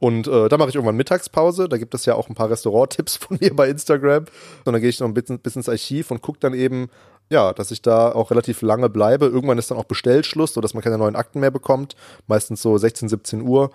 Und 0.00 0.28
äh, 0.28 0.48
da 0.48 0.56
mache 0.58 0.68
ich 0.68 0.76
irgendwann 0.76 0.96
Mittagspause. 0.96 1.68
Da 1.68 1.76
gibt 1.76 1.94
es 1.94 2.06
ja 2.06 2.14
auch 2.14 2.28
ein 2.28 2.34
paar 2.34 2.50
Restauranttipps 2.50 3.16
von 3.18 3.38
mir 3.40 3.54
bei 3.54 3.68
Instagram. 3.68 4.26
Und 4.64 4.72
dann 4.72 4.80
gehe 4.80 4.90
ich 4.90 5.00
noch 5.00 5.08
ein 5.08 5.14
bisschen, 5.14 5.38
bisschen 5.40 5.60
ins 5.60 5.68
Archiv 5.68 6.10
und 6.10 6.22
gucke 6.22 6.38
dann 6.40 6.54
eben, 6.54 6.88
ja, 7.30 7.52
dass 7.52 7.70
ich 7.70 7.82
da 7.82 8.12
auch 8.12 8.30
relativ 8.30 8.62
lange 8.62 8.88
bleibe. 8.88 9.26
Irgendwann 9.26 9.58
ist 9.58 9.70
dann 9.70 9.78
auch 9.78 9.84
Bestellschluss, 9.84 10.54
sodass 10.54 10.74
man 10.74 10.82
keine 10.82 10.98
neuen 10.98 11.16
Akten 11.16 11.40
mehr 11.40 11.50
bekommt. 11.50 11.94
Meistens 12.26 12.62
so 12.62 12.76
16, 12.78 13.08
17 13.08 13.42
Uhr. 13.42 13.70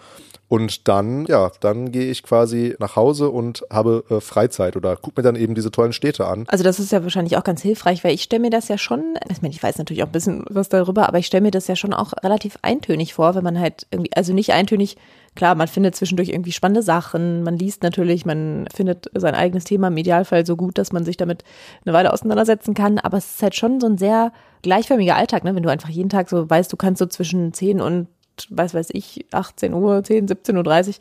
Und 0.50 0.88
dann, 0.88 1.26
ja, 1.26 1.52
dann 1.62 1.92
gehe 1.92 2.12
ich 2.12 2.22
quasi 2.22 2.76
nach 2.78 2.96
Hause 2.96 3.30
und 3.30 3.64
habe 3.72 4.04
äh, 4.10 4.20
Freizeit 4.20 4.76
oder 4.76 4.96
gucke 4.96 5.20
mir 5.20 5.24
dann 5.24 5.36
eben 5.36 5.56
diese 5.56 5.72
tollen 5.72 5.94
Städte 5.94 6.28
an. 6.28 6.46
Also 6.48 6.64
das 6.64 6.80
ist 6.80 6.92
ja 6.92 7.02
wahrscheinlich 7.02 7.38
auch 7.38 7.44
ganz 7.44 7.62
hilfreich, 7.62 8.04
weil 8.04 8.14
ich 8.14 8.24
stelle 8.24 8.42
mir 8.42 8.50
das 8.52 8.68
ja 8.68 8.78
schon, 8.78 9.16
ich 9.32 9.42
meine, 9.42 9.54
ich 9.54 9.64
weiß 9.64 9.78
natürlich 9.78 10.04
auch 10.04 10.08
ein 10.08 10.12
bisschen 10.12 10.46
was 10.50 10.70
darüber, 10.70 11.08
aber 11.08 11.18
ich 11.18 11.26
stelle 11.26 11.42
mir 11.42 11.52
das 11.52 11.68
ja 11.68 11.76
schon 11.76 11.94
auch 11.94 12.14
relativ 12.24 12.60
eintönig 12.62 13.14
vor, 13.16 13.34
wenn 13.36 13.44
man 13.44 13.60
halt 13.60 13.88
irgendwie, 13.90 14.12
also 14.16 14.34
nicht 14.34 14.54
eintönig, 14.54 14.98
klar, 15.36 15.56
man 15.56 15.68
findet 15.68 15.96
zwischendurch 15.96 16.30
irgendwie 16.30 16.52
spannende 16.52 16.84
Sachen, 16.84 17.44
man 17.44 17.58
liest 17.58 17.84
natürlich, 17.84 18.26
man 18.26 18.68
findet 18.74 19.10
sein 19.14 19.36
eigenes 19.36 19.64
Thema 19.64 19.88
im 19.88 19.98
Idealfall 19.98 20.46
so 20.46 20.56
gut, 20.56 20.78
dass 20.78 20.92
man 20.92 21.06
sich 21.06 21.18
damit 21.18 21.44
eine 21.86 21.94
Weile 21.94 22.14
auseinandersetzen 22.14 22.74
kann, 22.74 23.00
aber 23.00 23.18
es 23.18 23.36
ist 23.36 23.44
halt 23.44 23.56
schon 23.56 23.80
so 23.80 23.88
ein 23.88 23.98
sehr 23.98 24.32
gleichförmiger 24.62 25.16
Alltag, 25.16 25.44
ne? 25.44 25.56
wenn 25.56 25.64
du 25.64 25.70
einfach 25.70 25.90
jeden 25.90 26.10
Tag 26.10 26.30
so 26.30 26.50
weißt, 26.50 26.72
du 26.72 26.78
kannst 26.78 27.00
so 27.00 27.06
zwischen 27.06 27.54
10 27.54 27.82
und 27.82 28.08
weiß 28.50 28.74
weiß 28.74 28.90
ich, 28.94 29.26
18 29.32 29.74
Uhr, 29.74 30.04
10, 30.04 30.28
17.30 30.28 30.88
Uhr 30.88 30.94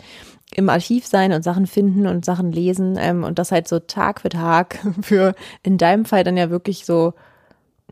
im 0.55 0.69
Archiv 0.69 1.07
sein 1.07 1.33
und 1.33 1.43
Sachen 1.43 1.67
finden 1.67 2.07
und 2.07 2.25
Sachen 2.25 2.53
lesen. 2.53 2.97
Ähm, 2.99 3.25
und 3.25 3.39
das 3.39 3.53
halt 3.53 3.69
so 3.69 3.79
Tag 3.79 4.21
für 4.21 4.29
Tag 4.29 4.79
für 5.03 5.35
in 5.63 5.79
deinem 5.79 6.05
Fall 6.05 6.25
dann 6.25 6.37
ja 6.37 6.51
wirklich 6.51 6.85
so, 6.85 7.15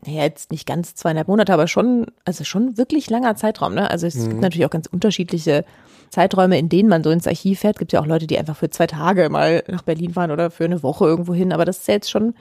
naja, 0.05 0.23
jetzt 0.23 0.51
nicht 0.51 0.65
ganz 0.65 0.95
zweieinhalb 0.95 1.27
Monate, 1.27 1.53
aber 1.53 1.67
schon, 1.67 2.07
also 2.25 2.43
schon 2.43 2.77
wirklich 2.77 3.09
langer 3.09 3.35
Zeitraum, 3.35 3.75
ne? 3.75 3.89
Also 3.89 4.07
es 4.07 4.15
gibt 4.27 4.41
natürlich 4.41 4.65
auch 4.65 4.71
ganz 4.71 4.87
unterschiedliche 4.87 5.63
Zeiträume, 6.09 6.57
in 6.57 6.69
denen 6.69 6.89
man 6.89 7.03
so 7.03 7.09
ins 7.09 7.27
Archiv 7.27 7.59
fährt. 7.61 7.79
Gibt 7.79 7.93
ja 7.93 8.01
auch 8.01 8.05
Leute, 8.05 8.27
die 8.27 8.37
einfach 8.37 8.55
für 8.55 8.69
zwei 8.69 8.87
Tage 8.87 9.29
mal 9.29 9.63
nach 9.67 9.83
Berlin 9.83 10.13
fahren 10.13 10.31
oder 10.31 10.51
für 10.51 10.65
eine 10.65 10.83
Woche 10.83 11.05
irgendwo 11.05 11.33
hin, 11.33 11.53
aber 11.53 11.65
das 11.65 11.79
ist 11.79 11.87
ja 11.87 11.95
jetzt 11.95 12.09
schon 12.09 12.33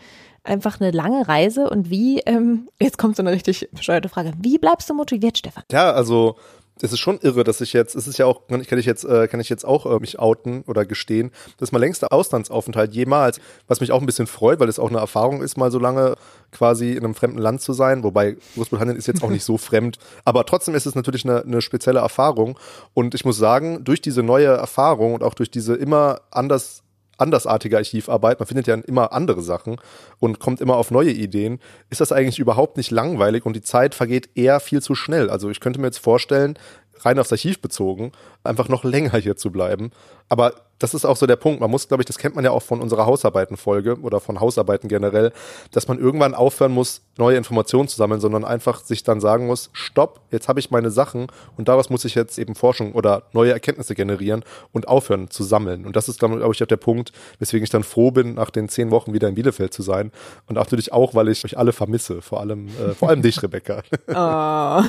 einfach 0.42 0.80
eine 0.80 0.90
lange 0.90 1.28
Reise 1.28 1.68
und 1.68 1.90
wie, 1.90 2.20
ähm, 2.20 2.68
jetzt 2.80 2.98
kommt 2.98 3.16
so 3.16 3.22
eine 3.22 3.30
richtig 3.30 3.68
bescheuerte 3.72 4.08
Frage, 4.08 4.32
wie 4.40 4.58
bleibst 4.58 4.88
du 4.88 4.94
motiviert, 4.94 5.38
Stefan? 5.38 5.64
Ja, 5.70 5.92
also 5.92 6.36
es 6.82 6.92
ist 6.92 6.98
schon 6.98 7.18
irre, 7.20 7.44
dass 7.44 7.60
ich 7.60 7.72
jetzt, 7.72 7.94
es 7.94 8.06
ist 8.06 8.18
ja 8.18 8.26
auch, 8.26 8.46
kann 8.48 8.78
ich 8.78 8.86
jetzt, 8.86 9.04
äh, 9.04 9.28
kann 9.28 9.40
ich 9.40 9.48
jetzt 9.48 9.64
auch 9.64 9.86
äh, 9.86 9.98
mich 9.98 10.18
outen 10.18 10.62
oder 10.66 10.84
gestehen, 10.84 11.30
das 11.58 11.68
ist 11.68 11.72
mein 11.72 11.80
längster 11.80 12.12
Auslandsaufenthalt 12.12 12.94
jemals, 12.94 13.40
was 13.68 13.80
mich 13.80 13.92
auch 13.92 14.00
ein 14.00 14.06
bisschen 14.06 14.26
freut, 14.26 14.60
weil 14.60 14.68
es 14.68 14.78
auch 14.78 14.88
eine 14.88 14.98
Erfahrung 14.98 15.42
ist, 15.42 15.56
mal 15.56 15.70
so 15.70 15.78
lange 15.78 16.16
quasi 16.52 16.92
in 16.92 17.04
einem 17.04 17.14
fremden 17.14 17.38
Land 17.38 17.60
zu 17.60 17.72
sein, 17.72 18.02
wobei 18.02 18.36
Großbritannien 18.54 18.96
ist 18.96 19.06
jetzt 19.06 19.22
auch 19.22 19.30
nicht 19.30 19.44
so 19.44 19.58
fremd, 19.58 19.98
aber 20.24 20.44
trotzdem 20.44 20.74
ist 20.74 20.86
es 20.86 20.94
natürlich 20.94 21.24
eine, 21.24 21.42
eine 21.42 21.62
spezielle 21.62 22.00
Erfahrung. 22.00 22.58
Und 22.94 23.14
ich 23.14 23.24
muss 23.24 23.38
sagen, 23.38 23.84
durch 23.84 24.00
diese 24.00 24.22
neue 24.22 24.48
Erfahrung 24.48 25.14
und 25.14 25.22
auch 25.22 25.34
durch 25.34 25.50
diese 25.50 25.74
immer 25.74 26.20
anders 26.30 26.82
andersartige 27.20 27.76
Archivarbeit, 27.76 28.38
man 28.38 28.46
findet 28.46 28.66
ja 28.66 28.74
immer 28.74 29.12
andere 29.12 29.42
Sachen 29.42 29.76
und 30.18 30.38
kommt 30.38 30.61
immer 30.61 30.76
auf 30.76 30.90
neue 30.90 31.11
Ideen, 31.11 31.61
ist 31.90 32.00
das 32.00 32.12
eigentlich 32.12 32.38
überhaupt 32.38 32.76
nicht 32.76 32.90
langweilig 32.90 33.46
und 33.46 33.54
die 33.54 33.62
Zeit 33.62 33.94
vergeht 33.94 34.30
eher 34.35 34.61
viel 34.61 34.83
zu 34.83 34.94
schnell. 34.94 35.30
Also 35.30 35.50
ich 35.50 35.61
könnte 35.61 35.80
mir 35.80 35.87
jetzt 35.87 35.98
vorstellen, 35.98 36.59
rein 37.00 37.18
aufs 37.18 37.33
Archiv 37.33 37.61
bezogen, 37.61 38.12
einfach 38.44 38.68
noch 38.68 38.85
länger 38.85 39.18
hier 39.18 39.37
zu 39.37 39.50
bleiben. 39.50 39.90
Aber 40.28 40.54
das 40.80 40.94
ist 40.94 41.04
auch 41.04 41.16
so 41.16 41.26
der 41.26 41.36
Punkt. 41.36 41.60
Man 41.60 41.70
muss, 41.70 41.86
glaube 41.86 42.02
ich, 42.02 42.07
das 42.07 42.18
kennt 42.18 42.34
man 42.34 42.44
ja 42.44 42.50
auch 42.50 42.62
von 42.62 42.80
unserer 42.80 43.07
Hausarbeitenfolge 43.07 44.00
oder 44.00 44.18
von 44.18 44.40
Hausarbeiten 44.40 44.88
generell, 44.88 45.32
dass 45.70 45.86
man 45.86 45.98
irgendwann 45.98 46.34
aufhören 46.34 46.72
muss, 46.72 47.02
neue 47.16 47.36
Informationen 47.36 47.86
zu 47.86 47.96
sammeln, 47.96 48.20
sondern 48.20 48.44
einfach 48.44 48.82
sich 48.82 49.05
dann 49.05 49.20
sagen 49.20 49.46
muss, 49.46 49.70
stopp, 49.72 50.20
jetzt 50.30 50.48
habe 50.48 50.59
ich 50.59 50.70
meine 50.70 50.90
Sachen 50.90 51.28
und 51.57 51.68
daraus 51.68 51.90
muss 51.90 52.05
ich 52.05 52.14
jetzt 52.14 52.38
eben 52.38 52.55
Forschung 52.55 52.92
oder 52.92 53.24
neue 53.32 53.52
Erkenntnisse 53.52 53.94
generieren 53.94 54.42
und 54.72 54.88
aufhören 54.88 55.30
zu 55.30 55.44
sammeln. 55.44 55.84
Und 55.84 55.96
das 55.96 56.09
ist, 56.09 56.18
glaube 56.18 56.38
ich, 56.38 56.62
auch 56.62 56.66
der 56.66 56.76
Punkt, 56.76 57.12
weswegen 57.38 57.62
ich 57.62 57.70
dann 57.70 57.84
froh 57.84 58.11
bin, 58.11 58.34
nach 58.34 58.50
den 58.50 58.68
zehn 58.68 58.90
Wochen 58.90 59.12
wieder 59.12 59.28
in 59.28 59.34
Bielefeld 59.34 59.74
zu 59.74 59.82
sein. 59.82 60.11
Und 60.46 60.57
auch 60.57 60.64
natürlich 60.64 60.92
auch, 60.92 61.14
weil 61.14 61.28
ich 61.28 61.44
euch 61.44 61.59
alle 61.59 61.72
vermisse, 61.72 62.22
vor 62.22 62.40
allem, 62.40 62.68
äh, 62.68 62.94
vor 62.94 63.09
allem 63.09 63.22
dich, 63.22 63.42
Rebecca. 63.42 63.82
Oh, 64.12 64.82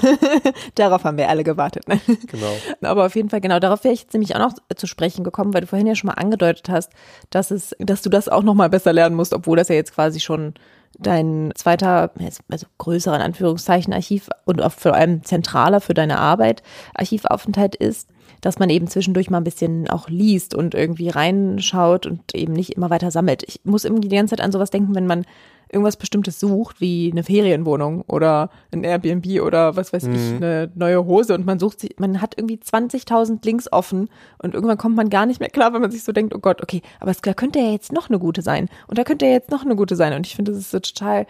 darauf 0.75 1.03
haben 1.03 1.17
wir 1.17 1.29
alle 1.29 1.43
gewartet. 1.43 1.87
Ne? 1.87 1.99
genau. 2.27 2.53
Aber 2.81 3.05
auf 3.05 3.15
jeden 3.15 3.29
Fall, 3.29 3.39
genau, 3.39 3.59
darauf 3.59 3.83
wäre 3.83 3.93
ich 3.93 4.01
jetzt 4.01 4.13
nämlich 4.13 4.35
auch 4.35 4.39
noch 4.39 4.53
zu 4.75 4.87
sprechen 4.87 5.23
gekommen, 5.23 5.53
weil 5.53 5.61
du 5.61 5.67
vorhin 5.67 5.80
ja 5.87 5.95
schon 5.95 6.07
mal 6.07 6.13
angedeutet 6.13 6.69
hast, 6.69 6.91
dass 7.29 7.51
es, 7.51 7.75
dass 7.79 8.01
du 8.01 8.09
das 8.09 8.29
auch 8.29 8.43
noch 8.43 8.53
mal 8.53 8.69
besser 8.69 8.93
lernen 8.93 9.15
musst, 9.15 9.33
obwohl 9.33 9.57
das 9.57 9.69
ja 9.69 9.75
jetzt 9.75 9.93
quasi 9.93 10.19
schon 10.19 10.53
dein 10.99 11.51
zweiter, 11.55 12.11
also 12.49 12.67
größerer 12.77 13.15
in 13.15 13.21
Anführungszeichen 13.21 13.93
Archiv 13.93 14.29
und 14.45 14.61
auch 14.61 14.73
vor 14.73 14.93
allem 14.93 15.23
zentraler 15.23 15.81
für 15.81 15.93
deine 15.93 16.19
Arbeit 16.19 16.63
Archivaufenthalt 16.93 17.75
ist, 17.75 18.09
dass 18.41 18.59
man 18.59 18.69
eben 18.69 18.87
zwischendurch 18.87 19.29
mal 19.29 19.37
ein 19.37 19.45
bisschen 19.45 19.89
auch 19.89 20.09
liest 20.09 20.55
und 20.55 20.73
irgendwie 20.73 21.09
reinschaut 21.09 22.05
und 22.07 22.35
eben 22.35 22.53
nicht 22.53 22.71
immer 22.71 22.89
weiter 22.89 23.11
sammelt. 23.11 23.43
Ich 23.47 23.61
muss 23.63 23.85
irgendwie 23.85 24.09
die 24.09 24.15
ganze 24.15 24.35
Zeit 24.35 24.43
an 24.43 24.51
sowas 24.51 24.71
denken, 24.71 24.95
wenn 24.95 25.07
man 25.07 25.25
irgendwas 25.69 25.97
Bestimmtes 25.97 26.39
sucht, 26.39 26.81
wie 26.81 27.09
eine 27.11 27.23
Ferienwohnung 27.23 28.03
oder 28.07 28.49
ein 28.71 28.83
Airbnb 28.83 29.41
oder 29.41 29.75
was 29.75 29.93
weiß 29.93 30.03
mhm. 30.03 30.13
ich, 30.15 30.33
eine 30.35 30.71
neue 30.75 31.05
Hose 31.05 31.33
und 31.33 31.45
man 31.45 31.59
sucht 31.59 31.79
sich, 31.79 31.95
man 31.97 32.21
hat 32.21 32.37
irgendwie 32.37 32.57
20.000 32.57 33.45
Links 33.45 33.71
offen 33.71 34.09
und 34.39 34.53
irgendwann 34.53 34.77
kommt 34.77 34.95
man 34.95 35.09
gar 35.09 35.25
nicht 35.25 35.39
mehr 35.39 35.49
klar, 35.49 35.73
wenn 35.73 35.81
man 35.81 35.91
sich 35.91 36.03
so 36.03 36.11
denkt, 36.11 36.35
oh 36.35 36.39
Gott, 36.39 36.61
okay, 36.61 36.81
aber 36.99 37.11
es, 37.11 37.21
da 37.21 37.33
könnte 37.33 37.59
ja 37.59 37.71
jetzt 37.71 37.93
noch 37.93 38.09
eine 38.09 38.19
gute 38.19 38.41
sein 38.41 38.69
und 38.87 38.97
da 38.97 39.03
könnte 39.03 39.25
ja 39.25 39.31
jetzt 39.31 39.51
noch 39.51 39.63
eine 39.63 39.75
gute 39.75 39.95
sein 39.95 40.13
und 40.13 40.27
ich 40.27 40.35
finde, 40.35 40.51
das 40.51 40.59
ist 40.59 40.71
so 40.71 40.79
total 40.79 41.25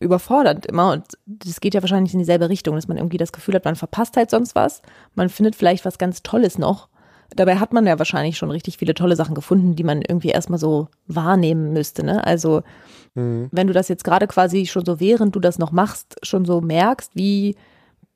überfordernd 0.00 0.66
immer 0.66 0.92
und 0.92 1.04
das 1.26 1.60
geht 1.60 1.74
ja 1.74 1.82
wahrscheinlich 1.82 2.12
in 2.12 2.18
dieselbe 2.18 2.48
Richtung, 2.48 2.74
dass 2.74 2.88
man 2.88 2.96
irgendwie 2.96 3.18
das 3.18 3.32
Gefühl 3.32 3.54
hat, 3.54 3.64
man 3.64 3.76
verpasst 3.76 4.16
halt 4.16 4.30
sonst 4.30 4.54
was, 4.54 4.82
man 5.14 5.28
findet 5.28 5.56
vielleicht 5.56 5.84
was 5.84 5.98
ganz 5.98 6.22
Tolles 6.22 6.58
noch. 6.58 6.88
Dabei 7.34 7.56
hat 7.56 7.72
man 7.72 7.86
ja 7.86 7.98
wahrscheinlich 7.98 8.38
schon 8.38 8.50
richtig 8.50 8.78
viele 8.78 8.94
tolle 8.94 9.16
Sachen 9.16 9.34
gefunden, 9.34 9.76
die 9.76 9.84
man 9.84 10.02
irgendwie 10.02 10.28
erstmal 10.28 10.58
so 10.58 10.88
wahrnehmen 11.06 11.72
müsste. 11.72 12.04
Ne? 12.04 12.24
Also 12.24 12.62
Mhm. 13.16 13.48
Wenn 13.50 13.66
du 13.66 13.72
das 13.72 13.88
jetzt 13.88 14.04
gerade 14.04 14.26
quasi 14.26 14.66
schon 14.66 14.84
so, 14.84 15.00
während 15.00 15.34
du 15.34 15.40
das 15.40 15.58
noch 15.58 15.72
machst, 15.72 16.16
schon 16.22 16.44
so 16.44 16.60
merkst, 16.60 17.12
wie 17.14 17.56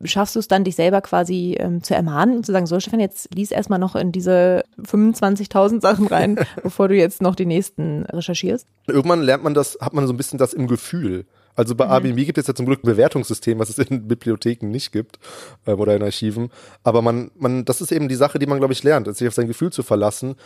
schaffst 0.05 0.35
du 0.35 0.39
es 0.39 0.49
dann, 0.49 0.65
dich 0.65 0.77
selber 0.77 1.01
quasi 1.01 1.57
ähm, 1.59 1.83
zu 1.83 1.95
ermahnen 1.95 2.37
und 2.37 2.47
zu 2.47 2.53
sagen, 2.53 2.67
so 2.67 2.79
Stefan, 2.79 3.01
jetzt 3.01 3.35
lies 3.35 3.51
erstmal 3.51 3.79
noch 3.79 3.97
in 3.97 4.13
diese 4.13 4.63
25.000 4.79 5.81
Sachen 5.81 6.07
rein, 6.07 6.39
bevor 6.63 6.89
du 6.89 6.95
jetzt 6.95 7.21
noch 7.21 7.35
die 7.35 7.47
nächsten 7.47 8.05
recherchierst? 8.05 8.67
Irgendwann 8.87 9.23
lernt 9.23 9.43
man 9.43 9.55
das, 9.55 9.79
hat 9.81 9.93
man 9.93 10.07
so 10.07 10.13
ein 10.13 10.17
bisschen 10.17 10.39
das 10.39 10.55
im 10.55 10.69
Gefühl. 10.69 11.27
Also 11.55 11.75
bei 11.75 11.87
mhm. 11.87 11.93
Airbnb 11.93 12.27
gibt 12.27 12.39
es 12.39 12.47
ja 12.47 12.55
zum 12.55 12.67
Glück 12.67 12.85
ein 12.85 12.87
Bewertungssystem, 12.87 13.59
was 13.59 13.71
es 13.71 13.79
in 13.79 14.09
Bibliotheken 14.09 14.67
nicht 14.71 14.93
gibt 14.93 15.19
äh, 15.67 15.73
oder 15.73 15.95
in 15.97 16.03
Archiven. 16.03 16.51
Aber 16.83 17.03
man, 17.03 17.31
man, 17.39 17.65
das 17.65 17.81
ist 17.81 17.93
eben 17.93 18.09
die 18.09 18.15
Sache, 18.15 18.39
die 18.39 18.47
man, 18.47 18.59
glaube 18.59 18.73
ich, 18.73 18.83
lernt, 18.83 19.15
sich 19.15 19.29
auf 19.29 19.35
sein 19.35 19.49
Gefühl 19.49 19.73
zu 19.73 19.83
verlassen 19.83 20.37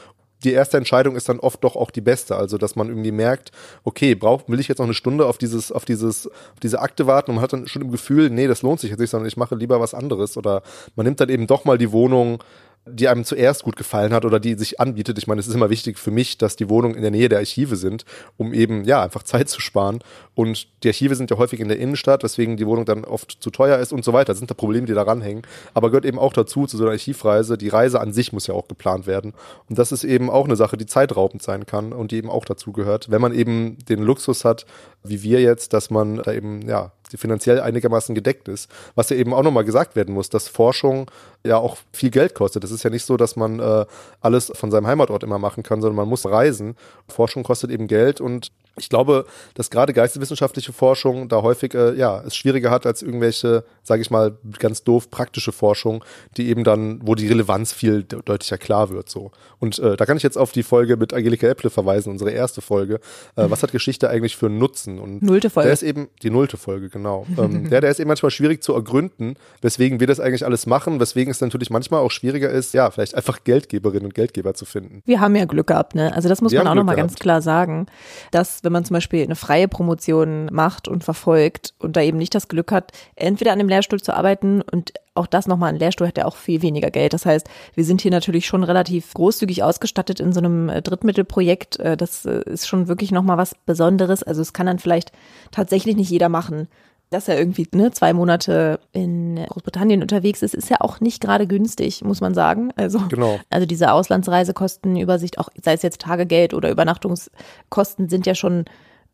die 0.45 0.53
erste 0.53 0.77
Entscheidung 0.77 1.17
ist 1.17 1.29
dann 1.29 1.41
oft 1.41 1.65
doch 1.65 1.77
auch 1.77 1.91
die 1.91 2.01
beste. 2.01 2.37
Also, 2.37 2.59
dass 2.59 2.77
man 2.77 2.89
irgendwie 2.89 3.13
merkt, 3.13 3.51
okay, 3.83 4.15
brauch, 4.15 4.43
will 4.49 4.61
ich 4.61 4.69
jetzt 4.69 4.79
noch 4.79 4.85
eine 4.85 4.95
Stunde 4.95 5.27
auf 5.27 5.39
dieses, 5.39 5.73
auf 5.73 5.85
dieses, 5.85 6.27
auf 6.27 6.61
diese 6.63 6.81
Akte 6.81 7.07
warten 7.07 7.31
und 7.31 7.37
man 7.37 7.43
hat 7.43 7.53
dann 7.53 7.67
schon 7.67 7.83
im 7.83 7.91
Gefühl, 7.91 8.31
nee, 8.31 8.47
das 8.47 8.63
lohnt 8.63 8.81
sich 8.81 8.91
jetzt 8.91 9.01
nicht, 9.01 9.11
sondern 9.11 9.29
ich 9.29 9.37
mache 9.37 9.55
lieber 9.55 9.81
was 9.81 9.95
anderes. 9.95 10.37
Oder 10.37 10.63
man 10.97 11.07
nimmt 11.07 11.21
dann 11.21 11.29
eben 11.29 11.47
doch 11.47 11.65
mal 11.65 11.79
die 11.79 11.93
Wohnung, 11.93 12.43
die 12.87 13.09
einem 13.09 13.24
zuerst 13.24 13.62
gut 13.62 13.76
gefallen 13.76 14.12
hat 14.12 14.24
oder 14.24 14.39
die 14.39 14.55
sich 14.55 14.78
anbietet. 14.78 15.16
Ich 15.16 15.26
meine, 15.26 15.41
es 15.41 15.47
ist 15.47 15.55
immer 15.55 15.70
wichtig 15.70 15.99
für 15.99 16.11
mich, 16.11 16.37
dass 16.37 16.57
die 16.57 16.68
Wohnungen 16.68 16.95
in 16.95 17.03
der 17.03 17.11
Nähe 17.11 17.28
der 17.28 17.39
Archive 17.39 17.76
sind, 17.76 18.05
um 18.37 18.53
eben, 18.53 18.85
ja, 18.85 19.03
einfach 19.03 19.22
Zeit 19.22 19.49
zu 19.49 19.61
sparen. 19.61 20.01
Und 20.35 20.68
die 20.82 20.89
Archive 20.89 21.14
sind 21.14 21.30
ja 21.30 21.39
häufig 21.39 21.61
in 21.61 21.68
der 21.68 21.78
Innenstadt, 21.78 22.22
weswegen 22.22 22.57
die 22.57 22.66
Wohnung 22.66 22.85
dann 22.85 23.05
oft 23.05 23.39
zu 23.41 23.51
teuer 23.51 23.78
ist 23.78 23.93
und 23.93 24.05
so 24.05 24.12
weiter. 24.12 24.32
Das 24.32 24.39
sind 24.39 24.51
da 24.51 24.55
Probleme, 24.55 24.87
die 24.87 24.93
da 24.93 25.03
ranhängen. 25.03 25.43
Aber 25.72 25.89
gehört 25.89 26.05
eben 26.05 26.18
auch 26.18 26.35
dazu, 26.35 26.66
zu 26.66 26.76
so 26.76 26.85
einer 26.85 26.93
Archivreise. 26.93 27.57
Die 27.57 27.68
Reise 27.68 28.01
an 28.01 28.12
sich 28.12 28.32
muss 28.32 28.47
ja 28.47 28.55
auch 28.55 28.68
geplant 28.68 29.07
werden. 29.07 29.32
Und 29.68 29.78
das 29.78 29.91
ist 29.91 30.05
eben 30.05 30.28
auch 30.28 30.45
eine 30.45 30.57
Sache, 30.57 30.76
die 30.76 30.87
zeitraubend 30.87 31.43
sein 31.43 31.64
kann 31.64 31.93
und 31.93 32.11
die 32.11 32.16
eben 32.16 32.28
auch 32.28 32.45
dazu 32.45 32.72
gehört. 32.72 33.11
Wenn 33.11 33.22
man 33.22 33.32
eben 33.32 33.78
den 33.89 34.03
Luxus 34.03 34.45
hat, 34.45 34.66
wie 35.03 35.22
wir 35.22 35.41
jetzt, 35.41 35.72
dass 35.72 35.91
man 35.91 36.16
da 36.16 36.32
eben, 36.32 36.68
ja, 36.68 36.93
die 37.13 37.17
finanziell 37.17 37.61
einigermaßen 37.61 38.15
gedeckt 38.15 38.49
ist. 38.49 38.71
Was 38.95 39.11
ja 39.11 39.17
eben 39.17 39.35
auch 39.35 39.43
nochmal 39.43 39.65
gesagt 39.65 39.97
werden 39.97 40.15
muss, 40.15 40.31
dass 40.31 40.49
Forschung 40.49 41.11
ja 41.45 41.59
auch 41.59 41.77
viel 41.93 42.11
Geld 42.11 42.35
kostet. 42.35 42.65
Es 42.65 42.71
ist 42.71 42.83
ja 42.83 42.91
nicht 42.91 43.05
so, 43.05 43.17
dass 43.17 43.37
man 43.37 43.61
äh, 43.61 43.87
alles 44.21 44.53
von 44.55 44.71
seinem 44.71 44.87
Heimatort 44.87 45.23
immer 45.23 45.39
machen 45.39 45.63
kann, 45.63 45.81
sondern 45.81 45.97
man 45.97 46.09
muss 46.09 46.27
reisen. 46.27 46.77
Forschung 47.09 47.43
kostet 47.43 47.71
eben 47.71 47.87
Geld 47.87 48.21
und 48.21 48.51
ich 48.77 48.89
glaube, 48.89 49.27
dass 49.55 49.71
gerade 49.71 49.93
geisteswissenschaftliche 49.93 50.73
Forschung 50.73 51.29
da 51.29 51.43
häufig 51.43 51.75
äh, 51.75 51.95
ja 51.95 52.23
es 52.27 52.35
schwieriger 52.35 52.71
hat 52.71 52.87
als 52.87 53.03
irgendwelche, 53.03 53.65
sage 53.83 54.03
ich 54.03 54.11
mal, 54.11 54.37
ganz 54.59 54.83
doof 54.83 55.11
praktische 55.11 55.53
Forschung, 55.53 56.05
die 56.37 56.49
eben 56.49 56.65
dann, 56.65 57.01
wo 57.05 57.15
die 57.15 57.29
Relevanz 57.29 57.73
viel 57.73 58.03
deutlicher 58.03 58.59
klar 58.59 58.91
wird. 58.91 59.09
So 59.09 59.31
und 59.61 59.79
äh, 59.79 59.97
da 59.97 60.07
kann 60.07 60.17
ich 60.17 60.23
jetzt 60.23 60.37
auf 60.37 60.53
die 60.53 60.63
Folge 60.63 60.97
mit 60.97 61.15
Angelika 61.15 61.47
Epple 61.47 61.71
verweisen, 61.71 62.11
unsere 62.11 62.31
erste 62.31 62.61
Folge. 62.61 62.97
Äh, 63.37 63.49
was 63.49 63.63
hat 63.63 63.73
Geschichte 63.73 64.11
eigentlich 64.11 64.37
für 64.37 64.47
einen 64.47 64.59
Nutzen? 64.59 64.99
Und 64.99 65.23
nullte 65.23 65.51
Folge. 65.51 65.69
Der 65.69 65.73
ist 65.73 65.83
eben 65.83 66.09
die 66.23 66.31
nullte 66.31 66.57
Folge, 66.57 66.89
genau. 66.89 67.04
Ähm, 67.39 67.71
der, 67.71 67.81
der 67.81 67.91
ist 67.91 68.01
eben 68.01 68.09
manchmal 68.09 68.31
schwierig 68.31 68.63
zu 68.63 68.73
ergründen, 68.75 69.37
weswegen 69.61 70.01
wir 70.01 70.07
das 70.07 70.21
eigentlich 70.21 70.45
alles 70.45 70.67
machen, 70.67 71.01
weswegen 71.01 71.31
es 71.31 71.41
natürlich 71.41 71.71
manchmal 71.71 72.01
auch 72.01 72.11
schwieriger 72.11 72.51
ist, 72.51 72.75
ja, 72.75 72.91
vielleicht 72.91 73.15
einfach 73.15 73.45
Geldgeberinnen 73.45 74.07
und 74.07 74.15
Geldgeber 74.15 74.55
zu 74.55 74.65
finden. 74.65 75.03
Wir 75.05 75.21
haben 75.21 75.37
ja 75.37 75.45
Glück 75.45 75.69
gehabt, 75.69 75.95
ne? 75.95 76.15
Also 76.15 76.29
das 76.29 76.41
muss 76.41 76.53
wir 76.53 76.61
man 76.61 76.69
auch 76.69 76.75
nochmal 76.75 76.97
ganz 76.97 77.15
klar 77.15 77.43
sagen, 77.43 77.87
dass 78.31 78.65
wenn 78.65 78.73
man 78.73 78.85
zum 78.85 78.95
Beispiel 78.95 79.23
eine 79.23 79.37
freie 79.37 79.69
Promotion 79.69 80.47
macht 80.53 80.89
und 80.89 81.05
verfolgt 81.05 81.75
und 81.79 81.97
da 81.97 82.03
eben 82.03 82.19
nicht 82.19 82.35
das 82.35 82.49
Glück 82.49 82.73
hat, 82.73 82.93
entweder 83.17 83.53
an 83.53 83.59
dem 83.59 83.69
Lehrstuhl 83.69 84.01
zu 84.01 84.15
arbeiten 84.15 84.63
und 84.63 84.93
auch 85.15 85.27
das 85.27 85.47
nochmal, 85.47 85.73
ein 85.73 85.79
Lehrstuhl 85.79 86.09
hat 86.09 86.19
ja 86.19 86.25
auch 86.25 86.37
viel 86.37 86.63
weniger 86.63 86.91
Geld. 86.91 87.13
Das 87.13 87.25
heißt, 87.25 87.49
wir 87.75 87.85
sind 87.85 88.01
hier 88.01 88.11
natürlich 88.11 88.47
schon 88.47 88.65
relativ 88.65 89.15
großzügig 89.15 89.63
ausgestattet 89.63 90.21
in 90.21 90.33
so 90.33 90.41
einem 90.41 90.69
äh, 90.69 90.83
Drittmittelprojekt. 90.83 91.79
Äh, 91.79 91.97
das 91.97 92.25
äh, 92.25 92.43
ist 92.47 92.67
schon 92.67 92.89
wirklich 92.89 93.13
nochmal 93.13 93.39
was 93.39 93.55
Besonderes. 93.55 94.23
Also 94.23 94.43
es 94.43 94.53
kann 94.53 94.67
dann 94.67 94.81
vielleicht 94.81 95.13
tatsächlich 95.53 95.97
nicht 95.97 96.11
jeder 96.11 96.29
machen 96.29 96.69
dass 97.11 97.29
er 97.29 97.39
irgendwie 97.39 97.67
ne, 97.73 97.93
zwei 97.93 98.13
Monate 98.13 98.81
in 98.93 99.37
Großbritannien 99.49 100.03
unterwegs 100.03 100.43
ist, 100.43 100.55
ist 100.55 100.71
ja 100.71 100.79
auch 100.81 101.01
nicht 101.01 101.21
gerade 101.21 101.47
günstig, 101.47 102.03
muss 102.03 102.21
man 102.21 102.35
sagen. 102.35 102.73
Also, 102.77 103.01
genau. 103.09 103.39
also 103.51 103.67
diese 103.67 103.93
Auslandsreisekostenübersicht, 103.93 105.39
auch 105.39 105.49
sei 105.63 105.75
es 105.75 105.83
jetzt 105.83 106.01
Tagegeld 106.01 106.55
oder 106.55 106.71
Übernachtungskosten, 106.71 108.09
sind 108.09 108.27
ja 108.27 108.35
schon 108.35 108.65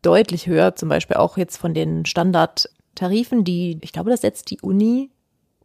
deutlich 0.01 0.47
höher, 0.47 0.75
zum 0.75 0.89
Beispiel 0.89 1.17
auch 1.17 1.37
jetzt 1.37 1.57
von 1.57 1.73
den 1.73 2.05
Standardtarifen, 2.05 3.43
die, 3.43 3.77
ich 3.81 3.91
glaube, 3.91 4.09
das 4.09 4.21
setzt 4.21 4.49
die 4.49 4.59
Uni 4.61 5.11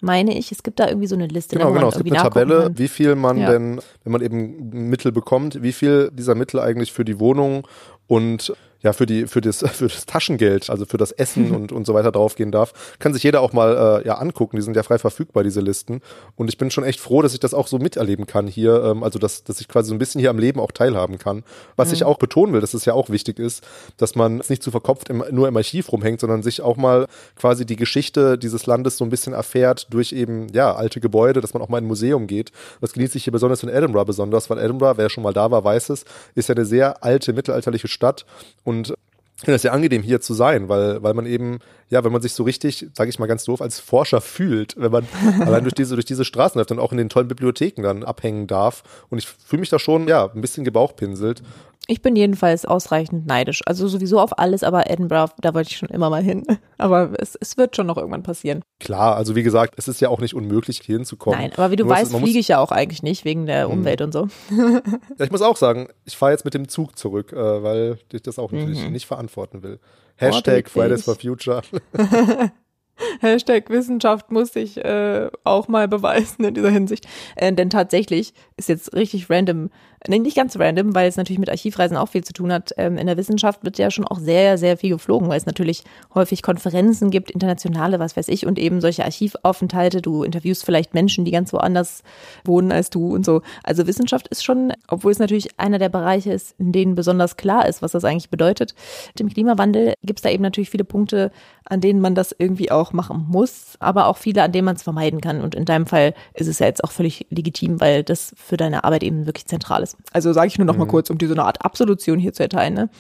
meine 0.01 0.37
ich. 0.37 0.53
Es 0.53 0.62
gibt 0.62 0.79
da 0.79 0.89
irgendwie 0.89 1.07
so 1.07 1.14
eine 1.14 1.27
Liste. 1.27 1.57
Genau, 1.57 1.72
genau. 1.72 1.89
Es 1.89 1.97
gibt 1.97 2.11
eine 2.11 2.22
Tabelle, 2.22 2.64
kann. 2.64 2.79
wie 2.79 2.89
viel 2.89 3.14
man 3.14 3.39
ja. 3.39 3.51
denn, 3.51 3.81
wenn 4.05 4.12
man 4.12 4.20
eben 4.20 4.89
Mittel 4.89 5.12
bekommt, 5.12 5.62
wie 5.62 5.72
viel 5.72 6.11
dieser 6.12 6.35
Mittel 6.35 6.61
eigentlich 6.61 6.93
für 6.93 7.05
die 7.05 7.18
Wohnung 7.18 7.66
und 8.07 8.55
ja, 8.83 8.93
für 8.93 9.07
die, 9.07 9.27
für 9.27 9.41
das, 9.41 9.59
für 9.72 9.89
das 9.89 10.07
Taschengeld, 10.07 10.70
also 10.70 10.87
für 10.87 10.99
das 10.99 11.12
Essen 11.12 11.51
und, 11.55 11.72
und 11.72 11.87
so 11.87 11.95
weiter 11.95 12.12
draufgehen 12.12 12.53
darf, 12.53 12.97
kann 12.99 13.12
sich 13.12 13.22
jeder 13.22 13.41
auch 13.41 13.53
mal 13.53 14.03
äh, 14.03 14.07
ja 14.07 14.14
angucken. 14.14 14.57
Die 14.57 14.62
sind 14.62 14.77
ja 14.77 14.83
frei 14.83 14.99
verfügbar, 14.99 15.43
diese 15.43 15.61
Listen. 15.61 16.01
Und 16.37 16.49
ich 16.49 16.59
bin 16.59 16.70
schon 16.70 16.85
echt 16.85 17.01
froh, 17.01 17.22
dass 17.22 17.35
ich 17.35 17.41
das 17.41 17.55
auch 17.55 17.66
so 17.66 17.79
miterleben 17.79 18.27
kann 18.27 18.47
hier, 18.47 18.83
ähm, 18.85 19.03
also 19.03 19.18
dass, 19.18 19.45
dass 19.45 19.61
ich 19.61 19.68
quasi 19.68 19.89
so 19.89 19.95
ein 19.95 19.99
bisschen 19.99 20.20
hier 20.20 20.31
am 20.31 20.39
Leben 20.39 20.61
auch 20.61 20.72
teilhaben 20.72 21.18
kann. 21.18 21.43
Was 21.77 21.89
mhm. 21.89 21.95
ich 21.95 22.05
auch 22.05 22.18
betonen 22.18 22.53
will, 22.53 22.61
dass 22.61 22.74
es 22.74 22.85
ja 22.85 22.93
auch 22.93 23.11
wichtig 23.11 23.39
ist, 23.39 23.64
dass 23.97 24.14
man 24.14 24.43
nicht 24.49 24.62
zu 24.62 24.70
verkopft 24.70 25.09
im, 25.09 25.24
nur 25.31 25.49
im 25.49 25.57
Archiv 25.57 25.93
rumhängt, 25.93 26.20
sondern 26.20 26.43
sich 26.43 26.61
auch 26.61 26.77
mal 26.77 27.07
quasi 27.37 27.66
die 27.66 27.77
Geschichte 27.77 28.39
dieses 28.39 28.66
Landes 28.66 28.97
so 28.97 29.05
ein 29.05 29.11
bisschen 29.11 29.33
erfährt 29.33 29.87
durch 29.91 30.12
eben, 30.12 30.49
ja, 30.53 30.74
alte 30.74 31.01
Gebäude, 31.01 31.41
dass 31.41 31.55
man 31.55 31.62
auch 31.62 31.68
mal 31.68 31.79
in 31.79 31.85
ein 31.85 31.89
Museum 31.89 32.27
geht. 32.27 32.53
Das 32.81 32.93
genieße 32.93 33.18
ich 33.18 33.24
hier 33.24 33.33
besonders 33.33 33.62
in 33.62 33.68
Edinburgh 33.68 34.07
besonders, 34.07 34.51
weil 34.51 34.59
Edinburgh, 34.59 34.99
wer 34.99 35.11
schon 35.11 35.22
mal 35.22 35.33
da 35.33 35.51
war, 35.51 35.64
weiß 35.64 35.91
es, 35.91 36.05
ist 36.35 36.49
ja 36.49 36.55
eine 36.55 36.64
sehr 36.64 37.03
alte 37.05 37.33
mittelalterliche 37.33 37.89
Stadt 37.89 38.24
und 38.67 38.95
ich 39.39 39.45
finde 39.45 39.57
es 39.57 39.62
sehr 39.62 39.75
angenehm, 39.75 40.03
hier 40.03 40.23
zu 40.23 40.33
sein, 40.33 40.71
weil, 40.71 41.03
weil 41.03 41.12
man 41.12 41.27
eben, 41.27 41.59
ja, 41.91 42.03
wenn 42.03 42.12
man 42.12 42.23
sich 42.23 42.33
so 42.33 42.43
richtig, 42.43 42.87
sage 42.95 43.11
ich 43.11 43.19
mal 43.19 43.27
ganz 43.27 43.45
doof, 43.45 43.61
als 43.61 43.79
Forscher 43.79 44.23
fühlt, 44.23 44.75
wenn 44.79 44.91
man 44.91 45.07
allein 45.41 45.62
durch 45.62 45.75
diese, 45.75 45.95
durch 45.95 46.07
diese 46.07 46.25
Straßen 46.25 46.59
läuft 46.59 46.71
und 46.71 46.79
auch 46.79 46.91
in 46.91 46.97
den 46.97 47.11
tollen 47.11 47.29
Bibliotheken 47.29 47.83
dann 47.83 48.03
abhängen 48.03 48.47
darf. 48.47 48.83
Und 49.11 49.19
ich 49.19 49.27
fühle 49.27 49.61
mich 49.61 49.69
da 49.69 49.79
schon, 49.79 50.09
ja, 50.09 50.31
ein 50.35 50.41
bisschen 50.41 50.64
gebauchpinselt. 50.64 51.43
Ich 51.89 52.03
bin 52.03 52.16
jedenfalls 52.16 52.64
ausreichend 52.64 53.26
neidisch. 53.26 53.62
Also 53.64 53.87
sowieso 53.87 54.18
auf 54.18 54.39
alles, 54.39 54.64
aber 54.64 54.91
Edinburgh, 54.91 55.32
da 55.41 55.55
wollte 55.55 55.70
ich 55.70 55.76
schon 55.76 55.89
immer 55.89 56.11
mal 56.11 56.22
hin. 56.22 56.45
Aber 56.78 57.12
es, 57.18 57.37
es 57.41 57.57
wird 57.57 57.74
schon 57.74 57.87
noch 57.87 57.97
irgendwann 57.97 58.22
passieren. 58.22 58.62
Klar, 58.80 59.16
also 59.16 59.34
wie 59.34 59.43
gesagt, 59.43 59.74
es 59.78 59.89
ist 59.89 60.03
ja 60.03 60.11
auch 60.11 60.20
nicht 60.20 60.34
unmöglich, 60.34 60.82
hier 60.84 60.97
hinzukommen. 60.97 61.41
Nein, 61.41 61.53
aber 61.57 61.70
wie 61.70 61.76
du 61.76 61.84
Nur 61.84 61.95
weißt, 61.95 62.14
fliege 62.14 62.39
ich 62.39 62.49
ja 62.49 62.59
auch 62.59 62.70
eigentlich 62.70 63.03
nicht, 63.03 63.24
wegen 63.24 63.47
der 63.47 63.68
mhm. 63.68 63.78
Umwelt 63.78 64.03
und 64.03 64.12
so. 64.12 64.28
Ja, 64.51 65.24
ich 65.24 65.30
muss 65.30 65.41
auch 65.41 65.57
sagen, 65.57 65.89
ich 66.05 66.18
fahre 66.18 66.32
jetzt 66.32 66.45
mit 66.45 66.53
dem 66.53 66.68
Zug 66.68 66.99
zurück, 66.99 67.32
äh, 67.32 67.62
weil 67.62 67.99
ich 68.12 68.20
das 68.20 68.39
auch 68.39 68.53
natürlich 68.53 68.84
mhm. 68.84 68.93
nicht 68.93 69.07
verantworten 69.07 69.62
will. 69.62 69.80
Hashtag 70.16 70.68
Fridays 70.68 71.05
for 71.05 71.14
Future. 71.14 71.62
Hashtag 73.20 73.70
Wissenschaft 73.70 74.30
muss 74.30 74.53
sich 74.53 74.78
äh, 74.78 75.28
auch 75.44 75.68
mal 75.68 75.88
beweisen 75.88 76.44
in 76.44 76.55
dieser 76.55 76.70
Hinsicht. 76.70 77.07
Äh, 77.36 77.53
denn 77.53 77.70
tatsächlich 77.70 78.34
ist 78.57 78.68
jetzt 78.68 78.94
richtig 78.94 79.30
random 79.30 79.70
nee, 80.09 80.18
nicht 80.18 80.36
ganz 80.36 80.59
random, 80.59 80.94
weil 80.94 81.09
es 81.09 81.16
natürlich 81.16 81.38
mit 81.38 81.51
Archivreisen 81.51 81.97
auch 81.97 82.09
viel 82.09 82.24
zu 82.24 82.32
tun 82.32 82.53
hat. 82.53 82.72
Ähm, 82.76 82.99
in 82.99 83.07
der 83.07 83.16
Wissenschaft 83.16 83.64
wird 83.64 83.78
ja 83.78 83.90
schon 83.90 84.07
auch 84.07 84.18
sehr, 84.18 84.59
sehr 84.59 84.76
viel 84.76 84.90
geflogen, 84.90 85.28
weil 85.28 85.38
es 85.38 85.47
natürlich 85.47 85.84
häufig 86.14 86.42
Konferenzen 86.42 87.11
gibt, 87.11 87.30
internationale, 87.30 87.99
was 87.99 88.16
weiß 88.16 88.28
ich, 88.28 88.47
und 88.47 88.59
eben 88.59 88.80
solche 88.80 89.05
Archivaufenthalte. 89.05 90.03
Du 90.03 90.22
interviewst 90.22 90.64
vielleicht 90.64 90.94
Menschen, 90.94 91.24
die 91.24 91.30
ganz 91.30 91.53
woanders 91.53 92.03
wohnen 92.44 92.72
als 92.72 92.90
du 92.90 93.14
und 93.14 93.24
so. 93.24 93.42
Also 93.62 93.86
Wissenschaft 93.86 94.28
ist 94.28 94.44
schon, 94.44 94.72
obwohl 94.88 95.12
es 95.12 95.18
natürlich 95.18 95.59
einer 95.59 95.78
der 95.78 95.88
Bereiche 95.88 96.32
ist, 96.32 96.55
in 96.59 96.72
denen 96.72 96.94
besonders 96.94 97.36
klar 97.36 97.66
ist, 97.68 97.82
was 97.82 97.92
das 97.92 98.05
eigentlich 98.05 98.30
bedeutet. 98.30 98.74
Mit 99.09 99.20
dem 99.20 99.28
Klimawandel 99.28 99.94
gibt 100.03 100.18
es 100.18 100.22
da 100.22 100.30
eben 100.30 100.42
natürlich 100.42 100.70
viele 100.70 100.84
Punkte, 100.84 101.30
an 101.64 101.80
denen 101.80 102.01
man 102.01 102.14
das 102.14 102.34
irgendwie 102.36 102.70
auch 102.70 102.86
machen 102.93 103.26
muss, 103.28 103.76
aber 103.80 104.07
auch 104.07 104.16
viele, 104.16 104.43
an 104.43 104.53
denen 104.53 104.64
man 104.64 104.76
es 104.76 104.82
vermeiden 104.82 105.20
kann. 105.20 105.41
Und 105.41 105.55
in 105.55 105.64
deinem 105.64 105.87
Fall 105.87 106.14
ist 106.34 106.47
es 106.47 106.59
ja 106.59 106.66
jetzt 106.66 106.84
auch 106.84 106.93
völlig 106.93 107.26
legitim, 107.30 107.80
weil 107.80 108.03
das 108.03 108.34
für 108.37 108.57
deine 108.57 108.84
Arbeit 108.84 109.03
eben 109.03 109.26
wirklich 109.26 109.47
zentral 109.47 109.82
ist. 109.82 109.97
Also 110.12 110.32
sage 110.32 110.49
ich 110.49 110.59
nur 110.59 110.66
noch 110.66 110.74
mhm. 110.74 110.80
mal 110.80 110.87
kurz, 110.87 111.11
um 111.11 111.18
dir 111.18 111.28
so 111.28 111.34
eine 111.34 111.45
Art 111.45 111.64
Absolution 111.64 112.18
hier 112.18 112.32
zu 112.32 112.43
erteilen. 112.43 112.74
Ne? 112.74 112.91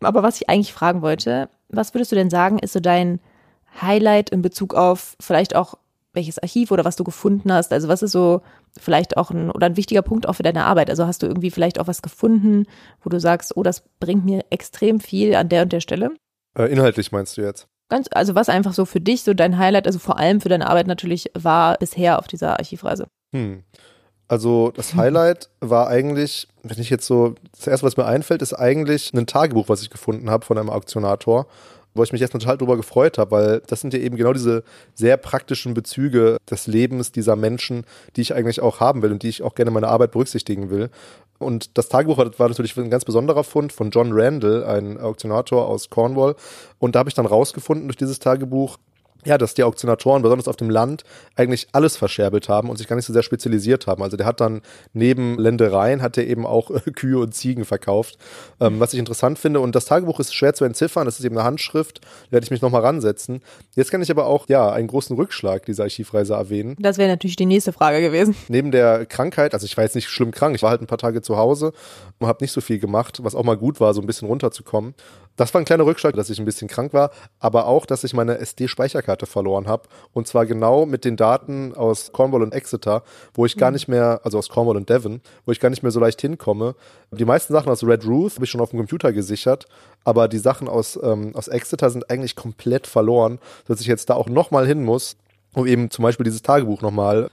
Aber 0.00 0.22
was 0.22 0.36
ich 0.36 0.48
eigentlich 0.48 0.72
fragen 0.72 1.02
wollte, 1.02 1.48
was 1.68 1.94
würdest 1.94 2.12
du 2.12 2.16
denn 2.16 2.30
sagen, 2.30 2.58
ist 2.58 2.72
so 2.72 2.80
dein 2.80 3.20
Highlight 3.80 4.30
in 4.30 4.42
Bezug 4.42 4.74
auf 4.74 5.16
vielleicht 5.20 5.54
auch 5.54 5.74
welches 6.12 6.38
Archiv 6.38 6.70
oder 6.72 6.84
was 6.84 6.96
du 6.96 7.04
gefunden 7.04 7.52
hast? 7.52 7.72
Also 7.72 7.88
was 7.88 8.02
ist 8.02 8.12
so 8.12 8.42
vielleicht 8.78 9.16
auch 9.16 9.30
ein 9.30 9.50
oder 9.50 9.66
ein 9.66 9.76
wichtiger 9.76 10.02
Punkt 10.02 10.28
auch 10.28 10.34
für 10.34 10.42
deine 10.42 10.64
Arbeit? 10.64 10.90
Also 10.90 11.06
hast 11.06 11.22
du 11.22 11.26
irgendwie 11.26 11.50
vielleicht 11.50 11.78
auch 11.78 11.86
was 11.86 12.02
gefunden, 12.02 12.66
wo 13.02 13.10
du 13.10 13.20
sagst, 13.20 13.56
oh, 13.56 13.62
das 13.62 13.84
bringt 14.00 14.24
mir 14.24 14.44
extrem 14.50 15.00
viel 15.00 15.34
an 15.34 15.48
der 15.48 15.62
und 15.62 15.72
der 15.72 15.80
Stelle? 15.80 16.10
Äh, 16.58 16.72
inhaltlich 16.72 17.12
meinst 17.12 17.36
du 17.36 17.42
jetzt? 17.42 17.68
Ganz, 17.90 18.08
also 18.12 18.34
was 18.34 18.48
einfach 18.48 18.72
so 18.72 18.84
für 18.84 19.00
dich 19.00 19.22
so 19.22 19.34
dein 19.34 19.58
Highlight, 19.58 19.86
also 19.86 19.98
vor 19.98 20.18
allem 20.18 20.40
für 20.40 20.48
deine 20.48 20.68
Arbeit 20.68 20.86
natürlich 20.86 21.30
war 21.34 21.76
bisher 21.76 22.18
auf 22.18 22.28
dieser 22.28 22.58
Archivreise? 22.58 23.08
Hm. 23.34 23.64
Also 24.28 24.72
das 24.74 24.94
Highlight 24.96 25.50
war 25.60 25.88
eigentlich, 25.88 26.48
wenn 26.62 26.78
ich 26.78 26.88
jetzt 26.88 27.06
so, 27.06 27.34
das 27.56 27.66
erste, 27.66 27.84
was 27.84 27.96
mir 27.96 28.06
einfällt, 28.06 28.42
ist 28.42 28.54
eigentlich 28.54 29.12
ein 29.12 29.26
Tagebuch, 29.26 29.68
was 29.68 29.82
ich 29.82 29.90
gefunden 29.90 30.30
habe 30.30 30.46
von 30.46 30.56
einem 30.56 30.70
Auktionator 30.70 31.46
wo 31.94 32.02
ich 32.02 32.12
mich 32.12 32.20
erstmal 32.20 32.40
total 32.40 32.58
drüber 32.58 32.76
gefreut 32.76 33.18
habe, 33.18 33.30
weil 33.32 33.62
das 33.66 33.80
sind 33.80 33.92
ja 33.92 34.00
eben 34.00 34.16
genau 34.16 34.32
diese 34.32 34.62
sehr 34.94 35.16
praktischen 35.16 35.74
Bezüge 35.74 36.36
des 36.48 36.66
Lebens 36.66 37.12
dieser 37.12 37.36
Menschen, 37.36 37.84
die 38.16 38.20
ich 38.20 38.34
eigentlich 38.34 38.60
auch 38.60 38.80
haben 38.80 39.02
will 39.02 39.12
und 39.12 39.22
die 39.22 39.28
ich 39.28 39.42
auch 39.42 39.54
gerne 39.54 39.70
in 39.70 39.74
meiner 39.74 39.88
Arbeit 39.88 40.12
berücksichtigen 40.12 40.70
will. 40.70 40.90
Und 41.40 41.78
das 41.78 41.88
Tagebuch 41.88 42.18
war 42.18 42.48
natürlich 42.48 42.76
ein 42.76 42.90
ganz 42.90 43.04
besonderer 43.04 43.44
Fund 43.44 43.72
von 43.72 43.90
John 43.90 44.10
Randall, 44.12 44.62
ein 44.64 45.00
Auktionator 45.00 45.66
aus 45.66 45.88
Cornwall. 45.88 46.36
Und 46.78 46.94
da 46.94 47.00
habe 47.00 47.08
ich 47.08 47.14
dann 47.14 47.26
rausgefunden 47.26 47.88
durch 47.88 47.96
dieses 47.96 48.18
Tagebuch, 48.18 48.76
ja, 49.24 49.38
dass 49.38 49.54
die 49.54 49.64
Auktionatoren, 49.64 50.22
besonders 50.22 50.48
auf 50.48 50.56
dem 50.56 50.70
Land, 50.70 51.04
eigentlich 51.36 51.68
alles 51.72 51.96
verscherbelt 51.96 52.48
haben 52.48 52.70
und 52.70 52.76
sich 52.76 52.88
gar 52.88 52.96
nicht 52.96 53.06
so 53.06 53.12
sehr 53.12 53.22
spezialisiert 53.22 53.86
haben. 53.86 54.02
Also 54.02 54.16
der 54.16 54.26
hat 54.26 54.40
dann 54.40 54.62
neben 54.92 55.38
Ländereien 55.38 56.02
hat 56.02 56.16
er 56.16 56.26
eben 56.26 56.46
auch 56.46 56.70
äh, 56.70 56.80
Kühe 56.94 57.18
und 57.18 57.34
Ziegen 57.34 57.64
verkauft, 57.64 58.18
ähm, 58.60 58.80
was 58.80 58.92
ich 58.92 58.98
interessant 58.98 59.38
finde. 59.38 59.60
Und 59.60 59.74
das 59.74 59.84
Tagebuch 59.84 60.20
ist 60.20 60.34
schwer 60.34 60.54
zu 60.54 60.64
entziffern, 60.64 61.04
das 61.04 61.18
ist 61.18 61.24
eben 61.24 61.36
eine 61.36 61.44
Handschrift, 61.44 62.00
da 62.02 62.32
werde 62.32 62.44
ich 62.44 62.50
mich 62.50 62.62
nochmal 62.62 62.82
ransetzen. 62.82 63.42
Jetzt 63.74 63.90
kann 63.90 64.02
ich 64.02 64.10
aber 64.10 64.26
auch, 64.26 64.48
ja, 64.48 64.70
einen 64.70 64.88
großen 64.88 65.16
Rückschlag 65.16 65.66
dieser 65.66 65.84
Archivreise 65.84 66.34
erwähnen. 66.34 66.76
Das 66.78 66.98
wäre 66.98 67.08
natürlich 67.08 67.36
die 67.36 67.46
nächste 67.46 67.72
Frage 67.72 68.00
gewesen. 68.00 68.34
Neben 68.48 68.70
der 68.70 69.06
Krankheit, 69.06 69.54
also 69.54 69.66
ich 69.66 69.76
war 69.76 69.84
jetzt 69.84 69.94
nicht 69.94 70.08
schlimm 70.08 70.30
krank, 70.30 70.54
ich 70.54 70.62
war 70.62 70.70
halt 70.70 70.80
ein 70.80 70.86
paar 70.86 70.98
Tage 70.98 71.22
zu 71.22 71.36
Hause 71.36 71.72
und 72.18 72.26
habe 72.26 72.42
nicht 72.42 72.52
so 72.52 72.60
viel 72.60 72.78
gemacht, 72.78 73.20
was 73.22 73.34
auch 73.34 73.44
mal 73.44 73.56
gut 73.56 73.80
war, 73.80 73.94
so 73.94 74.00
ein 74.00 74.06
bisschen 74.06 74.28
runterzukommen. 74.28 74.94
Das 75.36 75.54
war 75.54 75.60
ein 75.60 75.64
kleiner 75.64 75.86
Rückschlag, 75.86 76.14
dass 76.14 76.28
ich 76.28 76.38
ein 76.38 76.44
bisschen 76.44 76.68
krank 76.68 76.92
war, 76.92 77.10
aber 77.38 77.66
auch, 77.66 77.86
dass 77.86 78.04
ich 78.04 78.12
meine 78.12 78.38
SD-Speicherkarte 78.38 79.26
verloren 79.26 79.68
habe. 79.68 79.84
Und 80.12 80.26
zwar 80.26 80.44
genau 80.44 80.84
mit 80.86 81.04
den 81.04 81.16
Daten 81.16 81.74
aus 81.74 82.12
Cornwall 82.12 82.42
und 82.42 82.52
Exeter, 82.52 83.02
wo 83.34 83.46
ich 83.46 83.56
gar 83.56 83.70
mhm. 83.70 83.74
nicht 83.74 83.88
mehr, 83.88 84.20
also 84.24 84.38
aus 84.38 84.48
Cornwall 84.48 84.76
und 84.76 84.90
Devon, 84.90 85.20
wo 85.46 85.52
ich 85.52 85.60
gar 85.60 85.70
nicht 85.70 85.82
mehr 85.82 85.92
so 85.92 86.00
leicht 86.00 86.20
hinkomme. 86.20 86.74
Die 87.10 87.24
meisten 87.24 87.52
Sachen 87.52 87.70
aus 87.70 87.82
Red 87.82 88.06
Ruth 88.06 88.34
habe 88.34 88.44
ich 88.44 88.50
schon 88.50 88.60
auf 88.60 88.70
dem 88.70 88.78
Computer 88.78 89.12
gesichert, 89.12 89.66
aber 90.04 90.28
die 90.28 90.38
Sachen 90.38 90.68
aus, 90.68 90.98
ähm, 91.02 91.34
aus 91.34 91.48
Exeter 91.48 91.90
sind 91.90 92.10
eigentlich 92.10 92.36
komplett 92.36 92.86
verloren, 92.86 93.38
sodass 93.66 93.80
ich 93.80 93.86
jetzt 93.86 94.10
da 94.10 94.14
auch 94.14 94.28
nochmal 94.28 94.66
hin 94.66 94.84
muss, 94.84 95.16
um 95.54 95.66
eben 95.66 95.90
zum 95.90 96.02
Beispiel 96.02 96.24
dieses 96.24 96.42
Tagebuch 96.42 96.82
nochmal 96.82 97.30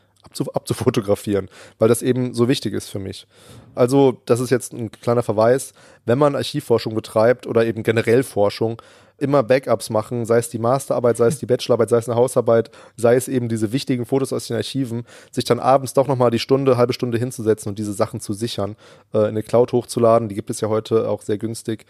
abzufotografieren, 0.53 1.49
weil 1.79 1.89
das 1.89 2.01
eben 2.01 2.33
so 2.33 2.47
wichtig 2.47 2.73
ist 2.73 2.89
für 2.89 2.99
mich. 2.99 3.27
Also, 3.75 4.21
das 4.25 4.39
ist 4.39 4.49
jetzt 4.49 4.73
ein 4.73 4.91
kleiner 4.91 5.23
Verweis. 5.23 5.73
Wenn 6.05 6.17
man 6.17 6.35
Archivforschung 6.35 6.95
betreibt 6.95 7.47
oder 7.47 7.65
eben 7.65 7.83
generell 7.83 8.23
Forschung, 8.23 8.81
immer 9.17 9.43
Backups 9.43 9.89
machen, 9.89 10.25
sei 10.25 10.37
es 10.37 10.49
die 10.49 10.59
Masterarbeit, 10.59 11.17
sei 11.17 11.27
es 11.27 11.39
die 11.39 11.45
Bachelorarbeit, 11.45 11.89
sei 11.89 11.97
es 11.97 12.09
eine 12.09 12.17
Hausarbeit, 12.17 12.69
sei 12.95 13.15
es 13.15 13.27
eben 13.27 13.49
diese 13.49 13.71
wichtigen 13.71 14.05
Fotos 14.05 14.31
aus 14.31 14.47
den 14.47 14.57
Archiven, 14.57 15.05
sich 15.31 15.43
dann 15.43 15.59
abends 15.59 15.93
doch 15.93 16.07
nochmal 16.07 16.31
die 16.31 16.39
Stunde, 16.39 16.77
halbe 16.77 16.93
Stunde 16.93 17.17
hinzusetzen 17.17 17.69
und 17.69 17.79
diese 17.79 17.93
Sachen 17.93 18.19
zu 18.19 18.33
sichern, 18.33 18.75
äh, 19.13 19.19
in 19.19 19.25
eine 19.25 19.43
Cloud 19.43 19.73
hochzuladen. 19.73 20.29
Die 20.29 20.35
gibt 20.35 20.49
es 20.49 20.61
ja 20.61 20.69
heute 20.69 21.09
auch 21.09 21.21
sehr 21.21 21.37
günstig. 21.37 21.85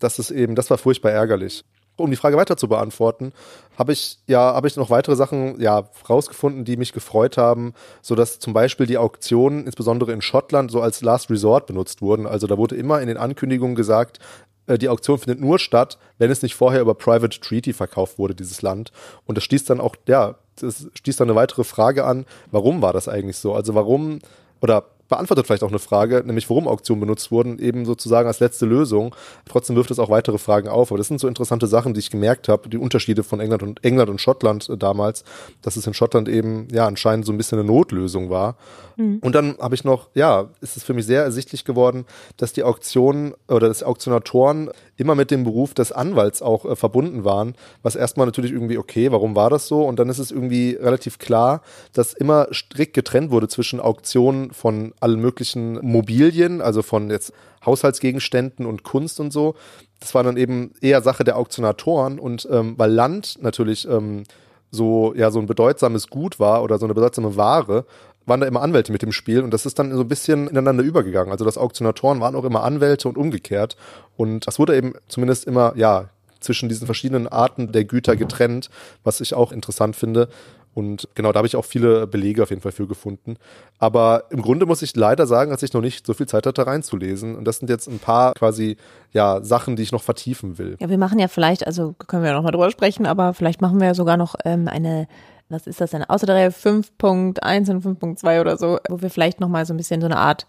Das 0.00 0.18
ist 0.18 0.30
eben, 0.30 0.56
das 0.56 0.70
war 0.70 0.78
furchtbar 0.78 1.12
ärgerlich 1.12 1.64
um 1.96 2.10
die 2.10 2.16
Frage 2.16 2.36
weiter 2.36 2.56
zu 2.56 2.68
beantworten, 2.68 3.32
habe 3.78 3.92
ich 3.92 4.18
ja 4.26 4.54
habe 4.54 4.66
ich 4.66 4.76
noch 4.76 4.90
weitere 4.90 5.16
Sachen 5.16 5.60
ja 5.60 5.84
rausgefunden, 6.08 6.64
die 6.64 6.76
mich 6.76 6.92
gefreut 6.92 7.36
haben, 7.36 7.74
so 8.02 8.14
dass 8.14 8.38
zum 8.38 8.52
Beispiel 8.52 8.86
die 8.86 8.98
Auktionen 8.98 9.66
insbesondere 9.66 10.12
in 10.12 10.22
Schottland 10.22 10.70
so 10.70 10.80
als 10.80 11.02
Last 11.02 11.30
Resort 11.30 11.66
benutzt 11.66 12.02
wurden. 12.02 12.26
Also 12.26 12.46
da 12.46 12.58
wurde 12.58 12.76
immer 12.76 13.00
in 13.00 13.08
den 13.08 13.16
Ankündigungen 13.16 13.74
gesagt, 13.74 14.18
äh, 14.66 14.78
die 14.78 14.88
Auktion 14.88 15.18
findet 15.18 15.40
nur 15.40 15.58
statt, 15.58 15.98
wenn 16.18 16.30
es 16.30 16.42
nicht 16.42 16.54
vorher 16.54 16.80
über 16.80 16.94
Private 16.94 17.40
Treaty 17.40 17.72
verkauft 17.72 18.18
wurde, 18.18 18.34
dieses 18.34 18.62
Land. 18.62 18.92
Und 19.26 19.36
das 19.36 19.44
stieß 19.44 19.64
dann 19.64 19.80
auch, 19.80 19.96
ja, 20.06 20.36
das 20.60 20.88
stieß 20.94 21.16
dann 21.16 21.28
eine 21.28 21.36
weitere 21.36 21.64
Frage 21.64 22.04
an, 22.04 22.26
warum 22.50 22.82
war 22.82 22.92
das 22.92 23.08
eigentlich 23.08 23.38
so? 23.38 23.54
Also 23.54 23.74
warum, 23.74 24.20
oder 24.60 24.84
beantwortet 25.08 25.46
vielleicht 25.46 25.62
auch 25.62 25.68
eine 25.68 25.78
Frage, 25.78 26.22
nämlich 26.24 26.48
warum 26.48 26.66
Auktionen 26.66 27.00
benutzt 27.00 27.30
wurden, 27.30 27.58
eben 27.58 27.84
sozusagen 27.84 28.26
als 28.26 28.40
letzte 28.40 28.66
Lösung. 28.66 29.14
Trotzdem 29.48 29.76
wirft 29.76 29.90
es 29.90 29.98
auch 29.98 30.10
weitere 30.10 30.38
Fragen 30.38 30.68
auf. 30.68 30.90
Aber 30.90 30.98
das 30.98 31.08
sind 31.08 31.20
so 31.20 31.28
interessante 31.28 31.66
Sachen, 31.66 31.94
die 31.94 32.00
ich 32.00 32.10
gemerkt 32.10 32.48
habe, 32.48 32.68
die 32.68 32.78
Unterschiede 32.78 33.22
von 33.22 33.40
England 33.40 33.62
und 33.62 33.84
England 33.84 34.10
und 34.10 34.20
Schottland 34.20 34.68
äh, 34.68 34.76
damals, 34.76 35.24
dass 35.62 35.76
es 35.76 35.86
in 35.86 35.94
Schottland 35.94 36.28
eben 36.28 36.68
ja 36.72 36.86
anscheinend 36.86 37.26
so 37.26 37.32
ein 37.32 37.36
bisschen 37.36 37.58
eine 37.58 37.66
Notlösung 37.66 38.30
war. 38.30 38.56
Mhm. 38.96 39.18
Und 39.20 39.34
dann 39.34 39.56
habe 39.58 39.74
ich 39.74 39.84
noch, 39.84 40.08
ja, 40.14 40.50
ist 40.60 40.76
es 40.76 40.84
für 40.84 40.94
mich 40.94 41.06
sehr 41.06 41.22
ersichtlich 41.22 41.64
geworden, 41.64 42.06
dass 42.36 42.52
die 42.52 42.62
Auktionen 42.62 43.34
oder 43.48 43.68
dass 43.68 43.82
Auktionatoren 43.82 44.70
immer 44.96 45.14
mit 45.14 45.30
dem 45.30 45.44
Beruf 45.44 45.74
des 45.74 45.92
Anwalts 45.92 46.42
auch 46.42 46.64
äh, 46.64 46.76
verbunden 46.76 47.24
waren, 47.24 47.54
was 47.82 47.96
erstmal 47.96 48.26
natürlich 48.26 48.52
irgendwie 48.52 48.78
okay, 48.78 49.10
warum 49.12 49.36
war 49.36 49.50
das 49.50 49.66
so? 49.66 49.84
Und 49.84 49.98
dann 49.98 50.08
ist 50.08 50.18
es 50.18 50.30
irgendwie 50.30 50.78
relativ 50.80 51.18
klar, 51.18 51.62
dass 51.92 52.14
immer 52.14 52.48
strikt 52.52 52.94
getrennt 52.94 53.30
wurde 53.30 53.48
zwischen 53.48 53.80
Auktionen 53.80 54.52
von 54.52 54.92
allen 55.04 55.20
möglichen 55.20 55.74
Mobilien, 55.86 56.60
also 56.60 56.82
von 56.82 57.10
jetzt 57.10 57.32
Haushaltsgegenständen 57.64 58.66
und 58.66 58.82
Kunst 58.82 59.20
und 59.20 59.32
so. 59.32 59.54
Das 60.00 60.14
war 60.14 60.22
dann 60.22 60.36
eben 60.36 60.72
eher 60.80 61.02
Sache 61.02 61.24
der 61.24 61.36
Auktionatoren 61.36 62.18
und 62.18 62.48
ähm, 62.50 62.74
weil 62.76 62.90
Land 62.90 63.38
natürlich 63.40 63.88
ähm, 63.88 64.24
so 64.70 65.14
ja 65.14 65.30
so 65.30 65.38
ein 65.38 65.46
bedeutsames 65.46 66.08
Gut 66.08 66.40
war 66.40 66.62
oder 66.62 66.78
so 66.78 66.86
eine 66.86 66.94
bedeutsame 66.94 67.36
Ware, 67.36 67.84
waren 68.26 68.40
da 68.40 68.46
immer 68.46 68.62
Anwälte 68.62 68.92
mit 68.92 69.02
dem 69.02 69.12
Spiel 69.12 69.42
und 69.42 69.52
das 69.52 69.66
ist 69.66 69.78
dann 69.78 69.92
so 69.92 70.00
ein 70.00 70.08
bisschen 70.08 70.48
ineinander 70.48 70.82
übergegangen. 70.82 71.30
Also 71.30 71.44
das 71.44 71.58
Auktionatoren 71.58 72.20
waren 72.20 72.34
auch 72.34 72.44
immer 72.44 72.64
Anwälte 72.64 73.08
und 73.08 73.18
umgekehrt 73.18 73.76
und 74.16 74.46
das 74.46 74.58
wurde 74.58 74.76
eben 74.76 74.94
zumindest 75.08 75.44
immer 75.44 75.74
ja 75.76 76.08
zwischen 76.40 76.68
diesen 76.68 76.86
verschiedenen 76.86 77.28
Arten 77.28 77.72
der 77.72 77.84
Güter 77.84 78.16
getrennt, 78.16 78.70
was 79.02 79.20
ich 79.20 79.34
auch 79.34 79.52
interessant 79.52 79.96
finde. 79.96 80.28
Und 80.74 81.08
genau, 81.14 81.32
da 81.32 81.38
habe 81.38 81.46
ich 81.46 81.56
auch 81.56 81.64
viele 81.64 82.06
Belege 82.06 82.42
auf 82.42 82.50
jeden 82.50 82.62
Fall 82.62 82.72
für 82.72 82.86
gefunden. 82.86 83.36
Aber 83.78 84.24
im 84.30 84.42
Grunde 84.42 84.66
muss 84.66 84.82
ich 84.82 84.94
leider 84.96 85.26
sagen, 85.26 85.50
dass 85.50 85.62
ich 85.62 85.72
noch 85.72 85.80
nicht 85.80 86.06
so 86.06 86.14
viel 86.14 86.26
Zeit 86.26 86.46
hatte, 86.46 86.66
reinzulesen. 86.66 87.36
Und 87.36 87.44
das 87.44 87.58
sind 87.58 87.70
jetzt 87.70 87.88
ein 87.88 87.98
paar 87.98 88.34
quasi, 88.34 88.76
ja, 89.12 89.42
Sachen, 89.42 89.76
die 89.76 89.82
ich 89.82 89.92
noch 89.92 90.02
vertiefen 90.02 90.58
will. 90.58 90.76
Ja, 90.80 90.88
wir 90.88 90.98
machen 90.98 91.18
ja 91.18 91.28
vielleicht, 91.28 91.66
also 91.66 91.94
können 92.06 92.22
wir 92.22 92.30
ja 92.30 92.36
noch 92.36 92.42
mal 92.42 92.50
drüber 92.50 92.70
sprechen, 92.70 93.06
aber 93.06 93.34
vielleicht 93.34 93.60
machen 93.60 93.80
wir 93.80 93.88
ja 93.88 93.94
sogar 93.94 94.16
noch 94.16 94.34
ähm, 94.44 94.68
eine 94.68 95.06
was 95.50 95.66
ist 95.66 95.80
das 95.80 95.90
denn, 95.90 96.02
außer 96.02 96.26
der 96.26 96.36
Reihe 96.36 96.48
5.1 96.48 97.70
und 97.70 97.84
5.2 97.84 98.40
oder 98.40 98.56
so, 98.56 98.78
wo 98.88 99.02
wir 99.02 99.10
vielleicht 99.10 99.40
nochmal 99.40 99.66
so 99.66 99.74
ein 99.74 99.76
bisschen 99.76 100.00
so 100.00 100.06
eine 100.06 100.16
Art 100.16 100.46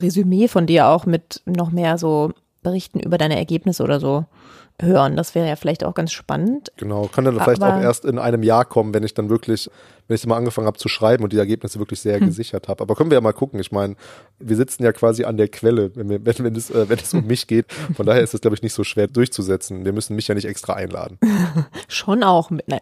Resümee 0.00 0.46
von 0.46 0.66
dir 0.66 0.88
auch 0.88 1.06
mit 1.06 1.42
noch 1.46 1.70
mehr 1.70 1.96
so 1.96 2.32
Berichten 2.62 3.00
über 3.00 3.16
deine 3.16 3.36
Ergebnisse 3.36 3.82
oder 3.82 3.98
so 3.98 4.26
hören. 4.80 5.16
Das 5.16 5.34
wäre 5.34 5.48
ja 5.48 5.56
vielleicht 5.56 5.84
auch 5.84 5.94
ganz 5.94 6.12
spannend. 6.12 6.70
Genau, 6.76 7.06
kann 7.06 7.24
dann 7.24 7.40
vielleicht 7.40 7.62
auch 7.62 7.80
erst 7.80 8.04
in 8.04 8.18
einem 8.18 8.42
Jahr 8.42 8.64
kommen, 8.64 8.92
wenn 8.92 9.02
ich 9.02 9.14
dann 9.14 9.28
wirklich, 9.28 9.70
wenn 10.08 10.16
ich 10.16 10.26
mal 10.26 10.36
angefangen 10.36 10.66
habe 10.66 10.78
zu 10.78 10.88
schreiben 10.88 11.24
und 11.24 11.32
die 11.32 11.38
Ergebnisse 11.38 11.78
wirklich 11.78 12.00
sehr 12.00 12.20
hm. 12.20 12.26
gesichert 12.26 12.68
habe. 12.68 12.82
Aber 12.82 12.94
können 12.94 13.10
wir 13.10 13.16
ja 13.16 13.20
mal 13.20 13.32
gucken. 13.32 13.58
Ich 13.60 13.72
meine, 13.72 13.96
wir 14.38 14.56
sitzen 14.56 14.84
ja 14.84 14.92
quasi 14.92 15.24
an 15.24 15.36
der 15.36 15.48
Quelle, 15.48 15.94
wenn, 15.96 16.08
wir, 16.08 16.24
wenn, 16.26 16.38
wenn, 16.38 16.54
es, 16.54 16.70
äh, 16.70 16.88
wenn 16.88 16.98
es 16.98 17.14
um 17.14 17.26
mich 17.26 17.46
geht. 17.46 17.72
Von 17.94 18.06
daher 18.06 18.22
ist 18.22 18.34
es, 18.34 18.40
glaube 18.40 18.54
ich, 18.54 18.62
nicht 18.62 18.74
so 18.74 18.84
schwer 18.84 19.06
durchzusetzen. 19.06 19.84
Wir 19.84 19.92
müssen 19.92 20.14
mich 20.14 20.28
ja 20.28 20.34
nicht 20.34 20.46
extra 20.46 20.74
einladen. 20.74 21.18
Schon 21.88 22.22
auch 22.22 22.50
mit. 22.50 22.68
Nein. 22.68 22.80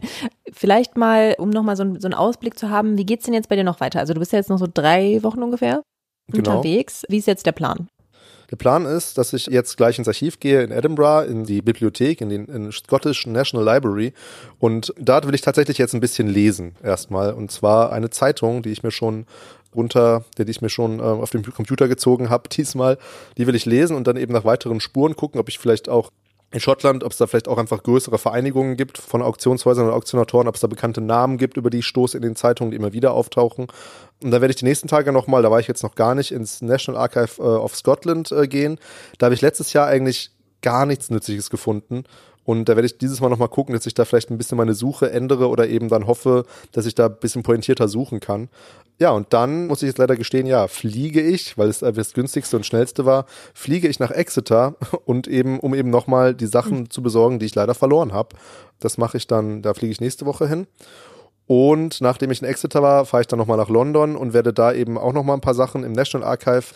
Vielleicht 0.52 0.96
mal, 0.96 1.34
um 1.38 1.50
nochmal 1.50 1.76
so, 1.76 1.84
so 1.98 2.06
einen 2.06 2.14
Ausblick 2.14 2.58
zu 2.58 2.70
haben, 2.70 2.98
wie 2.98 3.06
geht's 3.06 3.24
denn 3.24 3.34
jetzt 3.34 3.48
bei 3.48 3.56
dir 3.56 3.64
noch 3.64 3.80
weiter? 3.80 4.00
Also 4.00 4.14
du 4.14 4.20
bist 4.20 4.32
ja 4.32 4.38
jetzt 4.38 4.50
noch 4.50 4.58
so 4.58 4.66
drei 4.72 5.22
Wochen 5.22 5.42
ungefähr 5.42 5.82
genau. 6.28 6.56
unterwegs. 6.56 7.04
Wie 7.08 7.18
ist 7.18 7.26
jetzt 7.26 7.46
der 7.46 7.52
Plan? 7.52 7.88
Der 8.50 8.56
Plan 8.56 8.84
ist, 8.84 9.18
dass 9.18 9.32
ich 9.32 9.46
jetzt 9.46 9.76
gleich 9.76 9.98
ins 9.98 10.08
Archiv 10.08 10.40
gehe 10.40 10.62
in 10.62 10.70
Edinburgh, 10.70 11.26
in 11.26 11.44
die 11.44 11.62
Bibliothek, 11.62 12.20
in 12.20 12.28
den 12.28 12.46
in 12.46 12.72
Scottish 12.72 13.26
National 13.26 13.64
Library. 13.64 14.12
Und 14.58 14.92
da 14.98 15.22
will 15.24 15.34
ich 15.34 15.40
tatsächlich 15.40 15.78
jetzt 15.78 15.94
ein 15.94 16.00
bisschen 16.00 16.28
lesen 16.28 16.74
erstmal. 16.82 17.32
Und 17.32 17.50
zwar 17.50 17.92
eine 17.92 18.10
Zeitung, 18.10 18.62
die 18.62 18.70
ich 18.70 18.82
mir 18.82 18.90
schon 18.90 19.26
runter, 19.74 20.24
die 20.38 20.50
ich 20.50 20.62
mir 20.62 20.68
schon 20.68 21.00
äh, 21.00 21.02
auf 21.02 21.30
dem 21.30 21.42
Computer 21.42 21.88
gezogen 21.88 22.30
habe 22.30 22.48
diesmal. 22.52 22.98
Die 23.36 23.46
will 23.46 23.54
ich 23.54 23.66
lesen 23.66 23.96
und 23.96 24.06
dann 24.06 24.16
eben 24.16 24.32
nach 24.32 24.44
weiteren 24.44 24.80
Spuren 24.80 25.16
gucken, 25.16 25.40
ob 25.40 25.48
ich 25.48 25.58
vielleicht 25.58 25.88
auch 25.88 26.10
in 26.54 26.60
Schottland, 26.60 27.02
ob 27.02 27.10
es 27.10 27.18
da 27.18 27.26
vielleicht 27.26 27.48
auch 27.48 27.58
einfach 27.58 27.82
größere 27.82 28.16
Vereinigungen 28.16 28.76
gibt 28.76 28.98
von 28.98 29.22
Auktionshäusern 29.22 29.86
und 29.88 29.92
Auktionatoren, 29.92 30.46
ob 30.46 30.54
es 30.54 30.60
da 30.60 30.68
bekannte 30.68 31.00
Namen 31.00 31.36
gibt, 31.36 31.56
über 31.56 31.68
die 31.68 31.80
ich 31.80 31.86
stoße 31.86 32.16
in 32.16 32.22
den 32.22 32.36
Zeitungen, 32.36 32.70
die 32.70 32.76
immer 32.76 32.92
wieder 32.92 33.12
auftauchen. 33.12 33.66
Und 34.22 34.30
dann 34.30 34.40
werde 34.40 34.50
ich 34.50 34.56
die 34.56 34.64
nächsten 34.64 34.86
Tage 34.86 35.10
nochmal, 35.10 35.42
da 35.42 35.50
war 35.50 35.58
ich 35.58 35.66
jetzt 35.66 35.82
noch 35.82 35.96
gar 35.96 36.14
nicht, 36.14 36.30
ins 36.30 36.62
National 36.62 37.00
Archive 37.00 37.42
äh, 37.42 37.44
of 37.44 37.74
Scotland 37.74 38.30
äh, 38.30 38.46
gehen. 38.46 38.78
Da 39.18 39.26
habe 39.26 39.34
ich 39.34 39.40
letztes 39.40 39.72
Jahr 39.72 39.88
eigentlich 39.88 40.30
gar 40.62 40.86
nichts 40.86 41.10
Nützliches 41.10 41.50
gefunden. 41.50 42.04
Und 42.44 42.68
da 42.68 42.76
werde 42.76 42.86
ich 42.86 42.98
dieses 42.98 43.20
Mal 43.20 43.30
nochmal 43.30 43.48
gucken, 43.48 43.74
dass 43.74 43.86
ich 43.86 43.94
da 43.94 44.04
vielleicht 44.04 44.30
ein 44.30 44.38
bisschen 44.38 44.58
meine 44.58 44.74
Suche 44.74 45.10
ändere 45.10 45.48
oder 45.48 45.68
eben 45.68 45.88
dann 45.88 46.06
hoffe, 46.06 46.44
dass 46.72 46.86
ich 46.86 46.94
da 46.94 47.06
ein 47.06 47.16
bisschen 47.18 47.42
pointierter 47.42 47.88
suchen 47.88 48.20
kann. 48.20 48.48
Ja, 48.98 49.10
und 49.10 49.32
dann 49.32 49.66
muss 49.66 49.82
ich 49.82 49.88
jetzt 49.88 49.98
leider 49.98 50.16
gestehen, 50.16 50.46
ja, 50.46 50.68
fliege 50.68 51.20
ich, 51.20 51.58
weil 51.58 51.68
es 51.68 51.80
das 51.80 52.12
günstigste 52.12 52.56
und 52.56 52.64
schnellste 52.64 53.04
war, 53.04 53.26
fliege 53.52 53.88
ich 53.88 53.98
nach 53.98 54.10
Exeter 54.10 54.76
und 55.04 55.26
eben, 55.26 55.58
um 55.58 55.74
eben 55.74 55.90
nochmal 55.90 56.34
die 56.34 56.46
Sachen 56.46 56.80
mhm. 56.80 56.90
zu 56.90 57.02
besorgen, 57.02 57.38
die 57.38 57.46
ich 57.46 57.54
leider 57.54 57.74
verloren 57.74 58.12
habe. 58.12 58.36
Das 58.78 58.98
mache 58.98 59.16
ich 59.16 59.26
dann, 59.26 59.62
da 59.62 59.74
fliege 59.74 59.92
ich 59.92 60.00
nächste 60.00 60.26
Woche 60.26 60.48
hin. 60.48 60.66
Und 61.46 62.00
nachdem 62.00 62.30
ich 62.30 62.40
in 62.40 62.48
Exeter 62.48 62.82
war, 62.82 63.04
fahre 63.04 63.22
ich 63.22 63.26
dann 63.26 63.38
nochmal 63.38 63.58
nach 63.58 63.68
London 63.68 64.16
und 64.16 64.32
werde 64.32 64.52
da 64.52 64.72
eben 64.72 64.96
auch 64.96 65.12
nochmal 65.12 65.36
ein 65.36 65.42
paar 65.42 65.54
Sachen 65.54 65.84
im 65.84 65.92
National 65.92 66.26
Archive 66.26 66.66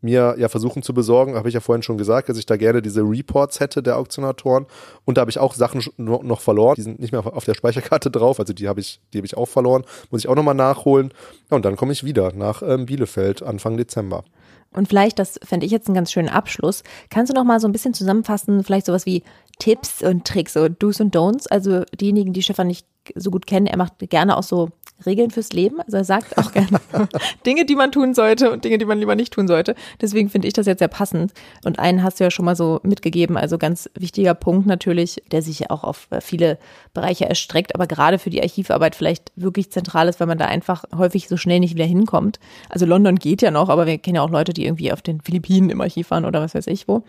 mir 0.00 0.36
ja 0.38 0.48
versuchen 0.48 0.82
zu 0.82 0.94
besorgen. 0.94 1.34
Habe 1.34 1.48
ich 1.48 1.54
ja 1.54 1.60
vorhin 1.60 1.82
schon 1.82 1.98
gesagt, 1.98 2.28
dass 2.28 2.38
ich 2.38 2.46
da 2.46 2.56
gerne 2.56 2.82
diese 2.82 3.02
Reports 3.02 3.60
hätte 3.60 3.82
der 3.82 3.96
Auktionatoren. 3.96 4.66
Und 5.04 5.16
da 5.16 5.22
habe 5.22 5.30
ich 5.30 5.38
auch 5.38 5.54
Sachen 5.54 5.82
noch 5.96 6.40
verloren. 6.40 6.74
Die 6.76 6.82
sind 6.82 7.00
nicht 7.00 7.12
mehr 7.12 7.26
auf 7.26 7.44
der 7.44 7.54
Speicherkarte 7.54 8.10
drauf. 8.10 8.38
Also 8.40 8.52
die 8.52 8.68
habe 8.68 8.80
ich, 8.80 9.00
die 9.12 9.18
habe 9.18 9.26
ich 9.26 9.36
auch 9.36 9.48
verloren. 9.48 9.84
Muss 10.10 10.22
ich 10.22 10.28
auch 10.28 10.34
nochmal 10.34 10.54
nachholen. 10.54 11.12
Ja, 11.50 11.56
und 11.56 11.64
dann 11.64 11.76
komme 11.76 11.92
ich 11.92 12.04
wieder 12.04 12.32
nach 12.32 12.62
ähm, 12.62 12.86
Bielefeld 12.86 13.42
Anfang 13.42 13.76
Dezember. 13.76 14.24
Und 14.72 14.88
vielleicht, 14.88 15.18
das 15.18 15.40
fände 15.42 15.64
ich 15.64 15.72
jetzt 15.72 15.88
einen 15.88 15.94
ganz 15.94 16.12
schönen 16.12 16.28
Abschluss, 16.28 16.82
kannst 17.08 17.30
du 17.30 17.34
noch 17.34 17.44
mal 17.44 17.60
so 17.60 17.66
ein 17.68 17.72
bisschen 17.72 17.94
zusammenfassen, 17.94 18.62
vielleicht 18.62 18.86
sowas 18.86 19.06
wie 19.06 19.22
Tipps 19.58 20.02
und 20.02 20.26
Tricks, 20.26 20.52
so 20.52 20.68
Do's 20.68 21.00
und 21.00 21.16
Don'ts. 21.16 21.48
Also 21.48 21.84
diejenigen, 21.98 22.34
die 22.34 22.42
Stefan 22.42 22.66
nicht 22.66 22.86
so 23.14 23.30
gut 23.30 23.46
kennen, 23.46 23.66
er 23.66 23.78
macht 23.78 23.98
gerne 24.10 24.36
auch 24.36 24.42
so 24.42 24.70
Regeln 25.04 25.30
fürs 25.30 25.52
Leben. 25.52 25.80
Also 25.80 25.98
er 25.98 26.04
sagt 26.04 26.38
auch 26.38 26.52
gerne 26.52 26.80
Dinge, 27.46 27.66
die 27.66 27.74
man 27.74 27.92
tun 27.92 28.14
sollte 28.14 28.50
und 28.50 28.64
Dinge, 28.64 28.78
die 28.78 28.84
man 28.84 28.98
lieber 28.98 29.14
nicht 29.14 29.32
tun 29.32 29.46
sollte. 29.46 29.74
Deswegen 30.00 30.30
finde 30.30 30.48
ich 30.48 30.54
das 30.54 30.66
jetzt 30.66 30.78
sehr 30.78 30.88
passend. 30.88 31.32
Und 31.64 31.78
einen 31.78 32.02
hast 32.02 32.18
du 32.18 32.24
ja 32.24 32.30
schon 32.30 32.44
mal 32.44 32.56
so 32.56 32.80
mitgegeben. 32.82 33.36
Also 33.36 33.58
ganz 33.58 33.90
wichtiger 33.94 34.34
Punkt 34.34 34.66
natürlich, 34.66 35.22
der 35.30 35.42
sich 35.42 35.60
ja 35.60 35.70
auch 35.70 35.84
auf 35.84 36.08
viele 36.20 36.58
Bereiche 36.94 37.28
erstreckt, 37.28 37.74
aber 37.74 37.86
gerade 37.86 38.18
für 38.18 38.30
die 38.30 38.42
Archivarbeit 38.42 38.94
vielleicht 38.94 39.32
wirklich 39.36 39.70
zentral 39.70 40.08
ist, 40.08 40.18
weil 40.20 40.26
man 40.26 40.38
da 40.38 40.46
einfach 40.46 40.84
häufig 40.96 41.28
so 41.28 41.36
schnell 41.36 41.60
nicht 41.60 41.74
wieder 41.74 41.84
hinkommt. 41.84 42.40
Also 42.70 42.86
London 42.86 43.16
geht 43.16 43.42
ja 43.42 43.50
noch, 43.50 43.68
aber 43.68 43.86
wir 43.86 43.98
kennen 43.98 44.16
ja 44.16 44.22
auch 44.22 44.30
Leute, 44.30 44.54
die 44.54 44.64
irgendwie 44.64 44.92
auf 44.92 45.02
den 45.02 45.20
Philippinen 45.20 45.70
im 45.70 45.80
Archiv 45.80 46.10
waren 46.10 46.24
oder 46.24 46.40
was 46.40 46.54
weiß 46.54 46.66
ich 46.68 46.88
wo 46.88 47.02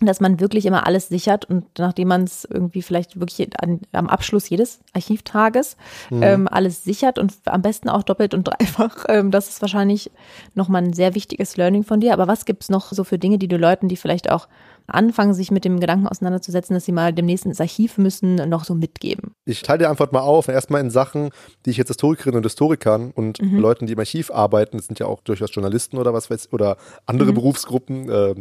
dass 0.00 0.20
man 0.20 0.40
wirklich 0.40 0.66
immer 0.66 0.86
alles 0.86 1.08
sichert 1.08 1.44
und 1.44 1.64
nachdem 1.78 2.08
man 2.08 2.24
es 2.24 2.44
irgendwie 2.44 2.82
vielleicht 2.82 3.18
wirklich 3.20 3.48
an, 3.62 3.80
am 3.92 4.08
Abschluss 4.08 4.48
jedes 4.48 4.80
Archivtages 4.92 5.76
mhm. 6.10 6.22
ähm, 6.22 6.48
alles 6.48 6.82
sichert 6.82 7.18
und 7.18 7.32
am 7.44 7.62
besten 7.62 7.88
auch 7.88 8.02
doppelt 8.02 8.34
und 8.34 8.44
dreifach, 8.48 9.04
ähm, 9.08 9.30
das 9.30 9.48
ist 9.48 9.60
wahrscheinlich 9.62 10.10
nochmal 10.54 10.82
ein 10.82 10.92
sehr 10.92 11.14
wichtiges 11.14 11.56
Learning 11.56 11.84
von 11.84 12.00
dir. 12.00 12.12
Aber 12.12 12.26
was 12.26 12.44
gibt's 12.44 12.68
noch 12.68 12.92
so 12.92 13.04
für 13.04 13.18
Dinge, 13.18 13.38
die 13.38 13.48
du 13.48 13.56
Leuten, 13.56 13.88
die 13.88 13.96
vielleicht 13.96 14.30
auch 14.30 14.48
anfangen, 14.86 15.34
sich 15.34 15.50
mit 15.50 15.64
dem 15.64 15.80
Gedanken 15.80 16.06
auseinanderzusetzen, 16.06 16.74
dass 16.74 16.84
sie 16.84 16.92
mal 16.92 17.12
demnächst 17.12 17.46
ins 17.46 17.60
Archiv 17.60 17.98
müssen, 17.98 18.36
noch 18.48 18.64
so 18.64 18.74
mitgeben? 18.74 19.32
Ich 19.44 19.62
teile 19.62 19.80
die 19.80 19.86
Antwort 19.86 20.12
mal 20.12 20.20
auf. 20.20 20.48
Erstmal 20.48 20.80
in 20.80 20.90
Sachen, 20.90 21.30
die 21.64 21.70
ich 21.70 21.76
jetzt 21.76 21.88
Historikerinnen 21.88 22.38
und 22.38 22.44
Historikern 22.44 23.12
und 23.14 23.40
mhm. 23.40 23.58
Leuten, 23.58 23.86
die 23.86 23.94
im 23.94 23.98
Archiv 23.98 24.30
arbeiten, 24.30 24.76
das 24.76 24.86
sind 24.86 24.98
ja 24.98 25.06
auch 25.06 25.20
durchaus 25.20 25.54
Journalisten 25.54 25.96
oder 25.96 26.12
was 26.12 26.30
weiß 26.30 26.52
oder 26.52 26.76
andere 27.06 27.30
mhm. 27.30 27.34
Berufsgruppen, 27.34 28.08
äh, 28.10 28.34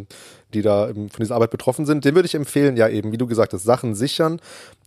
die 0.54 0.62
da 0.62 0.88
von 0.88 1.10
dieser 1.20 1.36
Arbeit 1.36 1.52
betroffen 1.52 1.86
sind, 1.86 2.06
den 2.06 2.16
würde 2.16 2.26
ich 2.26 2.36
empfehlen, 2.36 2.78
ja 2.78 2.88
eben, 2.88 3.12
wie 3.12 3.18
du 3.18 3.28
gesagt 3.28 3.54
hast, 3.54 3.64
Sachen 3.64 3.96
sichern. 3.96 4.39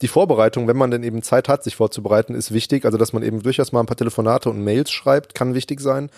Die 0.02 0.08
Vorbereitung, 0.08 0.68
wenn 0.68 0.76
man 0.76 0.90
denn 0.90 1.02
eben 1.02 1.22
Zeit 1.22 1.48
hat, 1.48 1.64
sich 1.64 1.76
vorzubereiten, 1.76 2.34
ist 2.34 2.52
wichtig. 2.52 2.84
Also, 2.84 2.98
dass 2.98 3.12
man 3.12 3.22
eben 3.22 3.42
durchaus 3.42 3.72
mal 3.72 3.80
ein 3.80 3.86
paar 3.86 3.96
Telefonate 3.96 4.50
und 4.50 4.62
Mails 4.62 4.90
schreibt, 4.90 5.34
kann 5.34 5.54
wichtig 5.54 5.80
sein. 5.80 6.10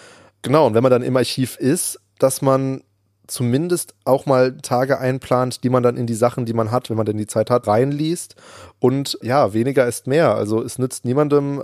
Genau, 0.43 0.67
und 0.67 0.75
wenn 0.75 0.83
man 0.83 0.93
dann 0.93 1.03
im 1.03 1.17
Archiv 1.17 1.57
ist, 1.57 1.99
dass 2.19 2.43
man 2.43 2.83
zumindest 3.29 3.95
auch 4.05 4.27
mal 4.27 4.57
Tage 4.59 4.99
einplant, 4.99 5.63
die 5.63 5.71
man 5.71 5.83
dann 5.83 5.97
in 5.97 6.07
die 6.07 6.15
Sachen, 6.15 6.47
die 6.47 6.55
man 6.55 6.73
hat, 6.73 6.91
wenn 6.91 6.97
man 6.97 7.07
denn 7.07 7.19
die 7.19 7.27
Zeit 7.27 7.51
hat, 7.51 7.67
reinliest. 7.69 8.35
Und 8.81 9.19
ja, 9.23 9.53
weniger 9.53 9.87
ist 9.87 10.07
mehr. 10.07 10.35
Also 10.35 10.63
es 10.63 10.79
nützt 10.79 11.05
niemandem, 11.05 11.63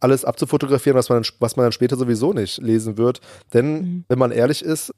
alles 0.00 0.24
abzufotografieren, 0.24 0.98
was 0.98 1.08
man, 1.08 1.22
was 1.38 1.56
man 1.56 1.64
dann 1.64 1.72
später 1.72 1.96
sowieso 1.96 2.32
nicht 2.32 2.60
lesen 2.60 2.98
wird. 2.98 3.20
Denn, 3.54 3.72
mhm. 3.72 4.04
wenn 4.08 4.18
man 4.18 4.32
ehrlich 4.32 4.64
ist, 4.64 4.92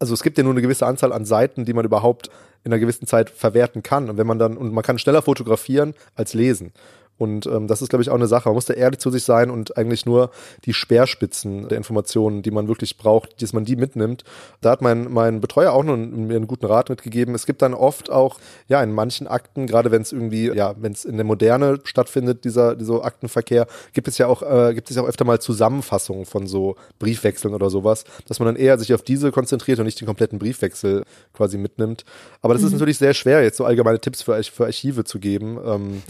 also 0.00 0.14
es 0.14 0.22
gibt 0.22 0.38
ja 0.38 0.44
nur 0.44 0.52
eine 0.52 0.62
gewisse 0.62 0.86
Anzahl 0.86 1.12
an 1.12 1.24
Seiten, 1.24 1.64
die 1.64 1.72
man 1.72 1.84
überhaupt 1.84 2.28
in 2.64 2.72
einer 2.72 2.80
gewissen 2.80 3.06
Zeit 3.06 3.30
verwerten 3.30 3.82
kann. 3.82 4.10
Und 4.10 4.18
wenn 4.18 4.26
man 4.26 4.38
dann, 4.38 4.56
und 4.56 4.72
man 4.72 4.82
kann 4.82 4.98
schneller 4.98 5.22
fotografieren 5.22 5.94
als 6.14 6.34
lesen. 6.34 6.72
Und 7.18 7.46
ähm, 7.46 7.66
das 7.66 7.82
ist, 7.82 7.88
glaube 7.88 8.02
ich, 8.02 8.10
auch 8.10 8.14
eine 8.14 8.28
Sache. 8.28 8.48
Man 8.48 8.54
muss 8.54 8.66
da 8.66 8.74
ehrlich 8.74 9.00
zu 9.00 9.10
sich 9.10 9.24
sein 9.24 9.50
und 9.50 9.76
eigentlich 9.76 10.06
nur 10.06 10.30
die 10.64 10.72
Speerspitzen 10.72 11.68
der 11.68 11.76
Informationen, 11.76 12.42
die 12.42 12.52
man 12.52 12.68
wirklich 12.68 12.96
braucht, 12.96 13.42
dass 13.42 13.52
man 13.52 13.64
die 13.64 13.76
mitnimmt. 13.76 14.24
Da 14.60 14.70
hat 14.70 14.82
mein, 14.82 15.12
mein 15.12 15.40
Betreuer 15.40 15.72
auch 15.72 15.82
noch 15.82 15.96
mir 15.96 16.36
einen 16.36 16.46
guten 16.46 16.66
Rat 16.66 16.88
mitgegeben. 16.88 17.34
Es 17.34 17.44
gibt 17.44 17.60
dann 17.62 17.74
oft 17.74 18.10
auch, 18.10 18.38
ja, 18.68 18.82
in 18.82 18.92
manchen 18.92 19.26
Akten, 19.26 19.66
gerade 19.66 19.90
wenn 19.90 20.02
es 20.02 20.12
irgendwie, 20.12 20.52
ja, 20.54 20.74
wenn 20.78 20.92
es 20.92 21.04
in 21.04 21.16
der 21.16 21.24
Moderne 21.24 21.80
stattfindet, 21.84 22.44
dieser, 22.44 22.76
dieser 22.76 23.04
Aktenverkehr, 23.04 23.66
gibt 23.92 24.06
es 24.08 24.18
ja 24.18 24.28
auch, 24.28 24.42
äh, 24.42 24.74
gibt 24.74 24.88
es 24.90 24.96
ja 24.96 25.02
auch 25.02 25.08
öfter 25.08 25.24
mal 25.24 25.40
Zusammenfassungen 25.40 26.24
von 26.24 26.46
so 26.46 26.76
Briefwechseln 26.98 27.54
oder 27.54 27.68
sowas, 27.70 28.04
dass 28.26 28.38
man 28.38 28.46
dann 28.46 28.56
eher 28.56 28.78
sich 28.78 28.94
auf 28.94 29.02
diese 29.02 29.32
konzentriert 29.32 29.78
und 29.80 29.86
nicht 29.86 30.00
den 30.00 30.06
kompletten 30.06 30.38
Briefwechsel 30.38 31.04
quasi 31.32 31.58
mitnimmt. 31.58 32.04
Aber 32.42 32.54
das 32.54 32.62
mhm. 32.62 32.68
ist 32.68 32.72
natürlich 32.74 32.98
sehr 32.98 33.14
schwer, 33.14 33.42
jetzt 33.42 33.56
so 33.56 33.64
allgemeine 33.64 34.00
Tipps 34.00 34.22
für, 34.22 34.40
für 34.44 34.66
Archive 34.66 35.04
zu 35.04 35.18
geben. 35.18 35.58
Ähm, 35.64 36.02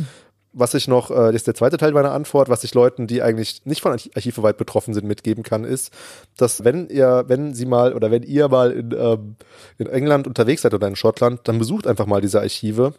was 0.53 0.75
ich 0.75 0.89
noch, 0.89 1.11
äh, 1.11 1.15
das 1.15 1.37
ist 1.37 1.47
der 1.47 1.55
zweite 1.55 1.77
Teil 1.77 1.93
meiner 1.93 2.13
Antwort, 2.13 2.49
was 2.49 2.65
ich 2.65 2.75
Leuten, 2.75 3.07
die 3.07 3.23
eigentlich 3.23 3.65
nicht 3.65 3.83
von 3.83 3.93
Archivarbeit 3.93 4.57
betroffen 4.57 4.95
sind, 4.95 5.07
mitgeben 5.07 5.45
kann, 5.45 5.65
ist, 5.65 5.93
dass 6.37 6.65
wenn 6.65 6.89
ihr, 6.89 7.25
wenn 7.29 7.55
sie 7.55 7.67
mal 7.67 7.95
oder 7.95 8.11
wenn 8.11 8.23
ihr 8.23 8.49
mal 8.49 8.73
in, 8.73 8.95
ähm, 8.99 9.37
in 9.79 9.87
England 9.87 10.27
unterwegs 10.27 10.63
seid 10.63 10.75
oder 10.75 10.89
in 10.89 10.97
Schottland, 10.97 11.41
dann 11.45 11.59
besucht 11.59 11.87
einfach 11.87 12.07
mal 12.07 12.21
diese 12.21 12.41
Archive 12.41 12.95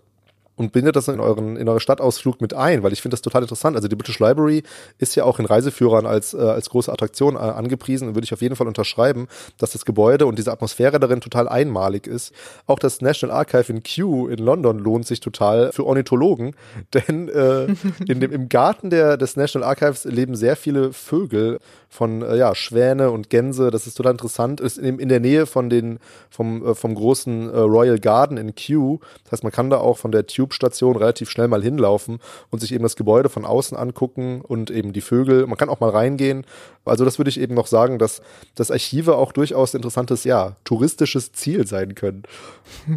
und 0.59 0.73
bindet 0.73 0.97
das 0.97 1.07
in 1.07 1.21
euren 1.21 1.55
in 1.55 1.69
eure 1.69 1.79
Stadtausflug 1.79 2.41
mit 2.41 2.53
ein, 2.53 2.83
weil 2.83 2.91
ich 2.91 3.01
finde 3.01 3.13
das 3.13 3.21
total 3.21 3.43
interessant. 3.43 3.77
Also 3.77 3.87
die 3.87 3.95
British 3.95 4.19
Library 4.19 4.63
ist 4.97 5.15
ja 5.15 5.23
auch 5.23 5.39
in 5.39 5.45
Reiseführern 5.45 6.05
als 6.05 6.33
äh, 6.33 6.37
als 6.37 6.69
große 6.69 6.91
Attraktion 6.91 7.35
äh, 7.35 7.39
angepriesen 7.39 8.09
und 8.09 8.15
würde 8.15 8.25
ich 8.25 8.33
auf 8.33 8.41
jeden 8.41 8.57
Fall 8.57 8.67
unterschreiben, 8.67 9.29
dass 9.57 9.71
das 9.71 9.85
Gebäude 9.85 10.25
und 10.25 10.37
diese 10.37 10.51
Atmosphäre 10.51 10.99
darin 10.99 11.21
total 11.21 11.47
einmalig 11.47 12.07
ist. 12.07 12.33
Auch 12.67 12.77
das 12.77 12.99
National 12.99 13.37
Archive 13.37 13.71
in 13.71 13.83
Kew 13.83 14.27
in 14.27 14.39
London 14.39 14.79
lohnt 14.79 15.07
sich 15.07 15.21
total 15.21 15.71
für 15.71 15.85
Ornithologen, 15.85 16.57
denn 16.93 17.29
äh, 17.29 17.67
in 18.07 18.19
dem 18.19 18.33
im 18.33 18.49
Garten 18.49 18.89
der 18.89 19.15
des 19.15 19.37
National 19.37 19.69
Archives 19.69 20.03
leben 20.03 20.35
sehr 20.35 20.57
viele 20.57 20.91
Vögel 20.91 21.59
von 21.87 22.21
äh, 22.21 22.35
ja 22.35 22.53
Schwäne 22.53 23.11
und 23.11 23.29
Gänse. 23.29 23.71
Das 23.71 23.87
ist 23.87 23.95
total 23.95 24.11
interessant. 24.11 24.59
Ist 24.59 24.77
in, 24.77 24.99
in 24.99 25.07
der 25.07 25.21
Nähe 25.21 25.45
von 25.45 25.69
den 25.69 25.99
vom 26.29 26.65
äh, 26.65 26.75
vom 26.75 26.95
großen 26.95 27.49
äh, 27.49 27.57
Royal 27.59 27.97
Garden 27.99 28.35
in 28.35 28.55
Kew. 28.55 28.97
Das 29.23 29.31
heißt, 29.31 29.43
man 29.43 29.53
kann 29.53 29.69
da 29.69 29.77
auch 29.77 29.97
von 29.97 30.11
der 30.11 30.27
Tube 30.27 30.48
Tube-Station 30.49 30.95
relativ 30.95 31.29
schnell 31.29 31.47
mal 31.47 31.61
hinlaufen 31.61 32.19
und 32.49 32.59
sich 32.59 32.73
eben 32.73 32.83
das 32.83 32.95
Gebäude 32.95 33.29
von 33.29 33.45
außen 33.45 33.77
angucken 33.77 34.41
und 34.41 34.71
eben 34.71 34.93
die 34.93 35.01
Vögel. 35.01 35.45
Man 35.47 35.57
kann 35.57 35.69
auch 35.69 35.79
mal 35.79 35.89
reingehen. 35.89 36.45
Also 36.85 37.05
das 37.05 37.19
würde 37.19 37.29
ich 37.29 37.39
eben 37.39 37.53
noch 37.53 37.67
sagen, 37.67 37.99
dass 37.99 38.21
das 38.55 38.71
Archive 38.71 39.15
auch 39.15 39.31
durchaus 39.31 39.73
interessantes, 39.73 40.23
ja, 40.23 40.55
touristisches 40.63 41.31
Ziel 41.33 41.67
sein 41.67 41.93
können. 41.95 42.23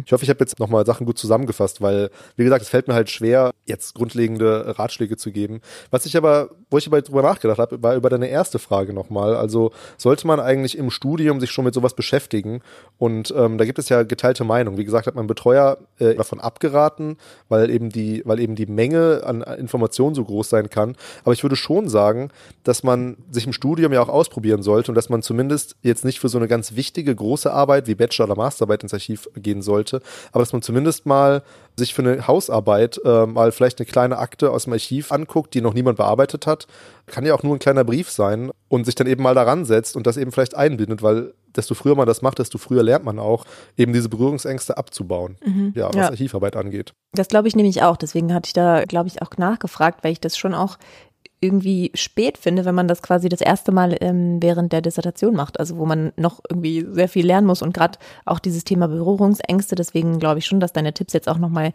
Ich 0.05 0.11
hoffe, 0.11 0.23
ich 0.23 0.29
habe 0.29 0.39
jetzt 0.39 0.59
nochmal 0.59 0.85
Sachen 0.85 1.05
gut 1.05 1.17
zusammengefasst, 1.17 1.81
weil, 1.81 2.09
wie 2.35 2.43
gesagt, 2.43 2.63
es 2.63 2.69
fällt 2.69 2.87
mir 2.87 2.95
halt 2.95 3.09
schwer, 3.09 3.51
jetzt 3.65 3.93
grundlegende 3.93 4.77
Ratschläge 4.77 5.17
zu 5.17 5.31
geben. 5.31 5.61
Was 5.91 6.05
ich 6.05 6.17
aber, 6.17 6.49
wo 6.69 6.77
ich 6.77 6.87
aber 6.87 7.01
drüber 7.01 7.21
nachgedacht 7.21 7.59
habe, 7.59 7.83
war 7.83 7.95
über 7.95 8.09
deine 8.09 8.27
erste 8.27 8.59
Frage 8.59 8.93
nochmal. 8.93 9.35
Also 9.35 9.71
sollte 9.97 10.25
man 10.27 10.39
eigentlich 10.39 10.77
im 10.77 10.89
Studium 10.89 11.39
sich 11.39 11.51
schon 11.51 11.65
mit 11.65 11.73
sowas 11.73 11.95
beschäftigen? 11.95 12.61
Und 12.97 13.33
ähm, 13.37 13.57
da 13.57 13.65
gibt 13.65 13.79
es 13.79 13.89
ja 13.89 14.03
geteilte 14.03 14.43
Meinung. 14.43 14.77
Wie 14.77 14.85
gesagt, 14.85 15.07
hat 15.07 15.15
mein 15.15 15.27
Betreuer 15.27 15.77
äh, 15.99 16.15
davon 16.15 16.39
abgeraten, 16.39 17.17
weil 17.49 17.69
eben 17.69 17.89
die, 17.89 18.21
weil 18.25 18.39
eben 18.39 18.55
die 18.55 18.65
Menge 18.65 19.21
an 19.25 19.41
Informationen 19.41 20.15
so 20.15 20.23
groß 20.23 20.49
sein 20.49 20.69
kann. 20.69 20.95
Aber 21.23 21.33
ich 21.33 21.43
würde 21.43 21.55
schon 21.55 21.89
sagen, 21.89 22.29
dass 22.63 22.83
man 22.83 23.17
sich 23.31 23.45
im 23.45 23.53
Studium 23.53 23.93
ja 23.93 24.01
auch 24.01 24.09
ausprobieren 24.09 24.63
sollte 24.63 24.91
und 24.91 24.95
dass 24.95 25.09
man 25.09 25.21
zumindest 25.21 25.75
jetzt 25.81 26.05
nicht 26.05 26.19
für 26.19 26.29
so 26.29 26.37
eine 26.37 26.47
ganz 26.47 26.75
wichtige 26.75 27.15
große 27.15 27.51
Arbeit 27.51 27.87
wie 27.87 27.95
Bachelor- 27.95 28.25
oder 28.25 28.35
Masterarbeit 28.35 28.83
ins 28.83 28.93
Archiv 28.93 29.29
gehen 29.35 29.61
sollte, 29.61 30.01
aber 30.31 30.41
dass 30.41 30.53
man 30.53 30.61
zumindest 30.61 31.05
mal 31.05 31.43
sich 31.77 31.93
für 31.93 32.03
eine 32.03 32.27
Hausarbeit 32.27 33.01
äh, 33.03 33.25
mal 33.25 33.51
vielleicht 33.51 33.79
eine 33.79 33.85
kleine 33.85 34.17
Akte 34.17 34.51
aus 34.51 34.65
dem 34.65 34.73
Archiv 34.73 35.11
anguckt, 35.11 35.53
die 35.53 35.61
noch 35.61 35.73
niemand 35.73 35.97
bearbeitet 35.97 36.45
hat. 36.45 36.67
Kann 37.07 37.25
ja 37.25 37.33
auch 37.33 37.43
nur 37.43 37.55
ein 37.55 37.59
kleiner 37.59 37.83
Brief 37.83 38.11
sein 38.11 38.51
und 38.69 38.85
sich 38.85 38.95
dann 38.95 39.07
eben 39.07 39.23
mal 39.23 39.35
daran 39.35 39.65
setzt 39.65 39.95
und 39.95 40.05
das 40.05 40.17
eben 40.17 40.31
vielleicht 40.31 40.55
einbindet, 40.55 41.01
weil 41.01 41.33
desto 41.55 41.75
früher 41.75 41.95
man 41.95 42.07
das 42.07 42.21
macht, 42.21 42.39
desto 42.39 42.57
früher 42.57 42.83
lernt 42.83 43.05
man 43.05 43.19
auch, 43.19 43.45
eben 43.77 43.93
diese 43.93 44.09
Berührungsängste 44.09 44.77
abzubauen, 44.77 45.37
mhm. 45.45 45.73
ja, 45.75 45.87
was 45.87 45.95
ja. 45.95 46.09
Archivarbeit 46.09 46.55
angeht. 46.55 46.93
Das 47.13 47.27
glaube 47.27 47.47
ich 47.47 47.55
nämlich 47.55 47.83
auch. 47.83 47.97
Deswegen 47.97 48.33
hatte 48.33 48.47
ich 48.47 48.53
da, 48.53 48.83
glaube 48.85 49.07
ich, 49.07 49.21
auch 49.21 49.37
nachgefragt, 49.37 50.03
weil 50.03 50.11
ich 50.11 50.21
das 50.21 50.37
schon 50.37 50.53
auch 50.53 50.77
irgendwie 51.43 51.91
spät 51.93 52.37
finde, 52.37 52.63
wenn 52.63 52.73
man 52.73 52.87
das 52.87 53.01
quasi 53.01 53.27
das 53.27 53.41
erste 53.41 53.71
Mal 53.73 53.97
ähm, 53.99 54.41
während 54.41 54.71
der 54.71 54.81
Dissertation 54.81 55.35
macht, 55.35 55.59
also 55.59 55.77
wo 55.77 55.85
man 55.85 56.13
noch 56.15 56.39
irgendwie 56.49 56.87
sehr 56.89 57.09
viel 57.09 57.25
lernen 57.25 57.45
muss 57.45 57.61
und 57.61 57.73
gerade 57.73 57.99
auch 58.25 58.39
dieses 58.39 58.63
Thema 58.63 58.87
Berührungsängste, 58.87 59.75
deswegen 59.75 60.19
glaube 60.19 60.39
ich 60.39 60.45
schon, 60.45 60.61
dass 60.61 60.71
deine 60.71 60.93
Tipps 60.93 61.13
jetzt 61.13 61.27
auch 61.27 61.37
nochmal 61.37 61.73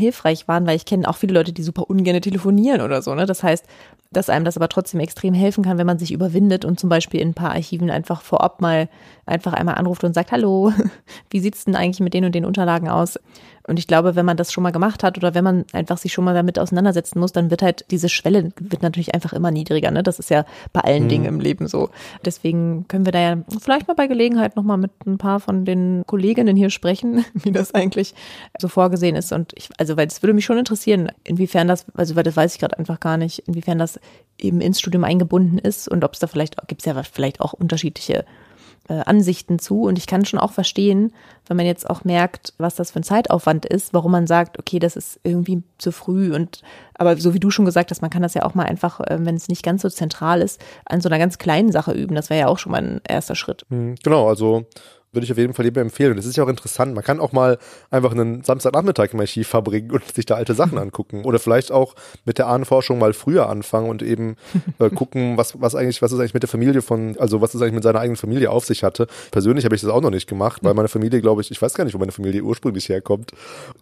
hilfreich 0.00 0.46
waren, 0.46 0.66
weil 0.66 0.76
ich 0.76 0.84
kenne 0.84 1.08
auch 1.08 1.16
viele 1.16 1.34
Leute, 1.34 1.52
die 1.52 1.62
super 1.62 1.90
ungern 1.90 2.20
telefonieren 2.20 2.80
oder 2.80 3.02
so. 3.02 3.14
Ne? 3.14 3.26
Das 3.26 3.42
heißt, 3.42 3.64
dass 4.10 4.30
einem 4.30 4.44
das 4.44 4.56
aber 4.56 4.68
trotzdem 4.68 5.00
extrem 5.00 5.34
helfen 5.34 5.64
kann, 5.64 5.76
wenn 5.76 5.86
man 5.86 5.98
sich 5.98 6.12
überwindet 6.12 6.64
und 6.64 6.80
zum 6.80 6.88
Beispiel 6.88 7.20
in 7.20 7.30
ein 7.30 7.34
paar 7.34 7.50
Archiven 7.50 7.90
einfach 7.90 8.22
vorab 8.22 8.60
mal 8.60 8.88
einfach 9.26 9.52
einmal 9.52 9.74
anruft 9.74 10.04
und 10.04 10.14
sagt, 10.14 10.32
hallo, 10.32 10.72
wie 11.30 11.40
sieht's 11.40 11.64
denn 11.64 11.76
eigentlich 11.76 12.00
mit 12.00 12.14
den 12.14 12.24
und 12.24 12.34
den 12.34 12.44
Unterlagen 12.44 12.88
aus? 12.88 13.18
Und 13.68 13.78
ich 13.78 13.86
glaube, 13.86 14.16
wenn 14.16 14.24
man 14.24 14.38
das 14.38 14.50
schon 14.50 14.62
mal 14.62 14.72
gemacht 14.72 15.04
hat 15.04 15.18
oder 15.18 15.34
wenn 15.34 15.44
man 15.44 15.66
einfach 15.74 15.98
sich 15.98 16.14
schon 16.14 16.24
mal 16.24 16.32
damit 16.32 16.58
auseinandersetzen 16.58 17.20
muss, 17.20 17.32
dann 17.32 17.50
wird 17.50 17.60
halt 17.60 17.84
diese 17.90 18.08
Schwelle 18.08 18.50
wird 18.58 18.82
natürlich 18.82 19.14
einfach 19.14 19.34
immer 19.34 19.50
niedriger. 19.50 19.90
Ne? 19.90 20.02
Das 20.02 20.18
ist 20.18 20.30
ja 20.30 20.46
bei 20.72 20.80
allen 20.80 21.04
mhm. 21.04 21.08
Dingen 21.08 21.24
im 21.26 21.38
Leben 21.38 21.68
so. 21.68 21.90
Deswegen 22.24 22.88
können 22.88 23.04
wir 23.04 23.12
da 23.12 23.20
ja 23.20 23.36
vielleicht 23.60 23.86
mal 23.86 23.92
bei 23.92 24.06
Gelegenheit 24.06 24.56
nochmal 24.56 24.78
mit 24.78 24.92
ein 25.06 25.18
paar 25.18 25.38
von 25.38 25.66
den 25.66 26.04
Kolleginnen 26.06 26.56
hier 26.56 26.70
sprechen, 26.70 27.26
wie 27.34 27.52
das 27.52 27.74
eigentlich 27.74 28.14
so 28.58 28.68
vorgesehen 28.68 29.16
ist. 29.16 29.32
Und 29.32 29.52
ich, 29.54 29.68
also, 29.76 29.87
weil 29.96 30.06
es 30.06 30.22
würde 30.22 30.34
mich 30.34 30.44
schon 30.44 30.58
interessieren, 30.58 31.10
inwiefern 31.24 31.68
das, 31.68 31.86
also 31.94 32.16
weil 32.16 32.22
das 32.22 32.36
weiß 32.36 32.54
ich 32.54 32.60
gerade 32.60 32.78
einfach 32.78 33.00
gar 33.00 33.16
nicht, 33.16 33.40
inwiefern 33.46 33.78
das 33.78 33.98
eben 34.38 34.60
ins 34.60 34.80
Studium 34.80 35.04
eingebunden 35.04 35.58
ist 35.58 35.88
und 35.88 36.04
ob 36.04 36.14
es 36.14 36.20
da 36.20 36.26
vielleicht, 36.26 36.56
gibt 36.68 36.82
es 36.82 36.86
ja 36.86 37.02
vielleicht 37.02 37.40
auch 37.40 37.52
unterschiedliche 37.52 38.24
äh, 38.88 39.02
Ansichten 39.04 39.58
zu. 39.58 39.82
Und 39.82 39.98
ich 39.98 40.06
kann 40.06 40.24
schon 40.24 40.40
auch 40.40 40.52
verstehen, 40.52 41.12
wenn 41.46 41.56
man 41.56 41.66
jetzt 41.66 41.88
auch 41.88 42.04
merkt, 42.04 42.54
was 42.58 42.74
das 42.74 42.90
für 42.90 43.00
ein 43.00 43.04
Zeitaufwand 43.04 43.66
ist, 43.66 43.94
warum 43.94 44.12
man 44.12 44.26
sagt, 44.26 44.58
okay, 44.58 44.78
das 44.78 44.96
ist 44.96 45.20
irgendwie 45.22 45.62
zu 45.78 45.92
früh. 45.92 46.34
Und 46.34 46.62
aber 46.94 47.16
so 47.16 47.34
wie 47.34 47.40
du 47.40 47.50
schon 47.50 47.64
gesagt 47.64 47.90
hast, 47.90 48.00
man 48.00 48.10
kann 48.10 48.22
das 48.22 48.34
ja 48.34 48.44
auch 48.44 48.54
mal 48.54 48.64
einfach, 48.64 49.00
äh, 49.00 49.18
wenn 49.20 49.36
es 49.36 49.48
nicht 49.48 49.62
ganz 49.62 49.82
so 49.82 49.90
zentral 49.90 50.40
ist, 50.40 50.60
an 50.86 51.00
so 51.00 51.08
einer 51.08 51.18
ganz 51.18 51.38
kleinen 51.38 51.70
Sache 51.70 51.92
üben. 51.92 52.14
Das 52.14 52.30
wäre 52.30 52.40
ja 52.40 52.46
auch 52.48 52.58
schon 52.58 52.72
mal 52.72 52.82
ein 52.82 53.00
erster 53.06 53.34
Schritt. 53.34 53.66
Hm, 53.68 53.96
genau, 54.02 54.28
also 54.28 54.64
würde 55.12 55.24
ich 55.24 55.32
auf 55.32 55.38
jeden 55.38 55.54
Fall 55.54 55.64
jedem 55.64 55.82
empfehlen. 55.82 56.12
Und 56.12 56.18
es 56.18 56.26
ist 56.26 56.36
ja 56.36 56.44
auch 56.44 56.48
interessant. 56.48 56.94
Man 56.94 57.02
kann 57.02 57.20
auch 57.20 57.32
mal 57.32 57.58
einfach 57.90 58.12
einen 58.12 58.44
Samstagnachmittag 58.44 59.12
im 59.12 59.20
Archiv 59.20 59.48
verbringen 59.48 59.90
und 59.90 60.04
sich 60.14 60.26
da 60.26 60.34
alte 60.34 60.54
Sachen 60.54 60.78
angucken. 60.78 61.24
Oder 61.24 61.38
vielleicht 61.38 61.72
auch 61.72 61.94
mit 62.24 62.38
der 62.38 62.46
Ahnenforschung 62.46 62.98
mal 62.98 63.12
früher 63.14 63.48
anfangen 63.48 63.88
und 63.88 64.02
eben 64.02 64.36
äh, 64.78 64.90
gucken, 64.94 65.36
was, 65.36 65.60
was 65.60 65.74
eigentlich, 65.74 66.02
was 66.02 66.12
ist 66.12 66.20
eigentlich 66.20 66.34
mit 66.34 66.42
der 66.42 66.48
Familie 66.48 66.82
von, 66.82 67.16
also 67.18 67.40
was 67.40 67.54
es 67.54 67.62
eigentlich 67.62 67.74
mit 67.74 67.82
seiner 67.82 68.00
eigenen 68.00 68.16
Familie 68.16 68.50
auf 68.50 68.66
sich 68.66 68.84
hatte. 68.84 69.06
Persönlich 69.30 69.64
habe 69.64 69.74
ich 69.74 69.80
das 69.80 69.90
auch 69.90 70.00
noch 70.02 70.10
nicht 70.10 70.28
gemacht, 70.28 70.62
weil 70.62 70.74
meine 70.74 70.88
Familie, 70.88 71.20
glaube 71.20 71.40
ich, 71.40 71.50
ich 71.50 71.60
weiß 71.60 71.74
gar 71.74 71.84
nicht, 71.84 71.94
wo 71.94 71.98
meine 71.98 72.12
Familie 72.12 72.42
ursprünglich 72.42 72.88
herkommt. 72.88 73.32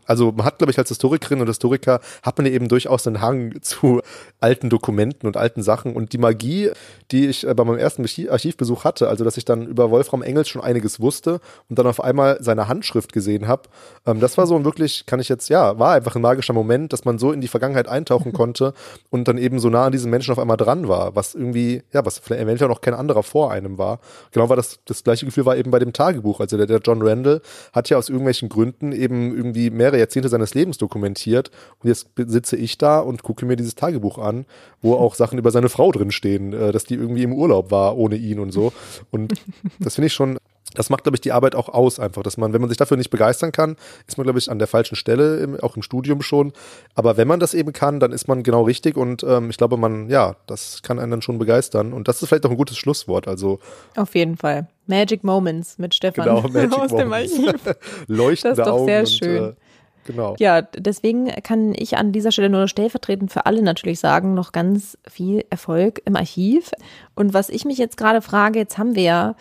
Also 0.04 0.32
man 0.32 0.46
hat, 0.46 0.58
glaube 0.58 0.70
ich, 0.70 0.78
als 0.78 0.88
Historikerin 0.88 1.40
und 1.40 1.48
Historiker 1.48 2.00
hat 2.22 2.38
man 2.38 2.46
eben 2.46 2.68
durchaus 2.68 3.06
einen 3.06 3.20
Hang 3.20 3.60
zu 3.62 4.00
alten 4.40 4.70
Dokumenten 4.70 5.26
und 5.26 5.36
alten 5.36 5.62
Sachen. 5.62 5.94
Und 5.94 6.12
die 6.12 6.18
Magie, 6.18 6.70
die 7.10 7.26
ich 7.26 7.46
äh, 7.46 7.54
bei 7.54 7.64
meinem 7.64 7.78
ersten 7.78 8.06
Archivbesuch 8.30 8.84
hatte, 8.84 9.08
also 9.08 9.24
dass 9.24 9.36
ich 9.36 9.44
dann 9.44 9.66
über 9.66 9.90
Wolfram 9.90 10.22
Engels 10.22 10.48
schon 10.48 10.62
einiges 10.62 11.00
wusste, 11.00 11.15
musste 11.16 11.40
und 11.68 11.78
dann 11.78 11.86
auf 11.86 12.02
einmal 12.02 12.38
seine 12.40 12.68
Handschrift 12.68 13.12
gesehen 13.12 13.48
habe. 13.48 13.62
Ähm, 14.06 14.20
das 14.20 14.36
war 14.38 14.46
so 14.46 14.56
ein 14.56 14.64
wirklich, 14.64 15.06
kann 15.06 15.20
ich 15.20 15.28
jetzt, 15.28 15.48
ja, 15.48 15.78
war 15.78 15.94
einfach 15.94 16.14
ein 16.16 16.22
magischer 16.22 16.52
Moment, 16.52 16.92
dass 16.92 17.04
man 17.04 17.18
so 17.18 17.32
in 17.32 17.40
die 17.40 17.48
Vergangenheit 17.48 17.88
eintauchen 17.88 18.32
konnte 18.34 18.74
und 19.10 19.28
dann 19.28 19.38
eben 19.38 19.58
so 19.58 19.70
nah 19.70 19.86
an 19.86 19.92
diesen 19.92 20.10
Menschen 20.10 20.32
auf 20.32 20.38
einmal 20.38 20.56
dran 20.56 20.88
war, 20.88 21.16
was 21.16 21.34
irgendwie, 21.34 21.82
ja, 21.92 22.04
was 22.04 22.18
vielleicht 22.18 22.42
eventuell 22.42 22.68
noch 22.68 22.80
kein 22.80 22.94
anderer 22.94 23.22
vor 23.22 23.50
einem 23.50 23.78
war. 23.78 24.00
Genau 24.32 24.48
war 24.48 24.56
das, 24.56 24.78
das 24.84 25.04
gleiche 25.04 25.26
Gefühl 25.26 25.46
war 25.46 25.56
eben 25.56 25.70
bei 25.70 25.78
dem 25.78 25.92
Tagebuch. 25.92 26.40
Also 26.40 26.56
der, 26.56 26.66
der 26.66 26.80
John 26.80 27.02
Randall 27.02 27.40
hat 27.72 27.88
ja 27.88 27.96
aus 27.96 28.08
irgendwelchen 28.08 28.48
Gründen 28.48 28.92
eben 28.92 29.34
irgendwie 29.34 29.70
mehrere 29.70 29.98
Jahrzehnte 29.98 30.28
seines 30.28 30.54
Lebens 30.54 30.78
dokumentiert 30.78 31.50
und 31.82 31.88
jetzt 31.88 32.08
sitze 32.16 32.56
ich 32.56 32.78
da 32.78 32.98
und 33.00 33.22
gucke 33.22 33.46
mir 33.46 33.56
dieses 33.56 33.74
Tagebuch 33.74 34.18
an, 34.18 34.44
wo 34.82 34.94
auch 34.94 35.14
Sachen 35.26 35.38
über 35.38 35.50
seine 35.50 35.68
Frau 35.68 35.90
drin 35.92 36.10
stehen, 36.10 36.52
äh, 36.52 36.72
dass 36.72 36.84
die 36.84 36.94
irgendwie 36.94 37.22
im 37.22 37.32
Urlaub 37.32 37.70
war 37.70 37.96
ohne 37.96 38.16
ihn 38.16 38.38
und 38.38 38.52
so. 38.52 38.72
Und 39.10 39.34
das 39.78 39.94
finde 39.94 40.06
ich 40.06 40.12
schon 40.12 40.38
das 40.76 40.90
macht, 40.90 41.04
glaube 41.04 41.16
ich, 41.16 41.20
die 41.20 41.32
Arbeit 41.32 41.54
auch 41.54 41.68
aus, 41.68 41.98
einfach, 41.98 42.22
dass 42.22 42.36
man, 42.36 42.52
wenn 42.52 42.60
man 42.60 42.68
sich 42.68 42.78
dafür 42.78 42.96
nicht 42.96 43.10
begeistern 43.10 43.50
kann, 43.50 43.76
ist 44.06 44.18
man, 44.18 44.24
glaube 44.24 44.38
ich, 44.38 44.50
an 44.50 44.58
der 44.58 44.68
falschen 44.68 44.94
Stelle, 44.94 45.38
im, 45.38 45.58
auch 45.60 45.76
im 45.76 45.82
Studium 45.82 46.22
schon. 46.22 46.52
Aber 46.94 47.16
wenn 47.16 47.26
man 47.26 47.40
das 47.40 47.54
eben 47.54 47.72
kann, 47.72 47.98
dann 47.98 48.12
ist 48.12 48.28
man 48.28 48.42
genau 48.42 48.62
richtig 48.62 48.96
und 48.96 49.24
ähm, 49.24 49.50
ich 49.50 49.56
glaube, 49.56 49.76
man, 49.76 50.08
ja, 50.10 50.36
das 50.46 50.82
kann 50.82 50.98
einen 50.98 51.10
dann 51.10 51.22
schon 51.22 51.38
begeistern. 51.38 51.92
Und 51.92 52.08
das 52.08 52.22
ist 52.22 52.28
vielleicht 52.28 52.46
auch 52.46 52.50
ein 52.50 52.56
gutes 52.56 52.76
Schlusswort. 52.76 53.26
Also 53.26 53.58
auf 53.96 54.14
jeden 54.14 54.36
Fall. 54.36 54.68
Magic 54.86 55.24
Moments 55.24 55.78
mit 55.78 55.94
Stefan 55.94 56.24
genau, 56.24 56.42
Magic 56.48 56.78
aus 56.78 56.94
dem 56.94 57.12
Archiv. 57.12 57.54
Leuchtende 58.06 58.56
Das 58.56 58.66
ist 58.66 58.70
doch 58.70 58.78
Augen 58.78 58.86
sehr 58.86 59.00
und, 59.00 59.08
schön. 59.08 59.44
Äh, 59.44 59.54
Genau. 60.06 60.36
Ja, 60.38 60.62
deswegen 60.62 61.26
kann 61.42 61.74
ich 61.74 61.96
an 61.96 62.12
dieser 62.12 62.32
Stelle 62.32 62.48
nur 62.48 62.68
stellvertretend 62.68 63.32
für 63.32 63.44
alle 63.44 63.60
natürlich 63.60 63.98
sagen, 63.98 64.34
noch 64.34 64.52
ganz 64.52 64.96
viel 65.08 65.44
Erfolg 65.50 66.00
im 66.04 66.16
Archiv. 66.16 66.70
Und 67.14 67.34
was 67.34 67.48
ich 67.48 67.64
mich 67.64 67.76
jetzt 67.78 67.96
gerade 67.96 68.22
frage, 68.22 68.60
jetzt 68.60 68.78
haben 68.78 68.94
wir 68.94 69.02
ja 69.02 69.34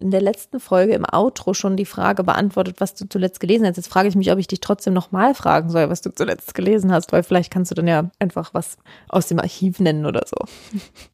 in 0.00 0.10
der 0.10 0.22
letzten 0.22 0.60
Folge 0.60 0.94
im 0.94 1.04
Outro 1.04 1.54
schon 1.54 1.76
die 1.76 1.84
Frage 1.84 2.24
beantwortet, 2.24 2.76
was 2.80 2.94
du 2.94 3.08
zuletzt 3.08 3.38
gelesen 3.38 3.66
hast. 3.66 3.76
Jetzt 3.76 3.88
frage 3.88 4.08
ich 4.08 4.16
mich, 4.16 4.32
ob 4.32 4.38
ich 4.38 4.48
dich 4.48 4.60
trotzdem 4.60 4.94
nochmal 4.94 5.34
fragen 5.34 5.68
soll, 5.68 5.90
was 5.90 6.00
du 6.00 6.12
zuletzt 6.12 6.54
gelesen 6.54 6.90
hast, 6.90 7.12
weil 7.12 7.22
vielleicht 7.22 7.52
kannst 7.52 7.70
du 7.70 7.74
dann 7.74 7.86
ja 7.86 8.10
einfach 8.18 8.54
was 8.54 8.78
aus 9.08 9.28
dem 9.28 9.38
Archiv 9.38 9.78
nennen 9.78 10.06
oder 10.06 10.22
so. 10.26 10.36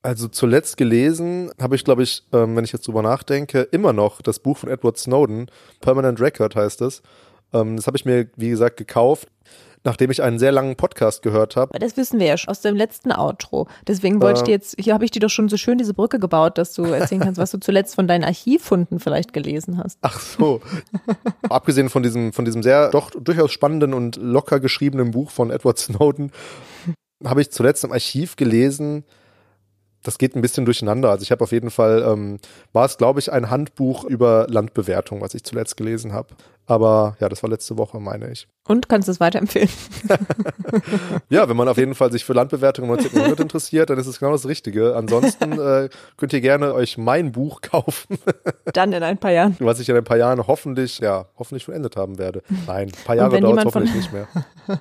Also 0.02 0.28
zuletzt 0.28 0.76
gelesen 0.76 1.50
habe 1.60 1.74
ich, 1.74 1.84
glaube 1.84 2.04
ich, 2.04 2.22
ähm, 2.32 2.54
wenn 2.54 2.64
ich 2.64 2.72
jetzt 2.72 2.86
drüber 2.86 3.02
nachdenke, 3.02 3.62
immer 3.62 3.92
noch 3.92 4.22
das 4.22 4.38
Buch 4.38 4.58
von 4.58 4.70
Edward 4.70 4.96
Snowden, 4.98 5.50
Permanent 5.80 6.20
Record 6.20 6.54
heißt 6.54 6.80
es. 6.82 7.02
Ähm, 7.52 7.76
das 7.76 7.86
habe 7.88 7.96
ich 7.96 8.04
mir, 8.04 8.28
wie 8.36 8.50
gesagt, 8.50 8.76
gekauft 8.76 9.28
nachdem 9.86 10.10
ich 10.10 10.22
einen 10.22 10.38
sehr 10.38 10.52
langen 10.52 10.76
Podcast 10.76 11.22
gehört 11.22 11.56
habe. 11.56 11.78
Das 11.78 11.96
wissen 11.96 12.20
wir 12.20 12.26
ja 12.26 12.36
schon 12.36 12.50
aus 12.50 12.60
dem 12.60 12.76
letzten 12.76 13.12
Outro. 13.12 13.68
Deswegen 13.86 14.20
wollte 14.20 14.40
äh, 14.40 14.42
ich 14.42 14.44
dir 14.44 14.50
jetzt, 14.52 14.76
hier 14.78 14.92
habe 14.92 15.04
ich 15.04 15.10
dir 15.10 15.20
doch 15.20 15.30
schon 15.30 15.48
so 15.48 15.56
schön 15.56 15.78
diese 15.78 15.94
Brücke 15.94 16.18
gebaut, 16.18 16.58
dass 16.58 16.74
du 16.74 16.84
erzählen 16.84 17.22
kannst, 17.22 17.40
was 17.40 17.52
du 17.52 17.58
zuletzt 17.58 17.94
von 17.94 18.06
deinen 18.06 18.24
Archivfunden 18.24 19.00
vielleicht 19.00 19.32
gelesen 19.32 19.78
hast. 19.82 19.98
Ach 20.02 20.20
so. 20.20 20.60
Abgesehen 21.48 21.88
von 21.88 22.02
diesem, 22.02 22.32
von 22.32 22.44
diesem 22.44 22.62
sehr, 22.62 22.90
doch 22.90 23.10
durchaus 23.10 23.52
spannenden 23.52 23.94
und 23.94 24.16
locker 24.16 24.60
geschriebenen 24.60 25.12
Buch 25.12 25.30
von 25.30 25.50
Edward 25.50 25.78
Snowden, 25.78 26.32
habe 27.24 27.40
ich 27.40 27.50
zuletzt 27.50 27.84
im 27.84 27.92
Archiv 27.92 28.36
gelesen, 28.36 29.04
das 30.06 30.18
geht 30.18 30.36
ein 30.36 30.42
bisschen 30.42 30.64
durcheinander. 30.64 31.10
Also 31.10 31.22
ich 31.22 31.30
habe 31.30 31.42
auf 31.42 31.52
jeden 31.52 31.70
Fall, 31.70 32.04
ähm, 32.06 32.38
war 32.72 32.84
es 32.84 32.96
glaube 32.96 33.20
ich 33.20 33.32
ein 33.32 33.50
Handbuch 33.50 34.04
über 34.04 34.46
Landbewertung, 34.48 35.20
was 35.20 35.34
ich 35.34 35.44
zuletzt 35.44 35.76
gelesen 35.76 36.12
habe. 36.12 36.28
Aber 36.66 37.16
ja, 37.20 37.28
das 37.28 37.42
war 37.42 37.50
letzte 37.50 37.78
Woche, 37.78 38.00
meine 38.00 38.30
ich. 38.30 38.48
Und 38.66 38.88
kannst 38.88 39.06
du 39.06 39.12
es 39.12 39.20
weiterempfehlen? 39.20 39.68
ja, 41.28 41.48
wenn 41.48 41.56
man 41.56 41.68
auf 41.68 41.78
jeden 41.78 41.94
Fall 41.94 42.10
sich 42.10 42.24
für 42.24 42.32
Landbewertung 42.32 42.86
im 42.86 42.90
19. 42.90 43.12
Jahrhundert 43.14 43.40
interessiert, 43.40 43.88
dann 43.90 43.98
ist 43.98 44.08
es 44.08 44.18
genau 44.18 44.32
das 44.32 44.46
Richtige. 44.46 44.96
Ansonsten 44.96 45.52
äh, 45.52 45.88
könnt 46.16 46.32
ihr 46.32 46.40
gerne 46.40 46.74
euch 46.74 46.98
mein 46.98 47.30
Buch 47.30 47.60
kaufen. 47.60 48.18
dann 48.72 48.92
in 48.92 49.04
ein 49.04 49.18
paar 49.18 49.30
Jahren. 49.30 49.56
Was 49.60 49.78
ich 49.78 49.88
in 49.88 49.96
ein 49.96 50.04
paar 50.04 50.16
Jahren 50.16 50.44
hoffentlich, 50.46 50.98
ja, 50.98 51.26
hoffentlich 51.38 51.64
vollendet 51.64 51.96
haben 51.96 52.18
werde. 52.18 52.42
Nein, 52.66 52.88
ein 52.88 53.04
paar 53.04 53.14
Jahre 53.14 53.40
dauert 53.40 53.58
es 53.58 53.64
hoffentlich 53.66 53.94
nicht 53.94 54.12
mehr. 54.12 54.26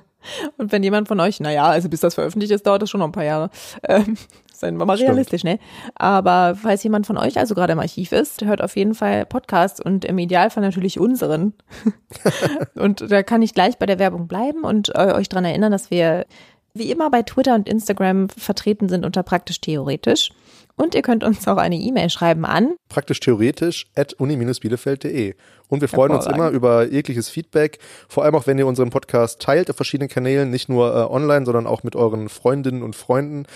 Und 0.56 0.72
wenn 0.72 0.82
jemand 0.82 1.06
von 1.06 1.20
euch, 1.20 1.38
naja, 1.38 1.66
also 1.66 1.88
bis 1.88 2.00
das 2.00 2.14
veröffentlicht 2.14 2.52
ist, 2.52 2.66
dauert 2.66 2.82
das 2.82 2.90
schon 2.90 2.98
noch 2.98 3.06
ein 3.06 3.12
paar 3.12 3.24
Jahre. 3.24 3.50
Ähm, 3.84 4.16
Seien 4.58 4.78
wir 4.78 4.86
mal 4.86 4.96
Stimmt. 4.96 5.10
realistisch, 5.10 5.44
ne? 5.44 5.58
Aber 5.94 6.56
falls 6.56 6.82
jemand 6.82 7.06
von 7.06 7.18
euch 7.18 7.38
also 7.38 7.54
gerade 7.54 7.74
im 7.74 7.78
Archiv 7.78 8.12
ist, 8.12 8.44
hört 8.44 8.62
auf 8.62 8.76
jeden 8.76 8.94
Fall 8.94 9.26
Podcasts 9.26 9.80
und 9.80 10.04
im 10.04 10.18
Idealfall 10.18 10.62
natürlich 10.62 10.98
unseren. 10.98 11.54
und 12.74 13.10
da 13.10 13.22
kann 13.22 13.42
ich 13.42 13.54
gleich 13.54 13.78
bei 13.78 13.86
der 13.86 13.98
Werbung 13.98 14.28
bleiben 14.28 14.62
und 14.62 14.94
äh, 14.94 15.12
euch 15.12 15.28
dran 15.28 15.44
erinnern, 15.44 15.72
dass 15.72 15.90
wir 15.90 16.26
wie 16.74 16.90
immer 16.90 17.10
bei 17.10 17.22
Twitter 17.22 17.54
und 17.54 17.68
Instagram 17.68 18.28
vertreten 18.28 18.88
sind 18.88 19.04
unter 19.04 19.22
praktisch 19.22 19.60
theoretisch. 19.60 20.30
Und 20.76 20.94
ihr 20.94 21.02
könnt 21.02 21.24
uns 21.24 21.48
auch 21.48 21.56
eine 21.56 21.76
E-Mail 21.76 22.10
schreiben 22.10 22.44
an 22.44 22.74
praktisch 22.88 23.20
theoretisch 23.20 23.86
at 23.94 24.12
uni-bielefeld.de. 24.14 25.34
Und 25.68 25.80
wir 25.80 25.88
freuen 25.88 26.12
uns 26.12 26.26
immer 26.26 26.50
über 26.50 26.86
jegliches 26.86 27.28
Feedback, 27.28 27.78
vor 28.08 28.24
allem 28.24 28.34
auch 28.34 28.46
wenn 28.46 28.58
ihr 28.58 28.66
unseren 28.66 28.90
Podcast 28.90 29.40
teilt 29.40 29.68
auf 29.70 29.76
verschiedenen 29.76 30.08
Kanälen, 30.08 30.50
nicht 30.50 30.68
nur 30.68 30.94
äh, 30.94 31.12
online, 31.12 31.44
sondern 31.44 31.66
auch 31.66 31.82
mit 31.82 31.96
euren 31.96 32.28
Freundinnen 32.28 32.82
und 32.82 32.94
Freunden. 32.94 33.46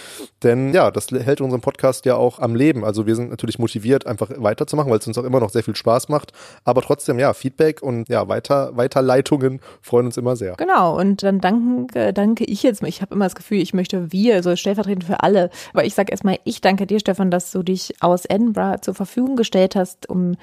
Denn 0.43 0.75
ja, 0.75 0.91
das 0.91 1.11
hält 1.11 1.41
unseren 1.41 1.61
Podcast 1.61 2.05
ja 2.07 2.17
auch 2.17 2.39
am 2.39 2.55
Leben. 2.55 2.85
Also 2.85 3.07
wir 3.07 3.15
sind 3.15 3.31
natürlich 3.31 3.59
motiviert, 3.59 4.07
einfach 4.07 4.31
weiterzumachen, 4.37 4.91
weil 4.91 4.99
es 4.99 5.07
uns 5.07 5.19
auch 5.19 5.25
immer 5.25 5.41
noch 5.41 5.51
sehr 5.51 5.63
viel 5.63 5.77
Spaß 5.77 6.09
macht. 6.09 6.33
Aber 6.65 6.83
trotzdem, 6.83 7.19
ja, 7.19 7.33
Feedback 7.33 7.83
und 7.83 8.09
ja, 8.09 8.29
weiter, 8.29 8.77
Weiterleitungen 8.77 9.61
freuen 9.81 10.07
uns 10.07 10.17
immer 10.17 10.37
sehr. 10.37 10.55
Genau, 10.57 10.99
und 10.99 11.23
dann 11.23 11.41
danke, 11.41 12.13
danke 12.13 12.45
ich 12.45 12.63
jetzt, 12.63 12.83
ich 12.83 13.03
habe 13.03 13.15
immer 13.15 13.27
das 13.27 13.35
Gefühl, 13.35 13.59
ich 13.59 13.75
möchte 13.75 14.13
wir, 14.13 14.35
also 14.35 14.57
stellvertretend 14.57 15.05
für 15.05 15.23
alle. 15.23 15.51
Aber 15.73 15.85
ich 15.85 15.95
sage 15.95 16.11
erstmal, 16.11 16.39
ich 16.45 16.61
danke 16.61 16.87
dir, 16.87 16.99
Stefan, 16.99 17.31
dass 17.31 17.53
du 17.53 17.63
dich 17.63 17.95
aus 18.01 18.25
Edinburgh 18.25 18.81
zur 18.81 18.95
Verfügung 18.95 19.21
Verfügung 19.21 19.37
gestellt 19.37 19.77
hast, 19.77 20.09
um 20.09 20.37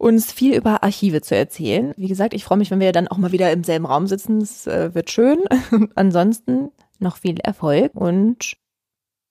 uns 0.00 0.32
viel 0.32 0.56
über 0.56 0.82
Archive 0.82 1.20
zu 1.20 1.36
erzählen. 1.36 1.92
Wie 1.98 2.08
gesagt, 2.08 2.32
ich 2.32 2.44
freue 2.44 2.56
mich, 2.56 2.70
wenn 2.70 2.80
wir 2.80 2.90
dann 2.90 3.06
auch 3.06 3.18
mal 3.18 3.32
wieder 3.32 3.52
im 3.52 3.64
selben 3.64 3.84
Raum 3.84 4.06
sitzen. 4.06 4.40
Es 4.40 4.66
äh, 4.66 4.94
wird 4.94 5.10
schön. 5.10 5.40
Ansonsten 5.94 6.70
noch 7.00 7.18
viel 7.18 7.38
Erfolg 7.38 7.94
und 7.94 8.54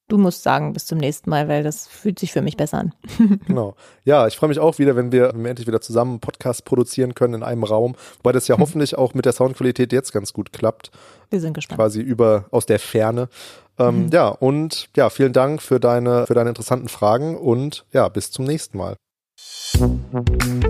du 0.09 0.19
musst 0.19 0.43
sagen, 0.43 0.73
bis 0.73 0.85
zum 0.85 0.99
nächsten 0.99 1.31
Mal, 1.31 1.47
weil 1.47 1.63
das 1.63 1.87
fühlt 1.87 2.19
sich 2.19 2.31
für 2.31 2.43
mich 2.43 2.55
besser 2.55 2.77
an. 2.77 2.93
genau. 3.47 3.75
Ja, 4.03 4.27
ich 4.27 4.37
freue 4.37 4.49
mich 4.49 4.59
auch 4.59 4.77
wieder, 4.77 4.95
wenn 4.95 5.11
wir, 5.11 5.33
endlich 5.33 5.67
wieder 5.67 5.81
zusammen 5.81 6.11
einen 6.11 6.19
Podcast 6.19 6.65
produzieren 6.65 7.15
können 7.15 7.35
in 7.35 7.43
einem 7.43 7.63
Raum, 7.63 7.95
weil 8.21 8.33
das 8.33 8.47
ja 8.47 8.55
hm. 8.55 8.61
hoffentlich 8.61 8.95
auch 8.95 9.15
mit 9.15 9.25
der 9.25 9.33
Soundqualität 9.33 9.91
jetzt 9.91 10.11
ganz 10.11 10.33
gut 10.33 10.53
klappt. 10.53 10.91
Wir 11.31 11.39
sind 11.39 11.53
gespannt. 11.53 11.79
Quasi 11.79 11.99
über 11.99 12.45
aus 12.51 12.67
der 12.67 12.77
Ferne. 12.77 13.27
Ähm, 13.79 14.05
mhm. 14.05 14.09
Ja, 14.11 14.27
und 14.27 14.89
ja, 14.95 15.09
vielen 15.09 15.33
Dank 15.33 15.63
für 15.63 15.79
deine, 15.79 16.27
für 16.27 16.35
deine 16.35 16.49
interessanten 16.49 16.89
Fragen 16.89 17.37
und 17.37 17.85
ja, 17.91 18.07
bis 18.09 18.29
zum 18.29 18.45
nächsten 18.45 18.77
Mal. 18.77 18.97
Thank 19.41 20.63
you. 20.63 20.68